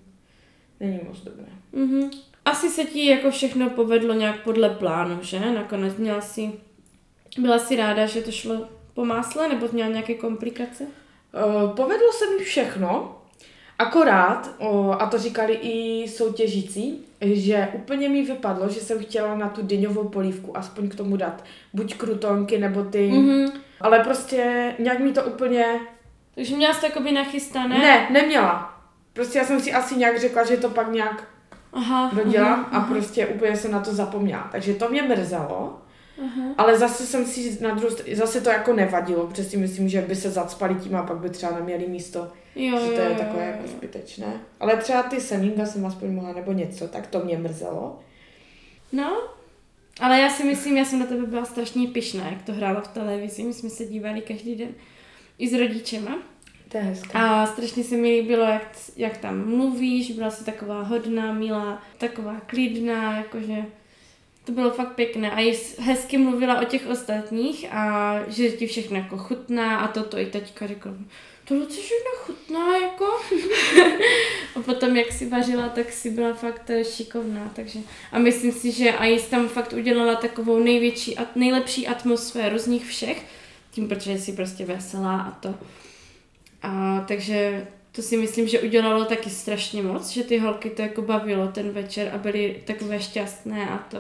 není 0.80 1.00
moc 1.08 1.20
dobré. 1.20 1.46
Mhm. 1.72 2.10
Asi 2.44 2.68
se 2.70 2.84
ti 2.84 3.06
jako 3.06 3.30
všechno 3.30 3.70
povedlo 3.70 4.14
nějak 4.14 4.42
podle 4.42 4.70
plánu, 4.70 5.18
že? 5.22 5.40
Nakonec 5.40 5.96
měla 5.96 6.20
si, 6.20 6.52
byla 7.38 7.58
si 7.58 7.76
ráda, 7.76 8.06
že 8.06 8.22
to 8.22 8.30
šlo 8.30 8.68
po 8.94 9.04
másle, 9.04 9.48
nebo 9.48 9.68
měla 9.72 9.90
nějaké 9.90 10.14
komplikace? 10.14 10.84
Uh, 10.84 11.70
povedlo 11.76 12.12
se 12.12 12.24
mi 12.30 12.44
všechno, 12.44 13.16
akorát, 13.78 14.50
uh, 14.58 14.96
a 15.02 15.06
to 15.06 15.18
říkali 15.18 15.54
i 15.62 16.08
soutěžící, 16.08 17.04
že 17.20 17.68
úplně 17.72 18.08
mi 18.08 18.22
vypadlo, 18.22 18.68
že 18.68 18.80
jsem 18.80 18.98
chtěla 18.98 19.34
na 19.36 19.48
tu 19.48 19.62
dyňovou 19.62 20.08
polívku 20.08 20.56
aspoň 20.56 20.88
k 20.88 20.94
tomu 20.94 21.16
dát 21.16 21.44
buď 21.72 21.94
krutonky, 21.94 22.58
nebo 22.58 22.84
ty, 22.84 23.08
Mhm. 23.08 23.52
ale 23.80 24.00
prostě 24.00 24.74
nějak 24.78 24.98
mi 24.98 25.12
to 25.12 25.24
úplně 25.24 25.80
Takže 26.34 26.56
měla 26.56 26.74
jsi 26.74 26.80
to 26.80 26.86
jakoby 26.86 27.12
nachystané? 27.12 27.78
Ne, 27.78 28.08
neměla. 28.10 28.80
Prostě 29.12 29.38
já 29.38 29.44
jsem 29.44 29.60
si 29.60 29.72
asi 29.72 29.96
nějak 29.96 30.20
řekla, 30.20 30.44
že 30.44 30.56
to 30.56 30.68
pak 30.70 30.92
nějak 30.92 31.28
Aha. 31.72 32.10
dodělám 32.24 32.66
aha, 32.70 32.82
a 32.84 32.86
prostě 32.88 33.26
úplně 33.26 33.56
jsem 33.56 33.70
na 33.70 33.80
to 33.80 33.94
zapomněla. 33.94 34.48
Takže 34.52 34.74
to 34.74 34.88
mě 34.88 35.02
mrzelo. 35.02 35.78
Aha. 36.24 36.54
Ale 36.58 36.78
zase 36.78 37.06
jsem 37.06 37.26
si 37.26 37.58
na 37.62 37.74
druhou 37.74 37.94
str- 37.94 38.16
zase 38.16 38.40
to 38.40 38.50
jako 38.50 38.72
nevadilo, 38.72 39.26
protože 39.26 39.44
si 39.44 39.56
myslím, 39.56 39.88
že 39.88 40.00
by 40.02 40.16
se 40.16 40.30
zacpali 40.30 40.74
tím 40.74 40.96
a 40.96 41.02
pak 41.02 41.18
by 41.18 41.30
třeba 41.30 41.52
neměli 41.54 41.88
místo, 41.88 42.28
Jo, 42.56 42.78
že 42.80 42.86
to 42.86 43.00
je 43.00 43.08
jo, 43.10 43.14
takové 43.18 43.46
jo. 43.46 43.50
jako 43.52 43.68
zbytečné. 43.68 44.40
Ale 44.60 44.76
třeba 44.76 45.02
ty 45.02 45.20
semínka 45.20 45.66
jsem 45.66 45.86
aspoň 45.86 46.14
mohla 46.14 46.32
nebo 46.32 46.52
něco, 46.52 46.88
tak 46.88 47.06
to 47.06 47.20
mě 47.20 47.38
mrzelo. 47.38 47.98
No, 48.92 49.22
ale 50.00 50.20
já 50.20 50.30
si 50.30 50.44
myslím, 50.44 50.76
já 50.76 50.84
jsem 50.84 50.98
na 50.98 51.06
tebe 51.06 51.26
byla 51.26 51.44
strašně 51.44 51.88
pyšná, 51.88 52.28
jak 52.30 52.42
to 52.42 52.52
hrála 52.52 52.80
v 52.80 52.88
televizi. 52.88 53.42
My 53.42 53.52
jsme 53.52 53.70
se 53.70 53.84
dívali 53.84 54.20
každý 54.20 54.54
den 54.56 54.68
i 55.38 55.48
s 55.48 55.52
rodičema. 55.52 56.18
To 56.70 56.76
je 56.76 56.82
hezké. 56.82 57.18
A 57.18 57.46
strašně 57.46 57.84
se 57.84 57.96
mi 57.96 58.10
líbilo, 58.10 58.44
jak, 58.44 58.76
jak 58.96 59.16
tam 59.16 59.48
mluvíš, 59.48 60.10
byla 60.10 60.30
jsi 60.30 60.44
taková 60.44 60.82
hodná, 60.82 61.32
milá, 61.32 61.82
taková 61.98 62.40
klidná, 62.46 63.16
jakože 63.16 63.64
to 64.44 64.52
bylo 64.52 64.70
fakt 64.70 64.94
pěkné. 64.94 65.30
A 65.30 65.40
jsi 65.40 65.82
hezky 65.82 66.18
mluvila 66.18 66.60
o 66.60 66.64
těch 66.64 66.86
ostatních 66.86 67.72
a 67.72 68.16
že 68.28 68.50
ti 68.50 68.66
všechno 68.66 68.96
jako 68.96 69.18
chutná 69.18 69.78
a 69.78 69.88
toto 69.88 70.18
i 70.18 70.26
teďka 70.26 70.66
řekla, 70.66 70.92
to 71.50 71.54
Luci 71.54 71.80
všechno 71.80 72.10
chutná, 72.16 72.76
jako. 72.76 73.04
a 74.56 74.62
potom, 74.62 74.96
jak 74.96 75.12
si 75.12 75.28
vařila, 75.28 75.68
tak 75.68 75.92
si 75.92 76.10
byla 76.10 76.34
fakt 76.34 76.70
eh, 76.70 76.84
šikovná, 76.84 77.52
takže. 77.56 77.78
A 78.12 78.18
myslím 78.18 78.52
si, 78.52 78.72
že 78.72 78.92
a 78.92 79.04
jsi 79.04 79.30
tam 79.30 79.48
fakt 79.48 79.72
udělala 79.72 80.14
takovou 80.14 80.58
největší, 80.58 81.18
a 81.18 81.26
nejlepší 81.34 81.86
atmosféru 81.86 82.58
z 82.58 82.66
nich 82.66 82.84
všech, 82.84 83.26
tím, 83.70 83.88
protože 83.88 84.18
jsi 84.18 84.32
prostě 84.32 84.64
veselá 84.64 85.20
a 85.20 85.30
to. 85.30 85.54
A 86.62 87.04
takže 87.08 87.66
to 87.92 88.02
si 88.02 88.16
myslím, 88.16 88.48
že 88.48 88.60
udělalo 88.60 89.04
taky 89.04 89.30
strašně 89.30 89.82
moc, 89.82 90.08
že 90.08 90.24
ty 90.24 90.38
holky 90.38 90.70
to 90.70 90.82
jako 90.82 91.02
bavilo 91.02 91.48
ten 91.48 91.70
večer 91.70 92.10
a 92.14 92.18
byly 92.18 92.56
takové 92.66 93.00
šťastné 93.00 93.68
a 93.70 93.78
to. 93.78 93.96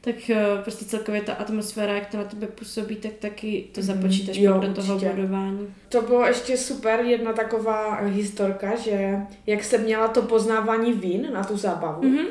Tak 0.00 0.30
eh, 0.30 0.44
prostě 0.62 0.84
celkově 0.84 1.20
ta 1.22 1.32
atmosféra, 1.32 1.94
jak 1.94 2.06
to 2.06 2.16
na 2.16 2.24
tebe 2.24 2.46
působí, 2.46 2.96
tak 2.96 3.12
taky 3.12 3.64
to 3.72 3.80
Mhm. 3.80 3.86
započítáš 3.86 4.36
Jo, 4.36 4.52
pak 4.58 4.68
do 4.68 4.74
toho 4.74 4.94
určitě. 4.94 5.12
bodování. 5.12 5.74
To 5.88 6.02
bylo 6.02 6.26
ještě 6.26 6.56
super, 6.56 7.00
jedna 7.00 7.32
taková 7.32 8.00
historka, 8.04 8.76
že 8.76 9.16
jak 9.46 9.64
jsem 9.64 9.82
měla 9.82 10.08
to 10.08 10.22
poznávání 10.22 10.92
vín 10.92 11.28
na 11.32 11.44
tu 11.44 11.56
zábavu, 11.56 12.02
Mhm. 12.08 12.26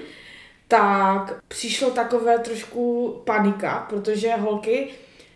tak 0.68 1.40
přišlo 1.48 1.90
takové 1.92 2.40
trošku 2.40 3.14
panika, 3.26 3.86
protože 3.90 4.32
holky, 4.36 4.88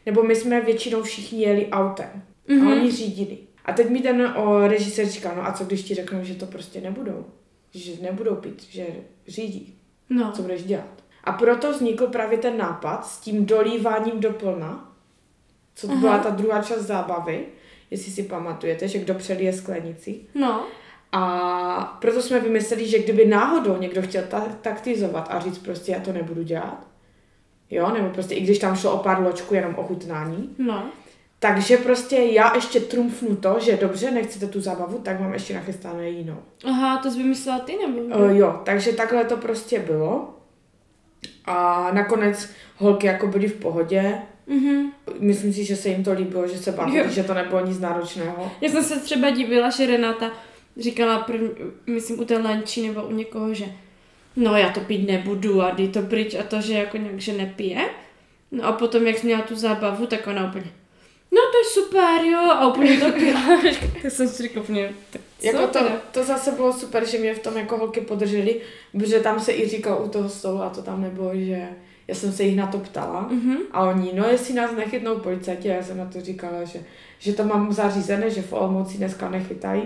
nebo 0.06 0.24
my 0.24 0.36
jsme 0.36 0.62
většinou 0.62 1.04
všichni 1.04 1.42
jeli 1.42 1.68
autem 1.72 2.24
Mhm. 2.48 2.68
a 2.68 2.72
oni 2.72 2.92
řídili. 2.92 3.38
A 3.66 3.74
teď 3.74 3.90
mi 3.90 4.00
ten 4.02 4.34
o, 4.38 4.68
režisér 4.68 5.08
říká, 5.08 5.34
no 5.36 5.46
a 5.48 5.52
co 5.52 5.64
když 5.66 5.84
ti 5.84 5.96
řeknou, 5.96 6.24
že 6.24 6.36
to 6.36 6.46
prostě 6.46 6.82
nebudou, 6.82 7.26
že 7.74 7.92
nebudou 8.02 8.36
pít, 8.36 8.64
že 8.70 8.86
řídí, 9.28 9.76
No. 10.10 10.32
co 10.32 10.42
budeš 10.42 10.64
dělat. 10.64 11.04
A 11.24 11.32
proto 11.32 11.72
vznikl 11.72 12.08
právě 12.08 12.38
ten 12.38 12.58
nápad 12.58 13.06
s 13.08 13.18
tím 13.20 13.46
dolíváním 13.46 14.20
do 14.20 14.30
plna, 14.32 14.94
co 15.76 15.88
to 15.88 15.94
Aha. 15.94 16.02
byla 16.02 16.18
ta 16.18 16.30
druhá 16.30 16.62
část 16.62 16.80
zábavy, 16.82 17.46
jestli 17.92 18.12
si 18.12 18.24
pamatujete, 18.24 18.88
že 18.88 19.00
kdo 19.00 19.14
přelije 19.14 19.54
sklenici. 19.54 20.20
No. 20.36 20.66
A 21.12 21.98
proto 22.02 22.22
jsme 22.22 22.40
vymysleli, 22.40 22.88
že 22.88 23.00
kdyby 23.00 23.26
náhodou 23.26 23.78
někdo 23.78 24.02
chtěl 24.02 24.24
ta- 24.24 24.56
taktizovat 24.62 25.28
a 25.32 25.40
říct 25.40 25.58
prostě 25.58 25.92
já 25.92 26.00
to 26.00 26.14
nebudu 26.14 26.44
dělat, 26.44 26.88
jo, 27.70 27.92
nebo 27.94 28.10
prostě 28.10 28.36
i 28.36 28.42
když 28.42 28.60
tam 28.60 28.76
šlo 28.76 28.92
o 28.94 28.98
pár 29.04 29.22
ločku, 29.24 29.54
jenom 29.54 29.76
o 29.76 29.84
chutnání, 29.84 30.56
No. 30.58 30.84
Takže 31.44 31.78
prostě 31.78 32.16
já 32.16 32.56
ještě 32.56 32.80
trumfnu 32.80 33.36
to, 33.36 33.58
že 33.60 33.78
dobře, 33.78 34.12
nechcete 34.12 34.48
tu 34.48 34.62
zábavu, 34.62 34.98
tak 34.98 35.20
mám 35.20 35.34
ještě 35.34 35.54
nachystané 35.54 36.10
jinou. 36.10 36.38
Aha, 36.66 36.98
to 36.98 37.12
jsi 37.12 37.18
vymyslela 37.18 37.60
ty 37.60 37.78
nebo? 37.78 38.16
Uh, 38.16 38.32
jo, 38.32 38.62
takže 38.64 38.94
takhle 38.94 39.24
to 39.24 39.38
prostě 39.38 39.80
bylo. 39.80 40.38
A 41.46 41.90
nakonec 41.94 42.50
holky 42.78 43.08
jako 43.08 43.28
byly 43.28 43.48
v 43.48 43.56
pohodě. 43.56 44.14
Mhm. 44.48 44.92
Myslím 45.20 45.54
si, 45.54 45.66
že 45.66 45.76
se 45.76 45.90
jim 45.90 46.04
to 46.04 46.14
líbilo, 46.14 46.48
že 46.48 46.58
se 46.58 46.72
bavili, 46.72 47.14
že 47.14 47.24
to 47.24 47.34
nebylo 47.34 47.66
nic 47.66 47.80
náročného. 47.80 48.52
Já 48.62 48.70
jsem 48.70 48.84
se 48.84 49.00
třeba 49.00 49.30
divila, 49.30 49.70
že 49.70 49.88
Renata 49.88 50.32
říkala, 50.78 51.20
první, 51.20 51.50
myslím 51.88 52.20
u 52.20 52.26
té 52.26 52.38
lanči 52.38 52.88
nebo 52.88 53.04
u 53.04 53.12
někoho, 53.12 53.54
že 53.54 53.66
no 54.36 54.58
já 54.58 54.70
to 54.70 54.80
pít 54.80 55.08
nebudu 55.08 55.62
a 55.62 55.70
jdi 55.70 55.88
to 55.88 56.02
pryč 56.02 56.36
a 56.36 56.44
to, 56.44 56.62
že 56.62 56.74
jako 56.74 56.98
nějak, 56.98 57.20
že 57.20 57.34
nepije. 57.34 57.90
No 58.52 58.66
a 58.66 58.72
potom, 58.72 59.08
jak 59.08 59.18
jsi 59.18 59.26
měla 59.26 59.42
tu 59.42 59.56
zábavu, 59.56 60.06
tak 60.06 60.28
ona 60.28 60.48
úplně, 60.48 60.72
no 61.32 61.42
to 61.52 61.58
je 61.58 61.84
super, 61.84 62.26
jo, 62.32 62.40
a 62.40 62.68
úplně 62.68 62.98
to 63.00 63.12
pila. 63.20 63.42
tak 64.02 64.12
jsem 64.12 64.28
si 64.28 64.50
tak 64.50 65.22
co 65.40 65.48
Jako 65.48 65.68
to, 65.68 65.80
to 66.12 66.24
zase 66.24 66.52
bylo 66.52 66.74
super, 66.74 67.06
že 67.08 67.18
mě 67.18 67.36
v 67.36 67.40
tom 67.40 67.58
jako 67.58 67.78
holky 67.78 68.02
podrželi, 68.02 68.62
protože 68.92 69.20
tam 69.20 69.40
se 69.40 69.52
i 69.52 69.68
říkal 69.70 70.02
u 70.06 70.10
toho 70.10 70.30
stolu 70.30 70.62
a 70.62 70.70
to 70.70 70.82
tam 70.82 71.02
nebylo, 71.02 71.32
že 71.34 71.68
já 72.08 72.16
jsem 72.16 72.32
se 72.32 72.44
jich 72.44 72.56
na 72.58 72.68
to 72.68 72.78
ptala 72.78 73.28
Mhm. 73.32 73.58
a 73.72 73.84
oni, 73.90 74.12
no 74.16 74.28
jestli 74.28 74.54
nás 74.54 74.72
nechytnou 74.78 75.16
policajti, 75.16 75.68
já 75.68 75.84
jsem 75.84 75.98
na 75.98 76.06
to 76.06 76.22
říkala, 76.22 76.64
že, 76.64 76.80
že 77.20 77.34
to 77.34 77.44
mám 77.44 77.74
zařízené, 77.74 78.30
že 78.30 78.42
v 78.42 78.54
Olomouci 78.54 78.98
dneska 78.98 79.30
nechytají 79.30 79.84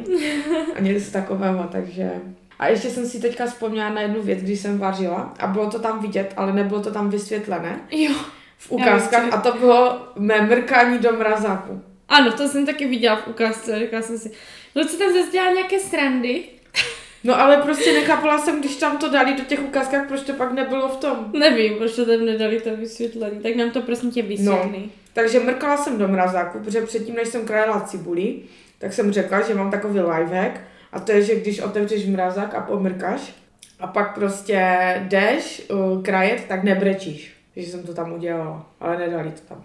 a 0.75 0.81
něco 0.81 1.11
takového, 1.11 1.63
takže... 1.71 2.11
A 2.59 2.67
ještě 2.67 2.89
jsem 2.89 3.05
si 3.05 3.19
teďka 3.21 3.45
vzpomněla 3.45 3.89
na 3.89 4.01
jednu 4.01 4.21
věc, 4.21 4.39
když 4.39 4.59
jsem 4.59 4.77
vařila 4.79 5.33
a 5.39 5.47
bylo 5.47 5.69
to 5.69 5.79
tam 5.79 5.99
vidět, 6.01 6.33
ale 6.37 6.53
nebylo 6.53 6.81
to 6.81 6.91
tam 6.91 7.09
vysvětlené 7.09 7.79
Jo. 7.91 8.11
V 8.57 8.71
ukázkách 8.71 9.33
a 9.33 9.41
to 9.41 9.53
bylo 9.53 10.07
mé 10.15 10.41
mrkání 10.41 10.99
do 10.99 11.13
mrazáku. 11.13 11.81
Ano, 12.09 12.31
to 12.31 12.47
jsem 12.47 12.65
taky 12.65 12.87
viděla 12.87 13.15
v 13.15 13.27
ukázce, 13.27 13.79
říkala 13.79 14.01
jsem 14.01 14.17
si, 14.17 14.31
Luci 14.75 14.97
tam 14.97 15.13
zase 15.13 15.31
dělá 15.31 15.51
nějaké 15.51 15.79
srandy. 15.79 16.43
No 17.23 17.41
ale 17.41 17.57
prostě 17.57 17.93
nechápala 17.93 18.37
jsem, 18.37 18.59
když 18.59 18.75
tam 18.75 18.97
to 18.97 19.09
dali 19.09 19.33
do 19.33 19.43
těch 19.43 19.63
ukázkách, 19.63 20.07
proč 20.07 20.21
to 20.21 20.33
pak 20.33 20.51
nebylo 20.51 20.87
v 20.89 20.97
tom. 20.97 21.31
Nevím, 21.33 21.77
proč 21.77 21.95
to 21.95 22.05
tam 22.05 22.25
nedali 22.25 22.61
to 22.61 22.75
vysvětlení, 22.75 23.39
tak 23.39 23.55
nám 23.55 23.71
to 23.71 23.81
prosím 23.81 24.11
tě 24.11 24.21
vysvětlí. 24.21 24.83
No. 24.83 24.89
Takže 25.13 25.39
mrkala 25.39 25.77
jsem 25.77 25.97
do 25.97 26.07
mrazáku, 26.07 26.59
protože 26.59 26.81
předtím, 26.81 27.15
než 27.15 27.27
jsem 27.27 27.45
krajela 27.45 27.81
cibuli, 27.81 28.35
tak 28.79 28.93
jsem 28.93 29.11
řekla, 29.11 29.41
že 29.41 29.53
mám 29.53 29.71
takový 29.71 29.99
lifehack 29.99 30.61
a 30.91 30.99
to 30.99 31.11
je, 31.11 31.21
že 31.21 31.35
když 31.35 31.59
otevřeš 31.59 32.05
mrazák 32.05 32.55
a 32.55 32.61
pomrkáš 32.61 33.33
a 33.79 33.87
pak 33.87 34.15
prostě 34.15 34.75
jdeš 35.07 35.61
uh, 35.69 36.03
krajet, 36.03 36.43
tak 36.47 36.63
nebrečíš. 36.63 37.34
Že 37.55 37.71
jsem 37.71 37.83
to 37.83 37.93
tam 37.93 38.13
udělala, 38.13 38.69
ale 38.79 38.97
nedali 38.97 39.31
to 39.31 39.41
tam. 39.41 39.63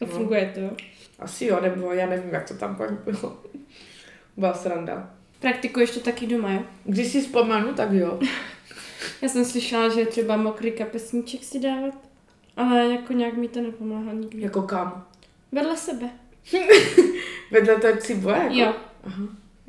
A 0.00 0.06
funguje 0.06 0.50
to, 0.54 0.60
jo. 0.60 0.70
Asi 1.18 1.46
jo, 1.46 1.58
nebo 1.62 1.92
já 1.92 2.06
nevím, 2.06 2.30
jak 2.30 2.48
to 2.48 2.54
tam 2.54 2.76
pak 2.76 2.92
bylo. 2.92 3.38
Byla 4.36 4.54
sranda. 4.54 5.10
Praktikuješ 5.40 5.90
to 5.90 6.00
taky 6.00 6.26
doma, 6.26 6.52
jo? 6.52 6.62
Když 6.84 7.12
si 7.12 7.20
vzpomenu, 7.20 7.74
tak 7.74 7.92
jo. 7.92 8.18
Já 9.22 9.28
jsem 9.28 9.44
slyšela, 9.44 9.88
že 9.88 10.06
třeba 10.06 10.36
mokrý 10.36 10.72
kapesníček 10.72 11.44
si 11.44 11.60
dávat, 11.60 11.94
ale 12.56 12.86
jako 12.86 13.12
nějak 13.12 13.36
mi 13.36 13.48
to 13.48 13.60
nepomáhá 13.60 14.12
nikdy. 14.12 14.42
Jako 14.42 14.62
kam? 14.62 15.06
Vedle 15.52 15.76
sebe. 15.76 16.10
Vedle 17.50 17.76
té 17.76 17.96
cibule? 17.96 18.38
Jako? 18.38 18.54
Jo, 18.54 18.74
Aha, 19.04 19.22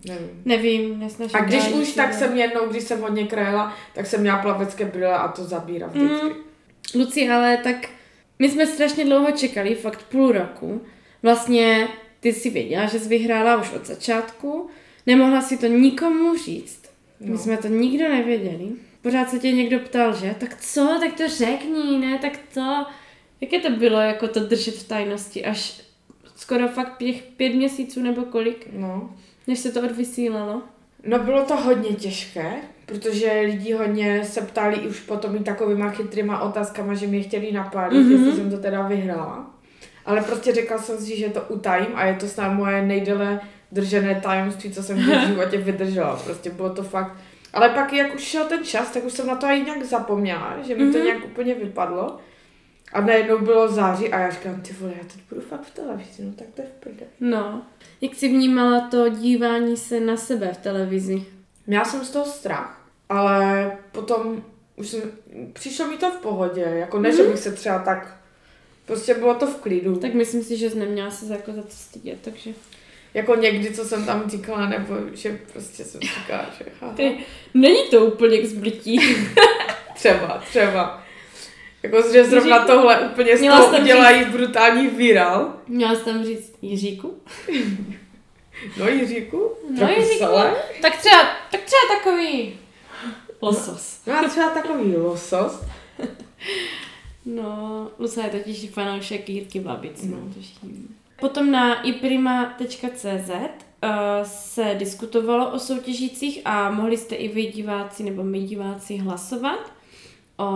nevím. 0.08 0.42
nevím, 0.46 1.00
nesnažím. 1.00 1.36
A 1.38 1.44
když 1.44 1.68
už, 1.68 1.94
tak 1.94 2.14
jsem 2.14 2.38
jednou, 2.38 2.68
když 2.70 2.84
jsem 2.84 3.02
hodně 3.02 3.28
krajela, 3.28 3.76
tak 3.96 4.06
jsem 4.06 4.22
měla 4.22 4.38
plavecké 4.38 4.86
brýle 4.86 5.14
a 5.18 5.28
to 5.28 5.44
zabírá 5.44 5.88
vždycky. 5.88 6.26
Mm. 6.26 6.51
Luci, 6.96 7.30
ale 7.30 7.58
tak 7.58 7.90
my 8.40 8.50
jsme 8.50 8.68
strašně 8.68 9.06
dlouho 9.06 9.32
čekali, 9.32 9.76
fakt 9.76 10.04
půl 10.04 10.32
roku. 10.32 10.82
Vlastně 11.24 11.88
ty 12.20 12.34
si 12.34 12.50
věděla, 12.50 12.86
že 12.86 13.00
jsi 13.00 13.10
vyhrála 13.10 13.62
už 13.62 13.72
od 13.74 13.86
začátku. 13.86 14.70
Nemohla 15.06 15.42
si 15.42 15.58
to 15.58 15.68
nikomu 15.68 16.38
říct. 16.38 16.82
My 17.20 17.30
No. 17.30 17.38
jsme 17.38 17.58
to 17.58 17.68
nikdo 17.68 18.10
nevěděli. 18.10 18.68
Pořád 19.02 19.30
se 19.30 19.40
tě 19.40 19.52
někdo 19.52 19.80
ptal, 19.80 20.16
že? 20.16 20.36
Tak 20.40 20.62
co? 20.62 20.98
Tak 21.00 21.14
to 21.14 21.30
řekni, 21.30 21.98
ne? 22.00 22.18
Tak 22.20 22.40
to... 22.54 22.86
Jaké 23.42 23.60
to 23.60 23.70
bylo, 23.70 24.00
jako 24.00 24.28
to 24.28 24.40
držet 24.40 24.76
v 24.76 24.88
tajnosti? 24.88 25.46
Až 25.46 25.82
skoro 26.36 26.68
fakt 26.68 26.98
těch 26.98 27.22
pět 27.22 27.50
měsíců 27.54 28.02
nebo 28.02 28.22
kolik, 28.22 28.68
No. 28.74 29.16
než 29.48 29.60
se 29.60 29.72
to 29.72 29.82
odvysílalo? 29.82 30.62
no 31.06 31.20
bylo 31.20 31.46
to 31.46 31.56
hodně 31.56 31.90
těžké, 31.96 32.54
protože 32.92 33.42
lidi 33.46 33.74
hodně 33.74 34.26
se 34.26 34.42
ptali 34.42 34.78
už 34.80 35.00
potom 35.00 35.36
i 35.36 35.40
takovýma 35.40 35.90
chytrýma 35.90 36.40
otázkama, 36.42 36.94
že 36.94 37.08
mě 37.08 37.22
chtěli 37.22 37.52
napálit, 37.52 37.94
Mhm. 38.00 38.08
mm-hmm. 38.10 38.26
jestli 38.26 38.42
jsem 38.42 38.52
to 38.52 38.58
teda 38.58 38.82
vyhrála. 38.88 39.50
Ale 40.06 40.22
prostě 40.22 40.54
řekla 40.54 40.78
jsem 40.78 40.98
si, 40.98 41.18
že 41.18 41.30
to 41.30 41.42
utajím 41.50 41.88
a 41.96 42.06
je 42.06 42.14
to 42.16 42.28
snad 42.28 42.54
moje 42.54 42.82
nejdéle 42.82 43.40
držené 43.72 44.22
tajemství, 44.24 44.72
co 44.72 44.84
jsem 44.84 44.98
v 44.98 45.26
životě 45.28 45.58
vydržela. 45.58 46.16
Prostě 46.26 46.50
bylo 46.50 46.70
to 46.70 46.84
fakt... 46.84 47.14
Ale 47.54 47.70
pak, 47.70 47.94
jak 47.94 48.16
už 48.16 48.22
šel 48.22 48.46
ten 48.46 48.64
čas, 48.64 48.92
tak 48.92 49.06
už 49.06 49.14
jsem 49.14 49.28
na 49.28 49.36
to 49.36 49.46
i 49.48 49.62
nějak 49.62 49.84
zapomněla, 49.84 50.58
že 50.68 50.76
mi 50.76 50.92
to 50.92 50.98
Mhm. 50.98 51.06
nějak 51.08 51.26
úplně 51.26 51.54
vypadlo. 51.56 52.18
A 52.94 53.02
najednou 53.02 53.38
bylo 53.38 53.68
září 53.68 54.10
a 54.14 54.20
já 54.20 54.30
říkám, 54.30 54.62
ty 54.62 54.74
vole, 54.80 54.92
já 54.98 55.04
teď 55.04 55.18
budu 55.30 55.42
fakt 55.42 55.62
v 55.62 55.72
televizi, 55.76 56.24
no 56.24 56.32
tak 56.36 56.48
to 56.56 56.62
je 56.62 56.68
v 56.68 56.80
prdeli. 56.80 57.10
No. 57.20 57.62
Jak 58.02 58.16
jsi 58.16 58.28
vnímala 58.28 58.88
to 58.92 59.10
dívání 59.10 59.78
se 59.78 60.00
na 60.00 60.18
sebe 60.18 60.54
v 60.54 60.58
televizi? 60.58 61.24
Měla 61.68 61.86
jsem 61.86 62.06
z 62.06 62.10
toho 62.12 62.26
strach, 62.26 62.81
ale 63.12 63.72
potom 63.92 64.44
už 64.76 64.88
jsem, 64.88 65.02
přišlo 65.54 65.88
mi 65.88 65.98
to 65.98 66.10
v 66.12 66.18
pohodě, 66.18 66.62
jako 66.62 67.00
ne, 67.00 67.16
že 67.16 67.24
bych 67.24 67.40
se 67.40 67.52
třeba 67.52 67.80
tak, 67.80 68.18
prostě 68.86 69.14
bylo 69.14 69.36
to 69.36 69.48
v 69.48 69.56
klidu. 69.56 69.96
Tak 69.96 70.14
myslím 70.14 70.44
si, 70.44 70.58
že 70.58 70.70
jsi 70.70 70.80
neměla 70.80 71.12
se 71.12 71.34
jako 71.34 71.52
za 71.52 71.64
co 71.64 71.78
stydět, 71.78 72.18
takže... 72.22 72.52
Jako 73.14 73.36
někdy, 73.36 73.74
co 73.74 73.86
jsem 73.86 74.06
tam 74.06 74.30
říkala, 74.30 74.70
nebo 74.70 74.96
že 75.14 75.40
prostě 75.54 75.84
jsem 75.84 76.02
říkala, 76.02 76.46
že 76.58 76.66
haha. 76.82 76.94
Ty, 76.94 77.18
není 77.54 77.90
to 77.90 78.06
úplně 78.06 78.38
k 78.38 78.46
zblití. 78.46 79.00
třeba, 79.96 80.44
třeba. 80.50 81.04
Jako, 81.84 82.12
že 82.12 82.24
zrovna 82.24 82.56
Jiříku? 82.56 82.72
tohle 82.72 83.00
úplně 83.00 83.38
z 83.38 83.42
toho 83.42 83.80
udělají 83.82 84.26
brutální 84.26 84.88
viral. 84.88 85.54
Měla 85.68 85.96
jsi 85.96 86.06
tam 86.06 86.24
říct 86.26 86.54
Jiříku? 86.62 87.22
No 88.78 88.88
Jiříku, 88.88 89.52
No, 89.82 89.90
Jiříku. 89.90 90.26
Tak 90.82 90.98
třeba, 90.98 91.24
tak 91.52 91.62
třeba 91.62 91.98
takový 91.98 92.60
losos. 93.42 94.02
No 94.08 94.14
a 94.14 94.30
třeba 94.30 94.50
takový 94.50 94.96
losos. 94.96 95.62
No, 97.26 97.88
Luca 98.00 98.24
je 98.24 98.30
totiž 98.30 98.70
fanoušek 98.70 99.30
Jirky 99.30 99.60
Babic, 99.60 100.04
no. 100.04 100.18
No. 100.18 100.34
to 100.34 100.42
všichni. 100.42 100.70
Potom 101.20 101.52
na 101.52 101.82
iprima.cz 101.82 103.30
uh, 103.30 103.90
se 104.24 104.76
diskutovalo 104.80 105.52
o 105.52 105.60
soutěžících 105.60 106.42
a 106.46 106.72
mohli 106.72 106.98
jste 106.98 107.16
i 107.16 107.28
vy 107.28 107.46
diváci 107.46 108.04
nebo 108.04 108.24
my 108.24 108.42
diváci 108.42 108.98
hlasovat 108.98 109.74
o 110.38 110.50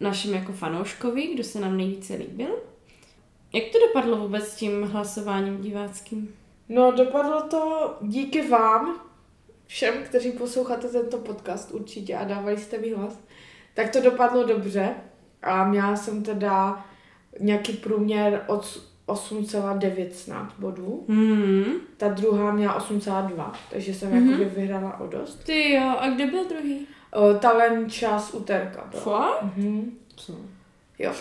našem 0.00 0.34
jako 0.34 0.52
fanouškovi, 0.52 1.26
kdo 1.34 1.44
se 1.44 1.60
nám 1.60 1.76
nejvíce 1.76 2.14
líbil. 2.14 2.58
Jak 3.52 3.64
to 3.72 3.78
dopadlo 3.86 4.16
vůbec 4.16 4.48
s 4.48 4.56
tím 4.56 4.82
hlasováním 4.82 5.60
diváckým? 5.60 6.34
No, 6.68 6.92
dopadlo 6.92 7.42
to 7.42 7.94
díky 8.02 8.48
vám, 8.48 9.00
všem, 9.72 9.94
kteří 10.04 10.32
posloucháte 10.32 10.88
tento 10.88 11.18
podcast 11.18 11.70
určitě 11.72 12.16
a 12.16 12.24
dávali 12.24 12.58
jste 12.58 12.78
mi 12.78 12.90
hlas. 12.90 13.18
Tak 13.74 13.90
to 13.90 14.00
dopadlo 14.00 14.44
dobře 14.46 14.94
a 15.42 15.64
měla 15.68 15.96
jsem 15.96 16.22
teda 16.22 16.84
nějaký 17.40 17.72
průměr 17.72 18.44
od 18.46 18.80
8,9 19.06 20.10
snad 20.10 20.52
bodů. 20.58 21.04
Hmm. 21.08 21.64
Ta 21.96 22.08
druhá 22.08 22.52
měla 22.52 22.78
8,2, 22.80 23.52
takže 23.70 23.94
jsem 23.94 24.10
mm-hmm. 24.10 24.30
jakoby 24.30 24.60
vyhrála 24.60 25.00
o 25.00 25.06
dost. 25.06 25.44
Ty 25.44 25.72
jo, 25.72 25.94
a 25.98 26.10
kde 26.10 26.26
byl 26.26 26.44
druhý? 26.48 26.86
O, 27.12 27.34
talent 27.34 27.92
čas 27.92 28.34
úterka. 28.34 28.84
byl. 28.90 29.00
Fakt? 29.00 29.42
Mhm. 29.56 29.98
Co? 30.16 30.36
Jo. 30.98 31.12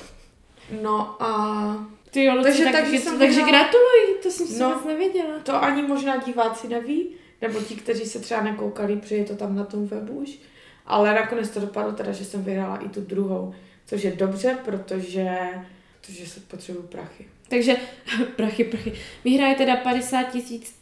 No 0.81 1.23
a 1.23 1.87
Ty 2.11 2.23
jo, 2.23 2.33
Luci, 2.35 2.43
Takže- 2.47 2.63
tak, 2.63 2.73
takže 2.73 2.91
takže, 2.91 3.03
jsem 3.03 3.19
takže 3.19 3.39
vyhrala- 3.39 3.51
gratuluji, 3.51 4.19
to 4.23 4.31
jsem 4.31 4.47
si 4.47 4.59
No. 4.59 4.69
vůbec 4.69 4.85
nevěděla. 4.85 5.39
to 5.43 5.63
ani 5.63 5.81
možná 5.81 6.17
diváci 6.17 6.67
neví, 6.67 7.09
nebo 7.41 7.59
ti, 7.59 7.75
kteří 7.75 8.05
se 8.05 8.19
třeba 8.19 8.41
nekoukali, 8.41 8.95
protože 8.95 9.15
je 9.15 9.23
to 9.25 9.35
tam 9.35 9.55
na 9.55 9.63
tom 9.63 9.87
webu 9.87 10.13
už. 10.13 10.39
Ale 10.85 11.13
nakonec 11.13 11.49
to 11.49 11.59
dopadlo 11.59 11.91
teda, 11.91 12.11
že 12.11 12.25
jsem 12.25 12.43
vyhrála 12.43 12.77
i 12.77 12.89
tu 12.89 13.01
druhou, 13.01 13.53
což 13.85 14.03
je 14.03 14.11
dobře, 14.11 14.57
protože, 14.65 15.37
protože 16.01 16.27
se 16.27 16.39
potřebují 16.39 16.85
prachy. 16.87 17.25
Takže, 17.49 17.75
prachy, 18.35 18.63
prachy. 18.63 18.93
Vyhraje 19.23 19.55
teda 19.55 19.75
50 19.75 20.23
tisíc 20.23 20.75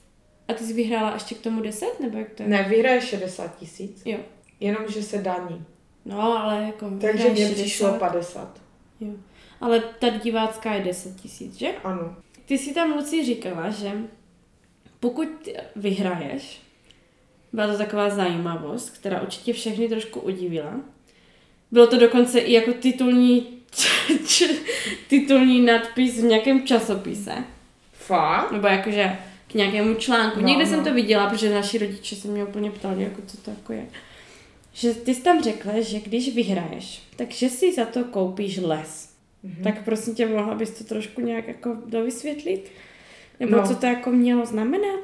a 0.48 0.54
ty 0.54 0.64
jsi 0.64 0.74
vyhrála 0.74 1.14
ještě 1.14 1.36
k 1.36 1.42
tomu 1.42 1.62
10, 1.62 2.00
nebo 2.00 2.18
jak 2.18 2.30
to 2.30 2.44
je? 2.44 2.50
Ne, 2.50 2.64
vyhraje 2.70 3.02
60 3.02 3.58
tisíc, 3.58 4.02
Jo. 4.06 4.18
jenom 4.60 4.82
že 4.88 5.04
se 5.04 5.18
daní. 5.18 5.66
No, 6.06 6.22
ale 6.22 6.64
jako 6.64 6.90
Takže 7.02 7.30
mě 7.30 7.48
60. 7.48 7.54
přišlo 7.62 7.94
50. 7.94 8.62
Jo. 9.00 9.12
Ale 9.62 9.80
ta 9.80 10.10
divácká 10.10 10.74
je 10.74 10.84
10 10.84 11.16
tisíc, 11.16 11.56
že? 11.56 11.68
Ano. 11.84 12.16
Ty 12.46 12.58
si 12.58 12.74
tam, 12.74 12.92
Luci, 12.92 13.26
říkala, 13.26 13.70
že 13.70 13.92
pokud 15.00 15.50
vyhraješ, 15.76 16.62
byla 17.54 17.68
to 17.68 17.78
taková 17.78 18.10
zajímavost, 18.10 18.90
která 18.90 19.22
určitě 19.22 19.54
všechny 19.54 19.88
trošku 19.88 20.20
udivila. 20.20 20.80
Bylo 21.72 21.88
to 21.88 22.00
dokonce 22.00 22.40
i 22.40 22.54
jako 22.54 22.74
titulní, 22.74 23.48
titulní 25.08 25.62
nadpis 25.62 26.22
v 26.22 26.24
nějakém 26.24 26.68
časopise. 26.68 27.44
Fakt? 27.94 28.52
Nebo 28.52 28.68
jakože 28.68 29.18
k 29.48 29.54
nějakému 29.54 29.96
článku. 29.96 30.42
No, 30.42 30.48
Někde 30.48 30.64
no. 30.64 30.70
jsem 30.70 30.84
to 30.84 30.94
viděla, 30.94 31.30
protože 31.30 31.54
naši 31.54 31.78
rodiče 31.78 32.16
se 32.16 32.28
mě 32.28 32.44
úplně 32.44 32.72
ptali, 32.72 33.04
jako 33.04 33.22
co 33.28 33.38
to 33.38 33.52
jako 33.52 33.74
je. 33.74 33.86
Že 34.74 34.94
ty 34.94 35.16
jsi 35.16 35.22
tam 35.22 35.44
řekla, 35.44 35.82
že 35.82 36.00
když 36.00 36.36
vyhraješ, 36.36 37.02
takže 37.16 37.50
si 37.50 37.74
za 37.74 37.86
to 37.86 38.04
koupíš 38.04 38.58
les. 38.58 39.10
Mhm. 39.44 39.64
Tak 39.64 39.84
prosím 39.84 40.16
tě, 40.16 40.28
mohla 40.28 40.56
bys 40.56 40.72
to 40.72 40.84
trošku 40.84 41.22
nějak 41.22 41.48
jako 41.48 41.78
dovysvětlit? 41.86 42.72
Nebo 43.40 43.56
No. 43.58 43.68
co 43.68 43.76
to 43.76 43.86
jako 43.86 44.12
mělo 44.12 44.46
znamenat? 44.46 45.00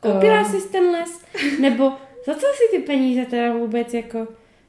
Koupila 0.00 0.40
Eh. 0.40 0.44
jsi 0.44 0.68
ten 0.68 0.84
les? 0.84 1.20
Nebo 1.60 1.92
za 2.26 2.34
co 2.34 2.40
si 2.40 2.76
ty 2.76 2.82
peníze 2.82 3.24
teda 3.26 3.52
vůbec 3.52 3.94
jako... 3.94 4.28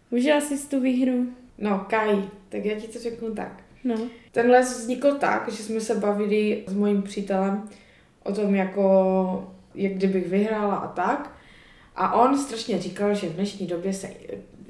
Užila 0.09 0.41
jsi 0.41 0.67
tu 0.67 0.79
výhru? 0.79 1.25
No, 1.57 1.85
Kai, 1.89 2.23
tak 2.49 2.65
já 2.65 2.79
ti 2.79 2.87
to 2.87 2.99
řeknu 2.99 3.35
tak. 3.35 3.63
No. 3.83 3.95
Ten 4.31 4.51
les 4.51 4.79
vznikl 4.79 5.15
tak, 5.15 5.51
že 5.51 5.63
jsme 5.63 5.79
se 5.79 5.95
bavili 5.95 6.63
s 6.67 6.73
mojím 6.73 7.01
přítelem 7.03 7.69
o 8.23 8.33
tom, 8.33 8.55
jako, 8.55 9.53
jak 9.75 9.91
kdybych 9.93 10.27
vyhrála 10.27 10.75
a 10.75 10.87
tak. 10.87 11.35
A 11.95 12.13
on 12.21 12.37
strašně 12.37 12.79
říkal, 12.81 13.15
že 13.15 13.29
v 13.29 13.33
dnešní 13.35 13.67
době 13.67 13.93
se, 13.93 14.09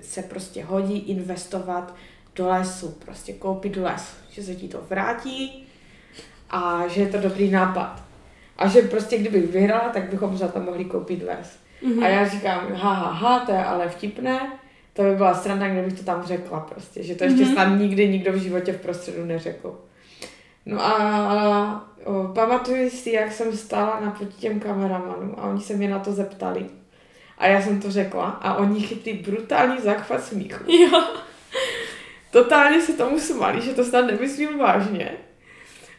se 0.02 0.22
prostě 0.24 0.64
hodí 0.64 0.98
investovat 1.00 1.96
do 2.36 2.48
lesu, 2.50 2.96
prostě 3.06 3.34
koupit 3.34 3.76
les, 3.78 4.14
že 4.30 4.44
se 4.44 4.56
ti 4.56 4.68
to 4.68 4.82
vrátí 4.90 5.68
a 6.52 6.88
že 6.88 7.02
je 7.02 7.08
to 7.08 7.18
dobrý 7.18 7.52
nápad. 7.52 8.04
A 8.58 8.68
že 8.68 8.82
prostě 8.82 9.18
kdybych 9.18 9.52
vyhrála, 9.52 9.90
tak 9.90 10.10
bychom 10.10 10.38
za 10.38 10.48
to 10.48 10.60
mohli 10.60 10.86
koupit 10.86 11.24
les. 11.28 11.58
Mhm. 11.82 12.04
A 12.04 12.08
já 12.08 12.28
říkám, 12.28 12.68
ha, 12.74 12.94
ha, 12.94 13.12
ha, 13.12 13.40
to 13.40 13.52
je 13.52 13.66
ale 13.66 13.90
vtipné. 13.90 14.52
To 14.94 15.02
by 15.04 15.16
byla 15.16 15.34
sranda, 15.34 15.68
kdybych 15.70 15.94
to 16.00 16.04
tam 16.06 16.24
řekla 16.24 16.60
prostě, 16.60 17.04
že 17.04 17.16
to 17.16 17.24
ještě 17.24 17.44
Mhm. 17.44 17.54
snad 17.54 17.66
nikdy 17.66 18.08
nikdo 18.10 18.32
v 18.32 18.36
životě 18.36 18.74
v 18.74 18.82
prostředu 18.82 19.26
neřekl. 19.26 19.80
No 20.66 20.86
a 20.86 21.90
o, 22.06 22.24
pamatuju 22.34 22.90
si, 22.90 23.12
jak 23.12 23.32
jsem 23.32 23.58
stála 23.58 24.00
naproti 24.00 24.34
těm 24.34 24.60
kameramanům 24.60 25.36
a 25.38 25.48
oni 25.48 25.62
se 25.62 25.74
mě 25.74 25.90
na 25.90 26.00
to 26.00 26.12
zeptali. 26.12 26.66
A 27.38 27.48
já 27.48 27.62
jsem 27.62 27.82
to 27.82 27.92
řekla 27.92 28.26
a 28.26 28.54
oni 28.56 28.82
chytli 28.82 29.14
brutální 29.14 29.78
záchvat 29.82 30.24
smíchu. 30.24 30.64
Jo. 30.72 31.04
Totálně 32.32 32.82
se 32.82 32.94
tomu 32.94 33.20
smáli, 33.20 33.62
že 33.62 33.74
to 33.74 33.84
snad 33.86 34.06
nemyslím 34.06 34.58
vážně. 34.58 35.12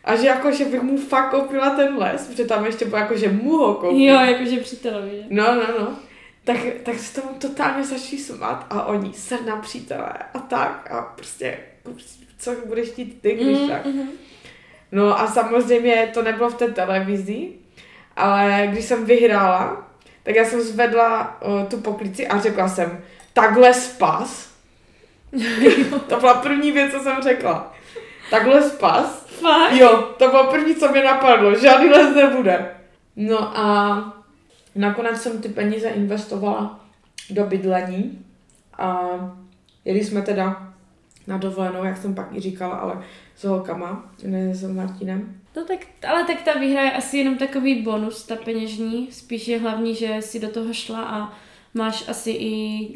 A 0.05 0.17
že 0.17 0.27
jako, 0.27 0.53
že 0.53 0.65
bych 0.65 0.83
mu 0.83 0.99
fakt 0.99 1.31
koupila 1.31 1.71
ten 1.71 1.99
les, 1.99 2.27
protože 2.29 2.45
tam 2.45 2.65
ještě 2.67 2.85
bylo 2.85 2.99
jako, 3.01 3.17
že 3.17 3.29
mu 3.29 3.57
ho 3.57 3.75
koupím. 3.75 4.09
Jo, 4.09 4.21
jakože 4.21 4.57
přítelovi, 4.57 5.11
že? 5.11 5.23
No, 5.31 5.55
no, 5.55 5.63
no. 5.81 5.97
Tak, 6.45 6.57
tak 6.83 6.99
se 6.99 7.21
tomu 7.21 7.35
totálně 7.39 7.85
začali 7.85 8.19
smát 8.19 8.67
a 8.71 8.85
oni 8.85 9.13
se 9.13 9.39
na 9.47 9.57
přátelé 9.57 10.13
a 10.35 10.39
tak 10.39 10.91
a 10.91 11.03
prostě, 11.03 11.59
co 12.39 12.51
budeš 12.67 12.89
chtít 12.89 13.19
ty, 13.23 13.35
když 13.35 13.59
Mm, 13.59 13.69
tak. 13.69 13.85
mhm. 13.87 14.09
No 14.93 15.21
a 15.21 15.27
samozřejmě 15.27 16.11
to 16.15 16.23
nebylo 16.23 16.51
v 16.51 16.55
té 16.55 16.69
televizi, 16.69 17.49
ale 18.17 18.69
když 18.73 18.85
jsem 18.85 19.05
vyhrála, 19.05 19.91
tak 20.23 20.35
já 20.35 20.45
jsem 20.45 20.61
zvedla 20.61 21.39
uh, 21.43 21.69
tu 21.69 21.77
poklici 21.77 22.29
a 22.29 22.41
řekla 22.41 22.69
jsem, 22.69 23.01
takhle 23.33 23.75
spas. 23.75 24.53
to 26.09 26.17
byla 26.21 26.35
první 26.35 26.73
věc, 26.73 26.93
co 26.93 27.01
jsem 27.01 27.23
řekla. 27.23 27.73
Takhle 28.31 28.63
spas. 28.63 29.22
Fakt? 29.43 29.72
Jo, 29.72 30.14
to 30.18 30.28
bylo 30.28 30.47
první, 30.47 30.74
co 30.74 30.88
mě 30.88 31.05
napadlo. 31.05 31.59
Žádný 31.59 31.88
les 31.88 32.14
nebude. 32.16 32.70
No 33.16 33.59
a 33.59 34.22
nakonec 34.74 35.22
jsem 35.22 35.43
ty 35.43 35.49
peníze 35.49 35.88
investovala 35.88 36.80
do 37.30 37.45
bydlení 37.47 38.24
a 38.78 39.01
jeli 39.84 40.05
jsme 40.05 40.22
teda 40.22 40.72
na 41.26 41.38
dovolenou, 41.38 41.84
jak 41.84 41.97
jsem 41.97 42.14
pak 42.14 42.28
i 42.34 42.40
říkala, 42.40 42.74
ale 42.76 43.05
s 43.36 43.45
holkama, 43.45 44.12
ne 44.24 44.55
s 44.55 44.72
Martinem. 44.72 45.34
No 45.57 45.64
tak, 45.64 45.78
ale 46.09 46.24
tak 46.24 46.43
ta 46.43 46.59
výhra 46.59 46.82
je 46.82 46.93
asi 46.93 47.18
jenom 47.18 47.36
takový 47.36 47.82
bonus, 47.82 48.26
ta 48.26 48.36
peněžní. 48.36 49.09
Spíš 49.12 49.49
je 49.49 49.59
hlavní, 49.59 49.95
že 49.95 50.16
si 50.22 50.40
do 50.40 50.49
toho 50.49 50.72
šla 50.74 51.03
a 51.03 51.32
máš 51.74 52.09
asi 52.09 52.30
i 52.30 52.88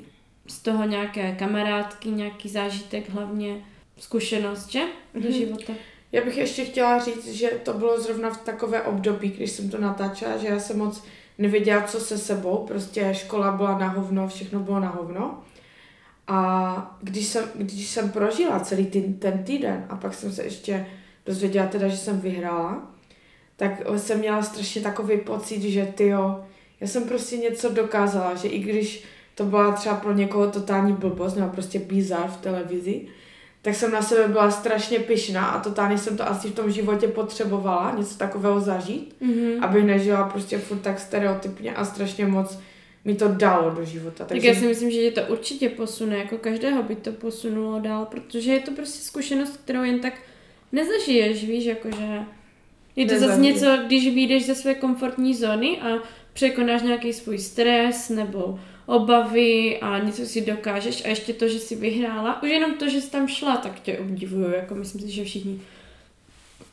z 0.49 0.59
toho 0.59 0.85
nějaké 0.85 1.33
kamarádky, 1.33 2.09
nějaký 2.11 2.49
zážitek, 2.49 3.09
hlavně 3.11 3.57
zkušenost, 3.99 4.71
že? 4.71 4.81
Do 5.15 5.21
Mhm. 5.21 5.33
života. 5.33 5.73
Já 6.13 6.25
bych 6.25 6.37
ještě 6.37 6.65
chtěla 6.65 6.99
říct, 6.99 7.33
že 7.33 7.49
to 7.49 7.73
bylo 7.73 8.01
zrovna 8.01 8.31
v 8.31 8.45
takové 8.45 8.83
období, 8.83 9.29
když 9.29 9.51
jsem 9.51 9.71
to 9.71 9.79
natáčela, 9.79 10.37
že 10.37 10.49
já 10.49 10.59
jsem 10.59 10.79
moc 10.79 11.05
nevěděla, 11.39 11.83
co 11.83 12.01
se 12.01 12.19
sebou, 12.19 12.57
prostě 12.57 13.15
škola 13.15 13.53
byla 13.53 13.79
na 13.79 13.89
hovno, 13.89 14.29
všechno 14.29 14.61
bylo 14.61 14.81
na 14.81 14.89
hovno. 14.89 15.43
A 16.27 16.99
když 17.03 17.27
jsem, 17.27 17.45
když 17.55 17.89
jsem 17.89 18.11
prožila 18.11 18.61
celý 18.61 18.87
ten, 18.87 19.15
ten 19.15 19.45
týden 19.45 19.87
a 19.89 19.97
pak 19.97 20.15
jsem 20.15 20.33
se 20.33 20.45
ještě 20.45 20.87
dozvěděla 21.27 21.67
teda, 21.67 21.89
že 21.89 21.97
jsem 21.97 22.21
vyhrála, 22.21 22.91
tak 23.57 23.83
jsem 23.97 24.19
měla 24.19 24.43
strašně 24.43 24.83
takový 24.83 25.19
pocit, 25.21 25.63
že 25.63 25.87
ty 25.87 26.07
jo, 26.07 26.45
já 26.81 26.87
jsem 26.87 27.09
prostě 27.09 27.37
něco 27.37 27.69
dokázala, 27.69 28.35
že 28.35 28.49
i 28.49 28.59
když 28.59 29.05
to 29.35 29.45
byla 29.45 29.73
třeba 29.73 29.95
pro 29.95 30.13
někoho 30.13 30.51
totální 30.51 30.93
blbost 30.93 31.35
nebo 31.35 31.49
prostě 31.49 31.79
bizar 31.79 32.31
v 32.31 32.37
televizi, 32.37 33.07
tak 33.67 33.75
jsem 33.75 33.93
na 33.93 34.03
sebe 34.03 34.29
byla 34.29 34.51
strašně 34.51 34.99
pyšná 34.99 35.47
a 35.47 35.61
totálně 35.61 35.99
jsem 35.99 36.17
to 36.17 36.29
asi 36.29 36.49
v 36.49 36.55
tom 36.55 36.71
životě 36.71 37.09
potřebovala, 37.09 37.95
něco 37.99 38.19
takového 38.19 38.61
zažít, 38.61 39.17
Mhm. 39.21 39.65
abych 39.65 39.85
nežila 39.85 40.25
prostě 40.29 40.59
furt 40.59 40.79
tak 40.79 41.01
stereotypně 41.01 41.75
a 41.75 41.85
strašně 41.85 42.27
moc 42.27 42.59
mi 43.05 43.15
to 43.15 43.29
dalo 43.29 43.71
do 43.71 43.85
života. 43.85 44.25
Tak 44.25 44.45
já 44.45 44.55
si 44.55 44.67
myslím, 44.67 44.91
že 44.91 44.99
tě 45.01 45.11
to 45.21 45.33
určitě 45.33 45.69
posune, 45.69 46.19
jako 46.19 46.39
každého 46.39 46.83
by 46.83 46.97
to 46.97 47.13
posunulo 47.13 47.81
dál, 47.81 48.05
protože 48.11 48.53
je 48.53 48.61
to 48.61 48.71
prostě 48.71 49.05
zkušenost, 49.05 49.57
kterou 49.65 49.83
jen 49.83 50.01
tak 50.01 50.13
nezažiješ, 50.73 51.45
víš, 51.45 51.65
jakože 51.65 52.19
je 52.97 53.07
to 53.07 53.19
zase 53.19 53.41
něco, 53.41 53.67
když 53.87 54.15
vyjdeš 54.15 54.47
ze 54.47 54.55
své 54.55 54.75
komfortní 54.75 55.35
zóny 55.35 55.81
a 55.81 56.03
překonáš 56.33 56.83
nějaký 56.83 57.13
svůj 57.13 57.39
stres 57.39 58.09
nebo 58.09 58.61
obavy 58.87 59.79
a 59.81 59.99
něco 59.99 60.27
si 60.27 60.41
dokážeš 60.41 61.05
a 61.05 61.09
ještě 61.09 61.33
to, 61.33 61.49
že 61.49 61.59
jsi 61.59 61.77
vyhrála. 61.77 62.43
Už 62.43 62.51
jenom 62.51 62.75
to, 62.75 62.89
že 62.89 63.01
jsi 63.01 63.11
tam 63.11 63.29
šla, 63.29 63.57
tak 63.57 63.81
tě 63.81 63.99
obdivuju, 63.99 64.51
jako 64.51 64.75
myslím 64.75 65.01
si, 65.01 65.11
že 65.11 65.25
všichni 65.25 65.61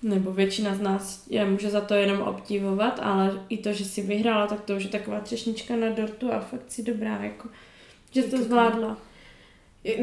nebo 0.03 0.33
většina 0.33 0.75
z 0.75 0.81
nás 0.81 1.27
je 1.29 1.45
může 1.45 1.69
za 1.69 1.81
to 1.81 1.93
jenom 1.93 2.21
obdivovat, 2.21 2.99
ale 3.03 3.45
i 3.49 3.57
to, 3.57 3.73
že 3.73 3.85
jsi 3.85 4.01
vyhrála, 4.01 4.47
tak 4.47 4.61
to 4.61 4.75
už 4.75 4.83
je 4.83 4.89
taková 4.89 5.19
třešnička 5.19 5.75
na 5.75 5.89
dortu 5.89 6.33
a 6.33 6.39
fakt 6.39 6.71
si 6.71 6.83
dobrá, 6.83 7.23
jako, 7.23 7.49
že 8.11 8.23
to 8.23 8.43
zvládla. 8.43 8.97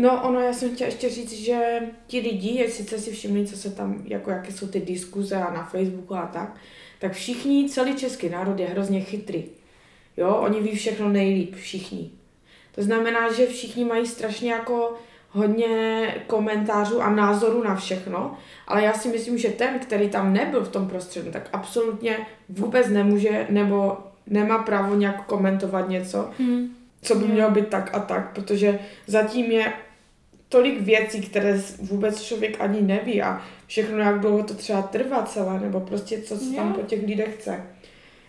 No, 0.00 0.22
ono, 0.28 0.40
já 0.40 0.52
jsem 0.52 0.74
chtěla 0.74 0.88
ještě 0.88 1.10
říct, 1.10 1.32
že 1.32 1.80
ti 2.06 2.20
lidi, 2.20 2.48
jestli 2.48 2.84
jste 2.84 2.98
si 2.98 3.12
všimli, 3.12 3.46
co 3.46 3.56
se 3.56 3.70
tam, 3.70 4.02
jako 4.06 4.30
jaké 4.30 4.52
jsou 4.52 4.68
ty 4.68 4.80
diskuze 4.80 5.36
a 5.36 5.54
na 5.54 5.64
Facebooku 5.64 6.14
a 6.14 6.26
tak, 6.26 6.56
tak 6.98 7.12
všichni, 7.12 7.68
celý 7.68 7.96
český 7.96 8.28
národ 8.28 8.60
je 8.60 8.66
hrozně 8.66 9.00
chytrý. 9.00 9.44
Jo, 10.20 10.34
oni 10.34 10.60
ví 10.60 10.76
všechno 10.76 11.08
nejlíp, 11.08 11.54
všichni. 11.54 12.10
To 12.74 12.82
znamená, 12.82 13.32
že 13.32 13.46
všichni 13.46 13.84
mají 13.84 14.06
strašně 14.06 14.52
jako 14.52 14.94
hodně 15.30 16.14
komentářů 16.26 17.02
a 17.02 17.10
názorů 17.10 17.62
na 17.62 17.74
všechno, 17.76 18.34
ale 18.66 18.82
já 18.82 18.92
si 18.92 19.08
myslím, 19.08 19.38
že 19.38 19.48
ten, 19.48 19.78
který 19.78 20.08
tam 20.08 20.32
nebyl 20.32 20.64
v 20.64 20.68
tom 20.68 20.88
prostředí, 20.88 21.30
tak 21.30 21.48
absolutně 21.52 22.16
vůbec 22.48 22.88
nemůže 22.88 23.46
nebo 23.50 23.98
nemá 24.26 24.58
právo 24.58 24.94
nějak 24.94 25.26
komentovat 25.26 25.88
něco, 25.88 26.30
Hmm. 26.38 26.68
co 27.02 27.14
by 27.14 27.24
mělo 27.26 27.50
být 27.50 27.68
tak 27.68 27.94
a 27.94 27.98
tak, 28.00 28.34
protože 28.34 28.78
zatím 29.06 29.50
je 29.50 29.72
tolik 30.48 30.80
věcí, 30.80 31.20
které 31.20 31.62
vůbec 31.82 32.22
člověk 32.22 32.60
ani 32.60 32.82
neví 32.82 33.22
a 33.22 33.42
všechno, 33.66 33.98
jak 33.98 34.20
dlouho 34.20 34.42
to 34.42 34.54
třeba 34.54 34.82
trvá 34.82 35.22
celé, 35.22 35.60
nebo 35.60 35.80
prostě 35.80 36.20
co 36.20 36.36
se 36.36 36.54
tam 36.54 36.72
po 36.72 36.80
těch 36.82 37.02
lidech 37.06 37.34
chce. 37.34 37.62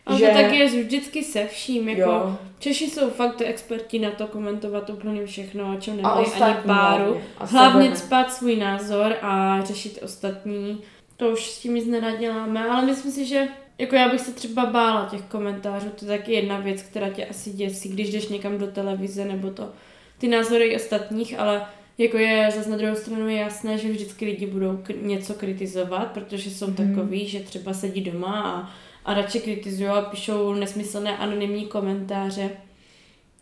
Ale 0.06 0.20
že... 0.20 0.28
to 0.28 0.34
tak 0.34 0.52
je 0.54 0.66
vždycky 0.66 1.24
se 1.24 1.48
vším, 1.48 1.90
jako 1.90 2.02
jo, 2.02 2.38
Češi 2.60 2.90
jsou 2.90 3.10
fakt 3.10 3.42
experti 3.46 4.00
na 4.00 4.12
to 4.12 4.28
komentovat 4.28 4.90
úplně 4.90 5.26
všechno, 5.26 5.76
o 5.78 5.80
čem 5.82 5.94
a 5.94 5.98
nemají 5.98 6.26
ani 6.42 6.56
páru. 6.66 7.04
hlavně. 7.04 7.22
A 7.38 7.46
Hlavně 7.46 7.92
cpat 7.92 8.34
svůj 8.34 8.56
názor 8.56 9.16
a 9.22 9.62
řešit 9.64 10.00
ostatní. 10.04 10.82
To 11.18 11.30
už 11.30 11.50
s 11.52 11.60
tím 11.60 11.76
nic 11.76 11.86
nenaděláme, 11.88 12.66
ale 12.70 12.86
myslím 12.86 13.12
si, 13.12 13.26
že 13.26 13.48
jako 13.78 13.96
já 13.96 14.10
bych 14.10 14.22
se 14.22 14.32
třeba 14.34 14.66
bála 14.66 15.08
těch 15.12 15.22
komentářů, 15.22 15.90
to 15.90 16.06
je 16.06 16.18
taky 16.18 16.34
jedna 16.34 16.60
věc, 16.60 16.82
která 16.82 17.10
tě 17.10 17.26
asi 17.26 17.50
děsí, 17.52 17.90
když 17.90 18.10
jdeš 18.12 18.28
někam 18.28 18.58
do 18.58 18.68
televize 18.68 19.26
nebo 19.26 19.50
to, 19.50 19.70
ty 20.18 20.28
názory 20.28 20.76
ostatních, 20.76 21.40
ale 21.40 21.66
jako 21.98 22.18
je 22.18 22.52
zase 22.56 22.70
na 22.70 22.78
druhou 22.78 22.96
stranu 22.96 23.28
je 23.30 23.38
jasné, 23.38 23.78
že 23.78 23.90
vždycky 23.90 24.26
lidi 24.26 24.46
budou 24.48 24.78
k- 24.84 25.02
něco 25.02 25.34
kritizovat, 25.34 26.12
protože 26.12 26.50
jsou 26.52 26.68
Mhm. 26.68 26.76
takový, 26.76 27.28
že 27.28 27.40
třeba 27.40 27.74
sedí 27.74 28.02
doma 28.02 28.42
a, 28.42 28.70
a 29.06 29.14
radši 29.14 29.40
kritizují 29.40 29.90
a 29.90 30.02
píšou 30.02 30.54
nesmyslné 30.54 31.18
anonymní 31.18 31.66
komentáře. 31.66 32.50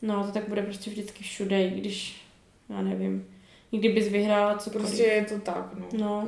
No, 0.01 0.23
to 0.23 0.31
tak 0.31 0.47
bude 0.49 0.61
prostě 0.61 0.89
vždycky 0.89 1.23
všude, 1.23 1.63
i 1.63 1.69
když, 1.69 2.21
já 2.69 2.81
nevím, 2.81 3.27
nikdy 3.71 3.89
bys 3.89 4.07
vyhrála 4.07 4.57
cokoliv. 4.57 4.87
Prostě 4.87 5.03
je 5.03 5.25
to 5.25 5.39
tak, 5.39 5.69
no. 5.79 5.85
No, 5.99 6.27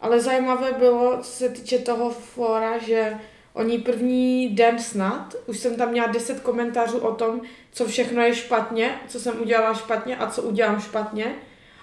Ale 0.00 0.20
zajímavé 0.20 0.72
bylo, 0.72 1.18
co 1.22 1.30
se 1.30 1.48
týče 1.48 1.78
toho 1.78 2.10
fora, 2.10 2.78
že 2.78 3.14
oni 3.52 3.78
první 3.78 4.48
den 4.48 4.78
snad, 4.78 5.34
už 5.46 5.58
jsem 5.58 5.76
tam 5.76 5.90
měla 5.90 6.06
10 6.06 6.40
komentářů 6.40 6.98
o 6.98 7.14
tom, 7.14 7.40
co 7.72 7.86
všechno 7.86 8.22
je 8.22 8.34
špatně, 8.34 8.94
co 9.08 9.20
jsem 9.20 9.40
udělala 9.42 9.74
špatně 9.74 10.16
a 10.16 10.30
co 10.30 10.42
udělám 10.42 10.80
špatně 10.80 11.34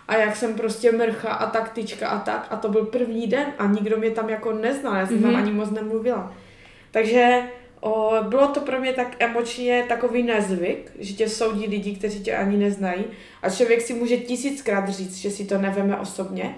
a 0.08 0.16
jak 0.16 0.36
jsem 0.36 0.54
prostě 0.56 0.92
mrcha 0.92 1.30
a 1.30 1.50
taktička 1.50 2.08
a 2.10 2.20
tak. 2.20 2.48
A 2.50 2.56
to 2.56 2.70
byl 2.70 2.86
první 2.86 3.28
den 3.28 3.54
a 3.58 3.66
nikdo 3.66 3.98
mě 3.98 4.12
tam 4.12 4.30
jako 4.30 4.54
neznal, 4.54 4.96
já 4.96 5.08
jsem 5.08 5.18
mm-hmm. 5.18 5.22
tam 5.22 5.32
Mhm. 5.32 5.42
ani 5.42 5.52
moc 5.52 5.72
nemluvila. 5.72 6.34
Takže 6.92 7.40
o, 7.82 8.12
bylo 8.30 8.48
to 8.48 8.60
pro 8.60 8.80
mě 8.80 8.94
tak 8.94 9.16
emočně 9.20 9.86
takový 9.90 10.24
nezvyk, 10.24 10.92
že 11.00 11.14
tě 11.14 11.30
soudí 11.30 11.68
lidi, 11.68 11.96
kteří 11.96 12.20
tě 12.24 12.36
ani 12.36 12.58
neznají 12.58 13.06
a 13.42 13.50
člověk 13.50 13.82
si 13.82 13.94
může 13.94 14.18
tisíckrát 14.18 14.90
říct, 14.90 15.16
že 15.16 15.30
si 15.32 15.46
to 15.46 15.58
neveme 15.58 15.98
osobně, 15.98 16.56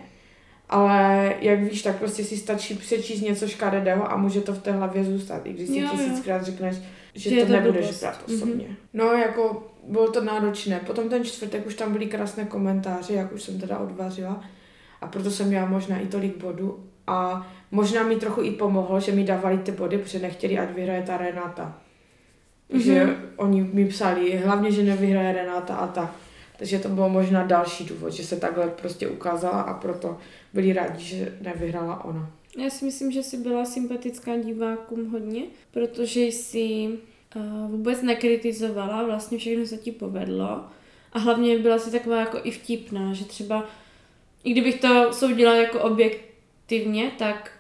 ale 0.70 1.34
jak 1.42 1.60
víš, 1.60 1.82
tak 1.82 1.96
prostě 1.96 2.24
si 2.24 2.38
stačí 2.38 2.76
přečíst 2.76 3.22
něco 3.22 3.48
škaredého 3.48 4.12
a 4.12 4.18
může 4.18 4.42
to 4.42 4.54
v 4.54 4.60
té 4.60 4.72
hlavě 4.72 5.04
zůstat, 5.04 5.42
i 5.46 5.54
když 5.54 5.70
si 5.70 5.78
Jo, 5.80 5.88
jo. 5.92 5.98
tisíckrát 5.98 6.44
řekneš, 6.46 6.76
že, 7.16 7.30
Že 7.30 7.40
to 7.40 7.46
to 7.46 7.52
nebudeš 7.54 7.82
blbost. 7.86 8.02
brát 8.02 8.28
Mhm. 8.28 8.36
osobně. 8.38 8.66
No 8.94 9.06
jako 9.14 9.68
bylo 9.88 10.12
to 10.12 10.24
náročné. 10.24 10.80
Potom 10.80 11.10
ten 11.10 11.24
čtvrtek 11.24 11.68
už 11.68 11.76
tam 11.76 11.92
byly 11.94 12.06
krásné 12.06 12.46
komentáře, 12.46 13.14
jak 13.14 13.32
už 13.34 13.44
jsem 13.44 13.60
teda 13.60 13.78
odvařila 13.80 14.44
a 15.02 15.08
proto 15.08 15.32
jsem 15.32 15.48
měla 15.48 15.66
možná 15.66 16.00
i 16.00 16.08
tolik 16.08 16.38
bodů 16.38 16.89
a 17.10 17.48
možná 17.72 18.04
mi 18.04 18.16
trochu 18.16 18.42
i 18.42 18.52
pomohlo, 18.52 19.00
že 19.00 19.12
mi 19.12 19.24
dávali 19.24 19.58
ty 19.58 19.72
body, 19.72 19.98
protože 19.98 20.20
nechtěli, 20.20 20.60
ať 20.60 20.76
vyhraje 20.76 21.04
ta 21.04 21.18
Renata. 21.18 21.78
Mhm. 22.70 22.82
Že 22.82 23.18
oni 23.36 23.62
mi 23.62 23.86
psali, 23.86 24.38
hlavně, 24.38 24.72
že 24.72 24.84
nevyhraje 24.84 25.34
Renata 25.34 25.76
a 25.76 25.88
tak. 25.88 26.12
Takže 26.58 26.80
to 26.80 26.90
bylo 26.90 27.10
možná 27.10 27.44
další 27.44 27.86
důvod, 27.86 28.14
že 28.14 28.24
se 28.24 28.36
takhle 28.36 28.68
prostě 28.68 29.08
ukázala 29.08 29.62
a 29.62 29.74
proto 29.74 30.18
byli 30.54 30.74
rádi, 30.74 31.04
že 31.04 31.38
nevyhrála 31.42 32.06
ona. 32.06 32.32
já 32.58 32.70
si 32.70 32.86
myslím, 32.86 33.12
že 33.12 33.24
jsi 33.24 33.38
byla 33.38 33.66
sympatická 33.66 34.38
divákům 34.38 35.12
hodně, 35.12 35.44
protože 35.72 36.22
jsi 36.22 36.90
uh, 37.36 37.72
vůbec 37.72 38.02
nekritizovala, 38.02 39.04
vlastně 39.04 39.38
všechno 39.38 39.66
se 39.66 39.78
ti 39.78 39.92
povedlo 39.92 40.64
a 41.14 41.20
hlavně 41.20 41.60
byla 41.60 41.80
si 41.80 41.92
taková 41.92 42.20
jako 42.20 42.40
i 42.44 42.52
vtipná, 42.52 43.14
že 43.14 43.26
třeba, 43.26 43.66
i 44.44 44.52
kdybych 44.52 44.82
to 44.82 45.14
soudila 45.14 45.56
jako 45.56 45.80
objektivně, 46.70 47.12
tak 47.18 47.52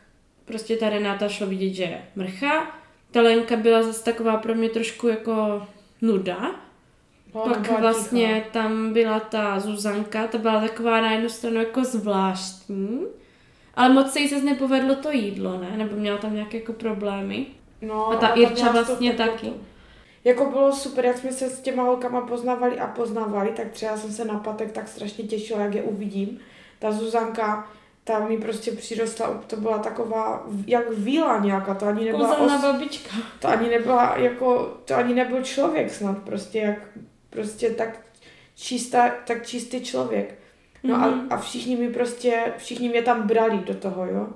prostě 0.45 0.75
ta 0.77 0.89
Renáta 0.89 1.29
šlo 1.29 1.47
vidět, 1.47 1.73
že 1.73 1.83
je 1.83 2.01
mrcha, 2.15 2.79
ta 3.11 3.21
Lenka 3.21 3.55
byla 3.55 3.83
zase 3.83 4.03
taková 4.03 4.37
pro 4.37 4.55
mě 4.55 4.69
trošku 4.69 5.07
jako 5.07 5.67
nuda, 6.01 6.51
No, 7.35 7.41
Pak 7.41 7.79
vlastně 7.79 8.27
tichá. 8.43 8.49
tam 8.63 8.93
byla 8.93 9.19
ta 9.19 9.59
Zuzanka, 9.59 10.27
ta 10.27 10.37
byla 10.37 10.61
taková 10.61 11.01
na 11.01 11.11
jednu 11.11 11.29
stranu 11.29 11.57
jako 11.59 11.83
zvláštní, 11.83 13.01
ale 13.75 13.93
moc 13.93 14.11
se 14.11 14.19
jí 14.19 14.27
se 14.27 14.41
nepovedlo 14.41 14.95
to 14.95 15.11
jídlo, 15.11 15.57
ne? 15.57 15.77
Nebo 15.77 15.95
měla 15.95 16.17
tam 16.17 16.33
nějaké 16.33 16.57
jako 16.57 16.73
problémy. 16.73 17.45
No, 17.81 18.07
A 18.07 18.15
ta 18.15 18.27
tam 18.27 18.37
Irča 18.37 18.71
vlastně 18.71 19.13
taky. 19.13 19.53
Jako 20.23 20.45
bylo 20.45 20.73
super, 20.73 21.05
jak 21.05 21.17
jsme 21.17 21.31
se 21.31 21.49
s 21.49 21.59
těma 21.61 21.83
holkama 21.83 22.21
poznávali 22.21 22.79
a 22.79 22.87
poznávali, 22.87 23.49
tak 23.55 23.69
třeba 23.71 23.97
jsem 23.97 24.11
se 24.11 24.25
na 24.25 24.39
patek 24.39 24.71
tak 24.71 24.87
strašně 24.87 25.23
těšila, 25.23 25.61
jak 25.61 25.75
je 25.75 25.83
uvidím. 25.83 26.39
Ta 26.79 26.91
Zuzanka, 26.91 27.67
ta 28.09 28.19
mi 28.27 28.37
prostě 28.37 28.71
přirostla, 28.71 29.43
to 29.47 29.55
byla 29.55 29.77
taková, 29.77 30.45
jak 30.67 30.91
víla 30.91 31.39
nějaká, 31.39 31.73
to 31.75 31.85
ani 31.85 32.05
nebyla, 32.05 32.27
Kouzelná 32.29 32.55
os, 32.55 32.61
babička. 32.61 33.15
to 33.39 33.47
ani 33.47 33.69
nebyla 33.69 34.17
jako, 34.17 34.77
to 34.85 34.95
ani 34.95 35.13
nebyl 35.13 35.43
člověk 35.43 35.89
snad, 35.93 36.17
prostě 36.17 36.59
jak, 36.59 36.77
prostě 37.29 37.69
tak 37.69 37.99
čistá, 38.55 39.09
tak 39.27 39.45
čistý 39.47 39.81
člověk. 39.81 40.39
No 40.83 40.97
Mhm. 40.97 41.27
a, 41.31 41.35
a 41.35 41.37
všichni 41.37 41.75
mi 41.75 41.89
prostě, 41.89 42.53
všichni 42.57 42.89
mě 42.89 43.01
tam 43.01 43.27
brali 43.27 43.57
do 43.57 43.73
toho, 43.73 44.05
jo. 44.05 44.27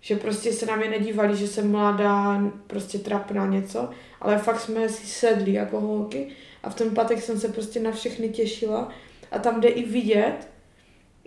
Že 0.00 0.16
prostě 0.16 0.52
se 0.52 0.66
na 0.66 0.76
mě 0.76 0.88
nedívali, 0.90 1.36
že 1.36 1.46
jsem 1.48 1.70
mladá, 1.70 2.40
prostě 2.66 2.98
trapná 2.98 3.46
něco, 3.46 3.90
ale 4.20 4.38
fakt 4.38 4.60
jsme 4.60 4.88
si 4.88 5.06
sedli 5.06 5.52
jako 5.52 5.80
holky 5.80 6.28
a 6.62 6.70
v 6.70 6.74
ten 6.74 6.90
pátek 6.94 7.22
jsem 7.22 7.40
se 7.40 7.48
prostě 7.48 7.80
na 7.80 7.90
všechny 7.92 8.28
těšila 8.28 8.88
a 9.32 9.38
tam 9.38 9.60
jde 9.60 9.68
i 9.68 9.84
vidět, 9.84 10.48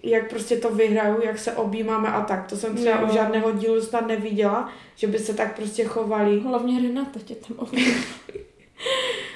jak 0.04 0.30
prostě 0.30 0.58
to 0.58 0.70
vyhraju, 0.76 1.22
jak 1.24 1.40
se 1.40 1.52
objímáme 1.54 2.10
a 2.10 2.22
tak. 2.22 2.48
To 2.50 2.58
jsem 2.58 2.76
třeba 2.76 3.02
Jo. 3.02 3.08
u 3.10 3.14
žádného 3.14 3.52
dílu 3.52 3.82
snad 3.82 4.08
neviděla, 4.08 4.70
že 4.96 5.08
by 5.08 5.20
se 5.20 5.34
tak 5.34 5.56
prostě 5.56 5.84
chovali, 5.84 6.40
Hlavně 6.40 6.82
Renata 6.82 7.20
tě 7.26 7.36
tam 7.36 7.68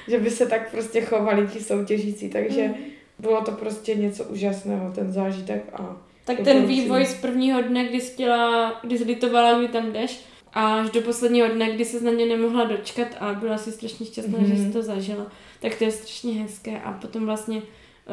že 0.08 0.18
by 0.18 0.30
se 0.30 0.46
tak 0.46 0.70
prostě 0.70 1.00
chovali 1.00 1.46
ti 1.48 1.60
soutěžící, 1.60 2.30
takže 2.30 2.62
Mhm. 2.68 2.74
bylo 3.18 3.40
to 3.44 3.50
prostě 3.52 3.94
něco 3.94 4.24
úžasného, 4.24 4.92
ten 4.94 5.12
zážitek 5.12 5.64
a 5.72 5.96
Tak 6.24 6.40
ten 6.40 6.66
vývoj 6.66 7.06
z 7.06 7.14
prvního 7.14 7.62
dne, 7.62 7.84
kdy 7.88 8.00
jsi 8.00 8.12
chtěla, 8.12 8.72
kdy 8.84 8.98
jsi 8.98 9.04
litovala, 9.04 9.58
kdy 9.58 9.68
tam 9.68 9.92
jdeš, 9.92 10.24
až 10.52 10.90
do 10.90 11.00
posledního 11.00 11.48
dne, 11.48 11.70
kdy 11.74 11.84
se 11.84 12.00
na 12.00 12.10
ně 12.12 12.26
nemohla 12.26 12.64
dočkat 12.64 13.08
a 13.20 13.34
byla 13.34 13.58
si 13.58 13.72
strašně 13.72 14.06
šťastná, 14.06 14.38
Mhm. 14.38 14.46
že 14.56 14.62
jsi 14.62 14.72
to 14.72 14.82
zažila, 14.82 15.26
tak 15.60 15.74
to 15.74 15.84
je 15.84 15.90
strašně 15.90 16.32
hezké 16.32 16.78
a 16.84 16.92
potom 16.92 17.26
vlastně 17.26 17.62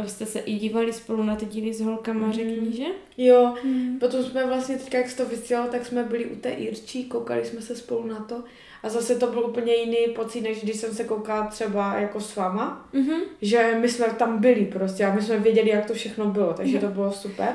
jste 0.06 0.26
se 0.26 0.40
i 0.40 0.54
dívali 0.54 0.94
spolu 0.94 1.24
na 1.24 1.36
ty 1.36 1.46
díly 1.46 1.74
s 1.74 1.82
holkama, 1.82 2.20
Mhm. 2.28 2.34
řekni, 2.34 2.74
že? 2.78 2.84
jo, 3.18 3.54
Hmm. 3.64 4.00
Potom 4.00 4.24
jsme 4.24 4.46
vlastně 4.48 4.78
teďka, 4.78 4.98
jak 4.98 5.10
se 5.10 5.18
to 5.18 5.26
vysílalo, 5.26 5.68
tak 5.68 5.86
jsme 5.86 6.04
byli 6.04 6.26
u 6.26 6.36
té 6.36 6.50
Irčí, 6.50 7.04
koukali 7.06 7.46
jsme 7.46 7.62
se 7.62 7.76
spolu 7.76 8.08
na 8.08 8.20
to 8.20 8.44
a 8.84 8.90
zase 8.90 9.16
to 9.16 9.28
byl 9.28 9.40
úplně 9.46 9.76
jiný 9.76 10.14
pocit, 10.16 10.42
než 10.42 10.64
když 10.64 10.76
jsem 10.76 10.94
se 10.94 11.04
koukala 11.04 11.48
třeba 11.48 11.96
jako 11.98 12.20
s 12.22 12.36
váma, 12.36 12.90
Mhm. 12.94 13.20
že 13.42 13.78
my 13.82 13.90
jsme 13.90 14.06
tam 14.06 14.38
byli 14.42 14.66
prostě 14.66 15.06
a 15.06 15.16
my 15.16 15.22
jsme 15.22 15.40
věděli, 15.40 15.70
jak 15.70 15.86
to 15.86 15.94
všechno 15.94 16.26
bylo, 16.26 16.54
takže 16.54 16.80
to 16.80 16.88
bylo 16.88 17.12
super. 17.12 17.50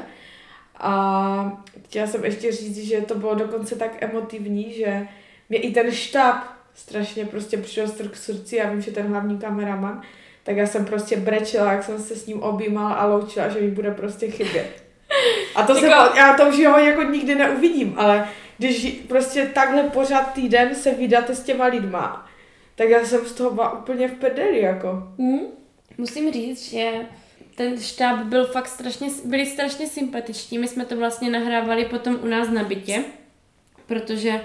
A 0.83 1.63
chtěla 1.85 2.07
jsem 2.07 2.25
ještě 2.25 2.53
říct, 2.53 2.79
že 2.79 3.01
to 3.01 3.15
bylo 3.15 3.35
dokonce 3.35 3.77
tak 3.77 4.03
emotivní, 4.03 4.73
že 4.73 5.07
mě 5.49 5.59
i 5.59 5.71
ten 5.73 5.93
štáb 5.93 6.45
strašně 6.75 7.25
prostě 7.27 7.57
přirostl 7.57 8.09
k 8.09 8.17
srdci, 8.17 8.57
já 8.57 8.71
vím, 8.71 8.81
že 8.81 8.91
ten 8.91 9.07
hlavní 9.07 9.39
kameraman, 9.39 10.03
tak 10.43 10.57
já 10.57 10.67
jsem 10.67 10.85
prostě 10.85 11.17
brečela, 11.17 11.73
jak 11.73 11.85
jsem 11.85 11.99
se 11.99 12.17
s 12.17 12.27
ním 12.27 12.43
objímala 12.43 12.93
a 12.95 13.07
loučila, 13.07 13.49
že 13.49 13.61
mi 13.61 13.71
bude 13.71 13.91
prostě 13.91 14.31
chybět. 14.31 14.83
A 15.55 15.63
to 15.63 15.75
jsem, 15.75 15.91
Jako- 15.91 16.17
já 16.17 16.37
to 16.37 16.49
už 16.49 16.67
ho 16.67 16.79
jako 16.79 17.03
nikdy 17.03 17.35
neuvidím, 17.35 17.95
ale 17.97 18.29
když 18.59 19.03
prostě 19.09 19.47
takhle 19.55 19.83
pořád 19.83 20.33
týden 20.33 20.75
se 20.75 20.95
vydáte 20.95 21.35
s 21.35 21.43
těma 21.43 21.67
lidma, 21.67 22.27
tak 22.75 22.89
já 22.89 23.05
jsem 23.05 23.27
z 23.27 23.33
toho 23.33 23.51
byla 23.51 23.79
úplně 23.79 24.09
v 24.09 24.15
pedeli, 24.15 24.61
jako. 24.61 24.89
Hmm? 25.19 25.41
musím 25.99 26.33
říct, 26.33 26.71
že 26.71 26.91
ten 27.55 27.81
štáb 27.81 28.19
byl 28.19 28.47
fakt 28.47 28.69
strašně, 28.69 29.09
byli 29.25 29.47
strašně 29.47 29.87
sympatiční. 29.87 30.59
My 30.59 30.69
jsme 30.69 30.85
to 30.85 30.97
vlastně 30.97 31.31
nahrávali 31.31 31.85
potom 31.85 32.19
u 32.23 32.27
nás 32.27 32.49
na 32.49 32.65
bytě, 32.65 33.05
protože 33.87 34.41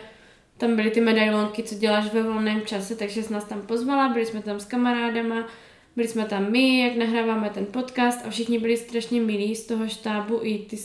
tam 0.58 0.76
byly 0.76 0.92
ty 0.92 1.02
medailonky, 1.02 1.64
co 1.64 1.76
děláš 1.76 2.14
ve 2.14 2.24
volném 2.24 2.62
čase, 2.62 2.96
takže 2.96 3.24
jsi 3.24 3.34
nás 3.34 3.44
tam 3.44 3.62
pozvala, 3.62 4.10
byli 4.10 4.26
jsme 4.26 4.42
tam 4.42 4.60
s 4.60 4.66
kamarádama, 4.66 5.48
byli 5.96 6.08
jsme 6.08 6.26
tam 6.26 6.52
my, 6.52 6.80
jak 6.80 6.96
nahráváme 6.96 7.50
ten 7.50 7.66
podcast 7.66 8.26
a 8.26 8.30
všichni 8.30 8.60
byli 8.60 8.78
strašně 8.78 9.22
milí 9.22 9.56
z 9.56 9.66
toho 9.66 9.88
štábu, 9.88 10.40
i 10.44 10.58
ty, 10.58 10.78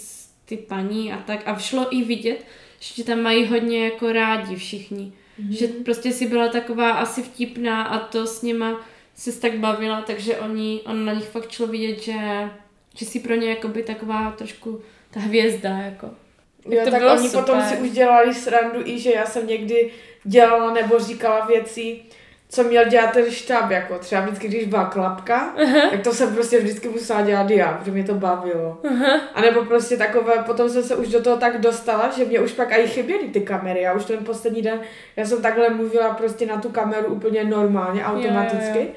ty 0.44 0.56
paní 0.56 1.12
a 1.12 1.16
tak. 1.16 1.40
A 1.48 1.58
šlo 1.58 1.94
i 1.94 2.04
vidět, 2.04 2.46
že 2.80 3.04
tam 3.04 3.20
mají 3.20 3.46
hodně 3.46 3.84
jako 3.84 4.12
rádi 4.12 4.56
všichni. 4.56 5.12
Mm-hmm. 5.40 5.50
Že 5.50 5.66
prostě 5.68 6.12
si 6.12 6.26
byla 6.26 6.48
taková 6.48 6.90
asi 6.90 7.22
vtipná 7.22 7.82
a 7.82 7.98
to 7.98 8.26
s 8.26 8.42
nima 8.42 8.80
se 9.14 9.40
tak 9.40 9.58
bavila, 9.58 10.02
takže 10.02 10.36
oni, 10.36 10.80
on 10.86 11.04
na 11.04 11.12
nich 11.12 11.28
fakt 11.28 11.50
šlo 11.50 11.66
vidět, 11.66 12.02
že, 12.02 12.14
že 12.96 13.06
si 13.06 13.20
pro 13.20 13.34
ně 13.34 13.50
jakoby 13.50 13.82
taková 13.82 14.30
trošku 14.30 14.80
ta 15.10 15.20
hvězda, 15.20 15.70
jako. 15.70 16.10
Jo, 16.68 16.84
to 16.84 16.90
tak 16.90 17.00
bylo 17.00 17.12
oni 17.12 17.28
super. 17.28 17.44
potom 17.44 17.62
si 17.62 17.76
už 17.76 17.90
dělali 17.90 18.34
srandu 18.34 18.80
i, 18.84 18.98
že 18.98 19.12
já 19.12 19.26
jsem 19.26 19.46
někdy 19.46 19.90
dělala 20.24 20.74
nebo 20.74 20.98
říkala 20.98 21.46
věci, 21.46 22.00
co 22.52 22.62
měl 22.62 22.84
dělat 22.84 23.12
ten 23.12 23.30
štáb, 23.30 23.70
jako 23.70 23.98
třeba 23.98 24.20
vždycky, 24.22 24.48
když 24.48 24.64
byla 24.64 24.84
klapka, 24.84 25.54
uh-huh. 25.56 25.90
tak 25.90 26.00
to 26.02 26.12
jsem 26.14 26.34
prostě 26.34 26.58
vždycky 26.60 26.88
musela 26.88 27.22
dělat 27.22 27.50
já, 27.50 27.72
protože 27.72 27.90
mě 27.90 28.04
to 28.04 28.14
bavilo. 28.14 28.78
Uh-huh. 28.82 29.20
A 29.34 29.40
nebo 29.40 29.64
prostě 29.64 29.96
takové, 29.96 30.32
potom 30.46 30.68
jsem 30.70 30.82
se 30.82 30.96
už 30.96 31.08
do 31.08 31.22
toho 31.22 31.36
tak 31.36 31.60
dostala, 31.60 32.10
že 32.10 32.24
mě 32.24 32.40
už 32.40 32.52
pak 32.52 32.78
i 32.78 32.88
chyběly 32.88 33.28
ty 33.28 33.40
kamery. 33.40 33.80
Já 33.80 33.92
už 33.94 34.04
ten 34.04 34.24
poslední 34.24 34.62
den, 34.62 34.80
já 35.16 35.26
jsem 35.26 35.42
takhle 35.42 35.70
mluvila 35.70 36.14
prostě 36.14 36.46
na 36.46 36.60
tu 36.60 36.68
kameru 36.68 37.06
úplně 37.08 37.44
normálně, 37.44 38.04
automaticky. 38.04 38.78
Jo, 38.78 38.84
jo, 38.84 38.88
jo. 38.88 38.94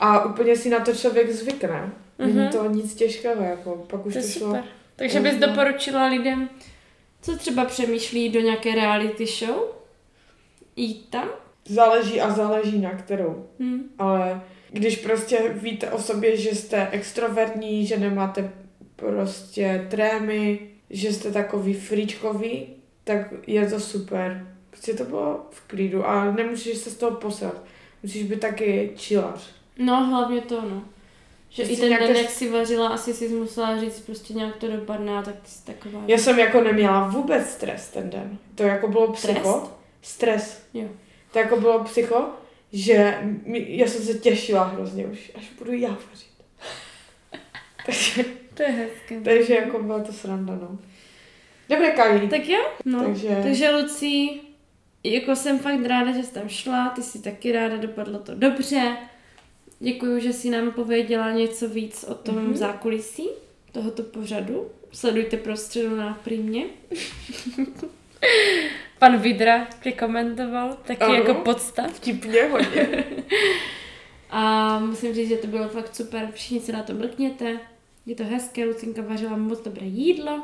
A 0.00 0.24
úplně 0.24 0.56
si 0.56 0.70
na 0.70 0.80
to 0.80 0.92
člověk 0.94 1.30
zvykne. 1.30 1.92
Není 2.18 2.32
Mhm. 2.32 2.48
to 2.48 2.68
nic 2.70 2.94
těžkého, 2.94 3.42
jako 3.44 3.84
pak 3.90 4.06
už 4.06 4.14
To 4.14 4.20
to, 4.20 4.26
je 4.26 4.32
šlo. 4.32 4.46
super. 4.46 4.64
Takže 4.96 5.20
bys 5.20 5.32
Možná. 5.32 5.46
doporučila 5.46 6.06
lidem, 6.06 6.48
co 7.22 7.36
třeba 7.36 7.64
přemýšlí 7.64 8.28
do 8.28 8.40
nějaké 8.40 8.74
reality 8.74 9.26
show? 9.26 9.56
Jít 10.76 11.08
tam? 11.10 11.28
Záleží 11.68 12.20
a 12.20 12.30
záleží 12.30 12.78
na 12.78 12.90
kterou. 12.90 13.46
Hm. 13.58 13.82
ale 13.98 14.42
když 14.70 14.96
prostě 14.96 15.54
víte 15.54 15.90
o 15.90 15.98
sobě, 15.98 16.36
že 16.36 16.50
jste 16.54 16.88
extrovertní, 16.90 17.86
že 17.86 17.96
nemáte 17.96 18.52
prostě 18.96 19.86
trémy, 19.90 20.58
že 20.90 21.12
jste 21.12 21.32
takový 21.32 21.74
fričkový, 21.74 22.66
tak 23.04 23.26
je 23.46 23.66
to 23.70 23.80
super. 23.80 24.46
Prostě 24.70 24.94
to 24.94 25.04
bylo 25.04 25.46
v 25.50 25.60
klidu 25.60 26.06
a 26.06 26.32
nemůžeš 26.32 26.78
se 26.78 26.90
z 26.90 26.96
toho 26.96 27.16
posrat. 27.16 27.62
Musíš 28.02 28.22
být 28.22 28.40
taky 28.40 28.92
čilař. 28.96 29.50
No, 29.78 30.04
hlavně 30.04 30.40
to, 30.40 30.60
no. 30.60 30.82
Že 31.50 31.62
Prostě 31.62 31.74
i 31.74 31.80
ten 31.80 31.88
nějaké 31.88 32.06
den, 32.06 32.16
jak 32.16 32.30
si 32.30 32.50
vařila, 32.50 32.88
asi 32.88 33.14
si 33.14 33.28
musela 33.28 33.80
říct, 33.80 34.00
prostě 34.00 34.34
nějak 34.34 34.56
to 34.56 34.68
dopadne, 34.68 35.18
a 35.18 35.22
tak 35.22 35.34
ty 35.34 35.50
jsi 35.50 35.64
taková... 35.64 36.00
Já 36.06 36.18
jsem 36.18 36.38
jako 36.38 36.60
neměla 36.60 37.08
vůbec 37.08 37.50
stres 37.50 37.88
ten 37.88 38.10
den. 38.10 38.38
To 38.54 38.62
jako 38.62 38.88
bylo 38.88 39.12
psycho. 39.12 39.70
Stres? 40.02 40.42
Stres. 40.42 40.62
Jo. 40.74 40.88
To 41.34 41.40
jako 41.40 41.60
bylo 41.60 41.84
psycho, 41.84 42.28
že 42.72 43.18
mi, 43.44 43.66
já 43.68 43.86
jsem 43.86 44.02
se 44.02 44.14
těšila 44.18 44.64
hrozně 44.64 45.06
už, 45.06 45.32
až 45.34 45.44
budu 45.58 45.72
já 45.72 45.88
vařit. 45.88 46.34
takže, 47.86 48.24
To 48.54 48.62
je 48.62 48.68
hezké. 48.68 49.20
takže 49.20 49.54
jako 49.54 49.82
byla 49.82 50.00
to 50.00 50.12
sranda, 50.12 50.54
no. 50.54 50.78
Dobré, 51.68 51.90
Kali. 51.90 52.28
Tak 52.28 52.48
jo, 52.48 52.60
no. 52.84 53.04
Takže- 53.04 53.40
Takže 53.42 53.70
Lucí, 53.70 54.40
jako 55.04 55.36
jsem 55.36 55.58
fakt 55.58 55.86
ráda, 55.86 56.12
že 56.12 56.22
jsi 56.22 56.34
tam 56.34 56.48
šla, 56.48 56.88
ty 56.88 57.02
jsi 57.02 57.22
taky 57.22 57.52
ráda, 57.52 57.76
dopadlo 57.76 58.18
to 58.18 58.34
dobře. 58.34 58.96
Děkuji, 59.80 60.20
že 60.20 60.32
jsi 60.32 60.50
nám 60.50 60.70
pověděla 60.72 61.30
něco 61.30 61.68
víc 61.68 62.04
o 62.08 62.14
tom 62.14 62.34
Mhm. 62.34 62.52
mm-hmm. 62.52 62.56
zákulisí 62.56 63.28
tohoto 63.72 64.02
pořadu. 64.02 64.70
Sledujte 64.92 65.36
prostředu 65.36 65.96
na 65.96 66.20
prímě. 66.24 66.64
Pan 69.04 69.18
Vidra 69.18 69.66
tě 69.82 69.92
komentoval, 69.92 70.76
taky 70.84 71.04
Ano. 71.04 71.14
jako 71.14 71.34
podstav. 71.34 71.90
Vtipně 71.92 72.42
hodně. 72.44 73.04
A 74.30 74.78
musím 74.78 75.14
říct, 75.14 75.28
že 75.28 75.36
to 75.36 75.46
bylo 75.46 75.68
fakt 75.68 75.96
super, 75.96 76.28
všichni 76.32 76.60
se 76.60 76.72
na 76.72 76.82
to 76.82 76.92
mrkněte. 76.92 77.58
Je 78.06 78.14
to 78.14 78.24
hezké, 78.24 78.64
Lucinka 78.64 79.02
vařila 79.02 79.36
moc 79.36 79.60
dobré 79.60 79.86
jídlo. 79.86 80.42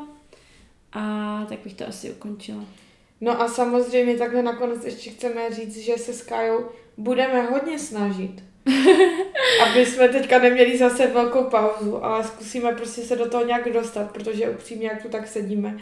A 0.93 1.45
tak 1.49 1.59
bych 1.63 1.73
to 1.73 1.87
asi 1.87 2.11
ukončila. 2.11 2.65
No 3.21 3.41
a 3.41 3.47
samozřejmě 3.47 4.17
takhle 4.17 4.43
nakonec 4.43 4.85
ještě 4.85 5.09
chceme 5.09 5.41
říct, 5.51 5.77
že 5.77 5.97
se 5.97 6.13
s 6.13 6.21
Kajou 6.21 6.65
budeme 6.97 7.41
hodně 7.41 7.79
snažit. 7.79 8.43
Aby 9.65 9.85
jsme 9.85 10.09
teďka 10.09 10.39
neměli 10.39 10.77
zase 10.77 11.07
velkou 11.07 11.43
pauzu, 11.43 12.05
ale 12.05 12.23
zkusíme 12.23 12.71
prostě 12.71 13.01
se 13.01 13.15
do 13.15 13.29
toho 13.29 13.45
nějak 13.45 13.73
dostat, 13.73 14.11
protože 14.11 14.49
upřímně, 14.49 14.87
jak 14.87 15.01
tu 15.01 15.09
tak 15.09 15.27
sedíme, 15.27 15.77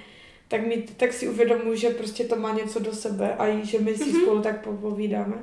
tak, 0.50 0.68
mi, 0.68 0.86
tak 0.98 1.14
si 1.14 1.28
uvědomuji, 1.28 1.78
že 1.78 1.90
prostě 1.90 2.24
to 2.24 2.36
má 2.36 2.54
něco 2.54 2.80
do 2.80 2.94
sebe 2.94 3.36
a 3.36 3.48
i 3.48 3.66
že 3.66 3.80
my 3.80 3.96
si 3.96 4.04
mm-hmm. 4.04 4.22
spolu 4.22 4.42
tak 4.42 4.64
popovídáme. 4.64 5.36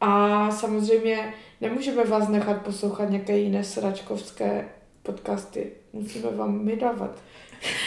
A 0.00 0.50
samozřejmě 0.50 1.34
nemůžeme 1.60 2.04
vás 2.04 2.28
nechat 2.28 2.62
poslouchat 2.62 3.10
nějaké 3.10 3.38
jiné 3.38 3.64
sračkovské 3.64 4.68
podcasty. 5.02 5.72
Musíme 5.92 6.30
vám 6.30 6.64
my 6.64 6.76
dávat. 6.76 7.18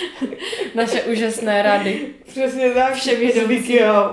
Naše 0.76 1.04
úžasné 1.04 1.62
rady. 1.62 2.14
Přesně 2.26 2.72
tak, 2.72 2.96
s 2.96 3.08
Vikiou. 3.48 4.06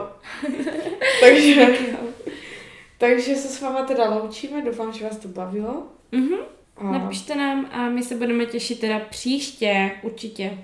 takže, 1.20 1.78
takže 2.99 3.34
se 3.34 3.49
s 3.49 3.61
váma 3.61 3.84
teda 3.84 4.14
loučíme, 4.14 4.62
doufám, 4.62 4.93
že 4.93 5.05
vás 5.05 5.16
to 5.16 5.28
bavilo. 5.28 5.86
Mhm. 6.12 6.34
A 6.76 6.93
Napište 6.93 7.34
nám 7.34 7.68
a 7.72 7.88
my 7.88 8.03
se 8.03 8.14
budeme 8.14 8.47
těšit 8.47 8.80
teda 8.80 8.99
příště, 8.99 9.91
určitě. 10.03 10.59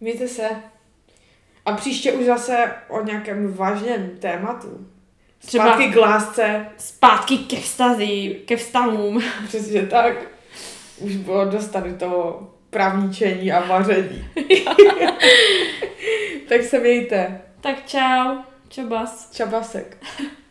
mějte 0.00 0.28
se. 0.28 0.48
A 1.68 1.72
příště 1.76 2.12
už 2.12 2.24
zase 2.24 2.72
o 2.88 3.04
nějakém 3.04 3.52
vážném 3.54 4.10
tématu. 4.18 4.86
Třeba- 5.38 5.64
Zpátky 5.64 5.88
k 5.88 5.96
lásce, 5.96 6.66
Zpátky 6.76 7.38
ke 7.38 7.56
vztazí, 7.56 8.36
ke 8.44 8.56
vztahům. 8.56 9.22
přesně 9.46 9.82
tak. 9.86 10.14
Už 10.98 11.16
bylo 11.16 11.44
dost 11.44 11.68
tady 11.68 11.94
toho 11.94 12.50
právničení 12.70 13.52
a 13.52 13.66
vaření. 13.66 14.28
tak 16.48 16.62
se 16.62 16.78
mějte. 16.78 17.40
Tak 17.60 17.86
čau, 17.86 18.36
čobas. 18.68 19.30
Čabasek. 19.32 19.96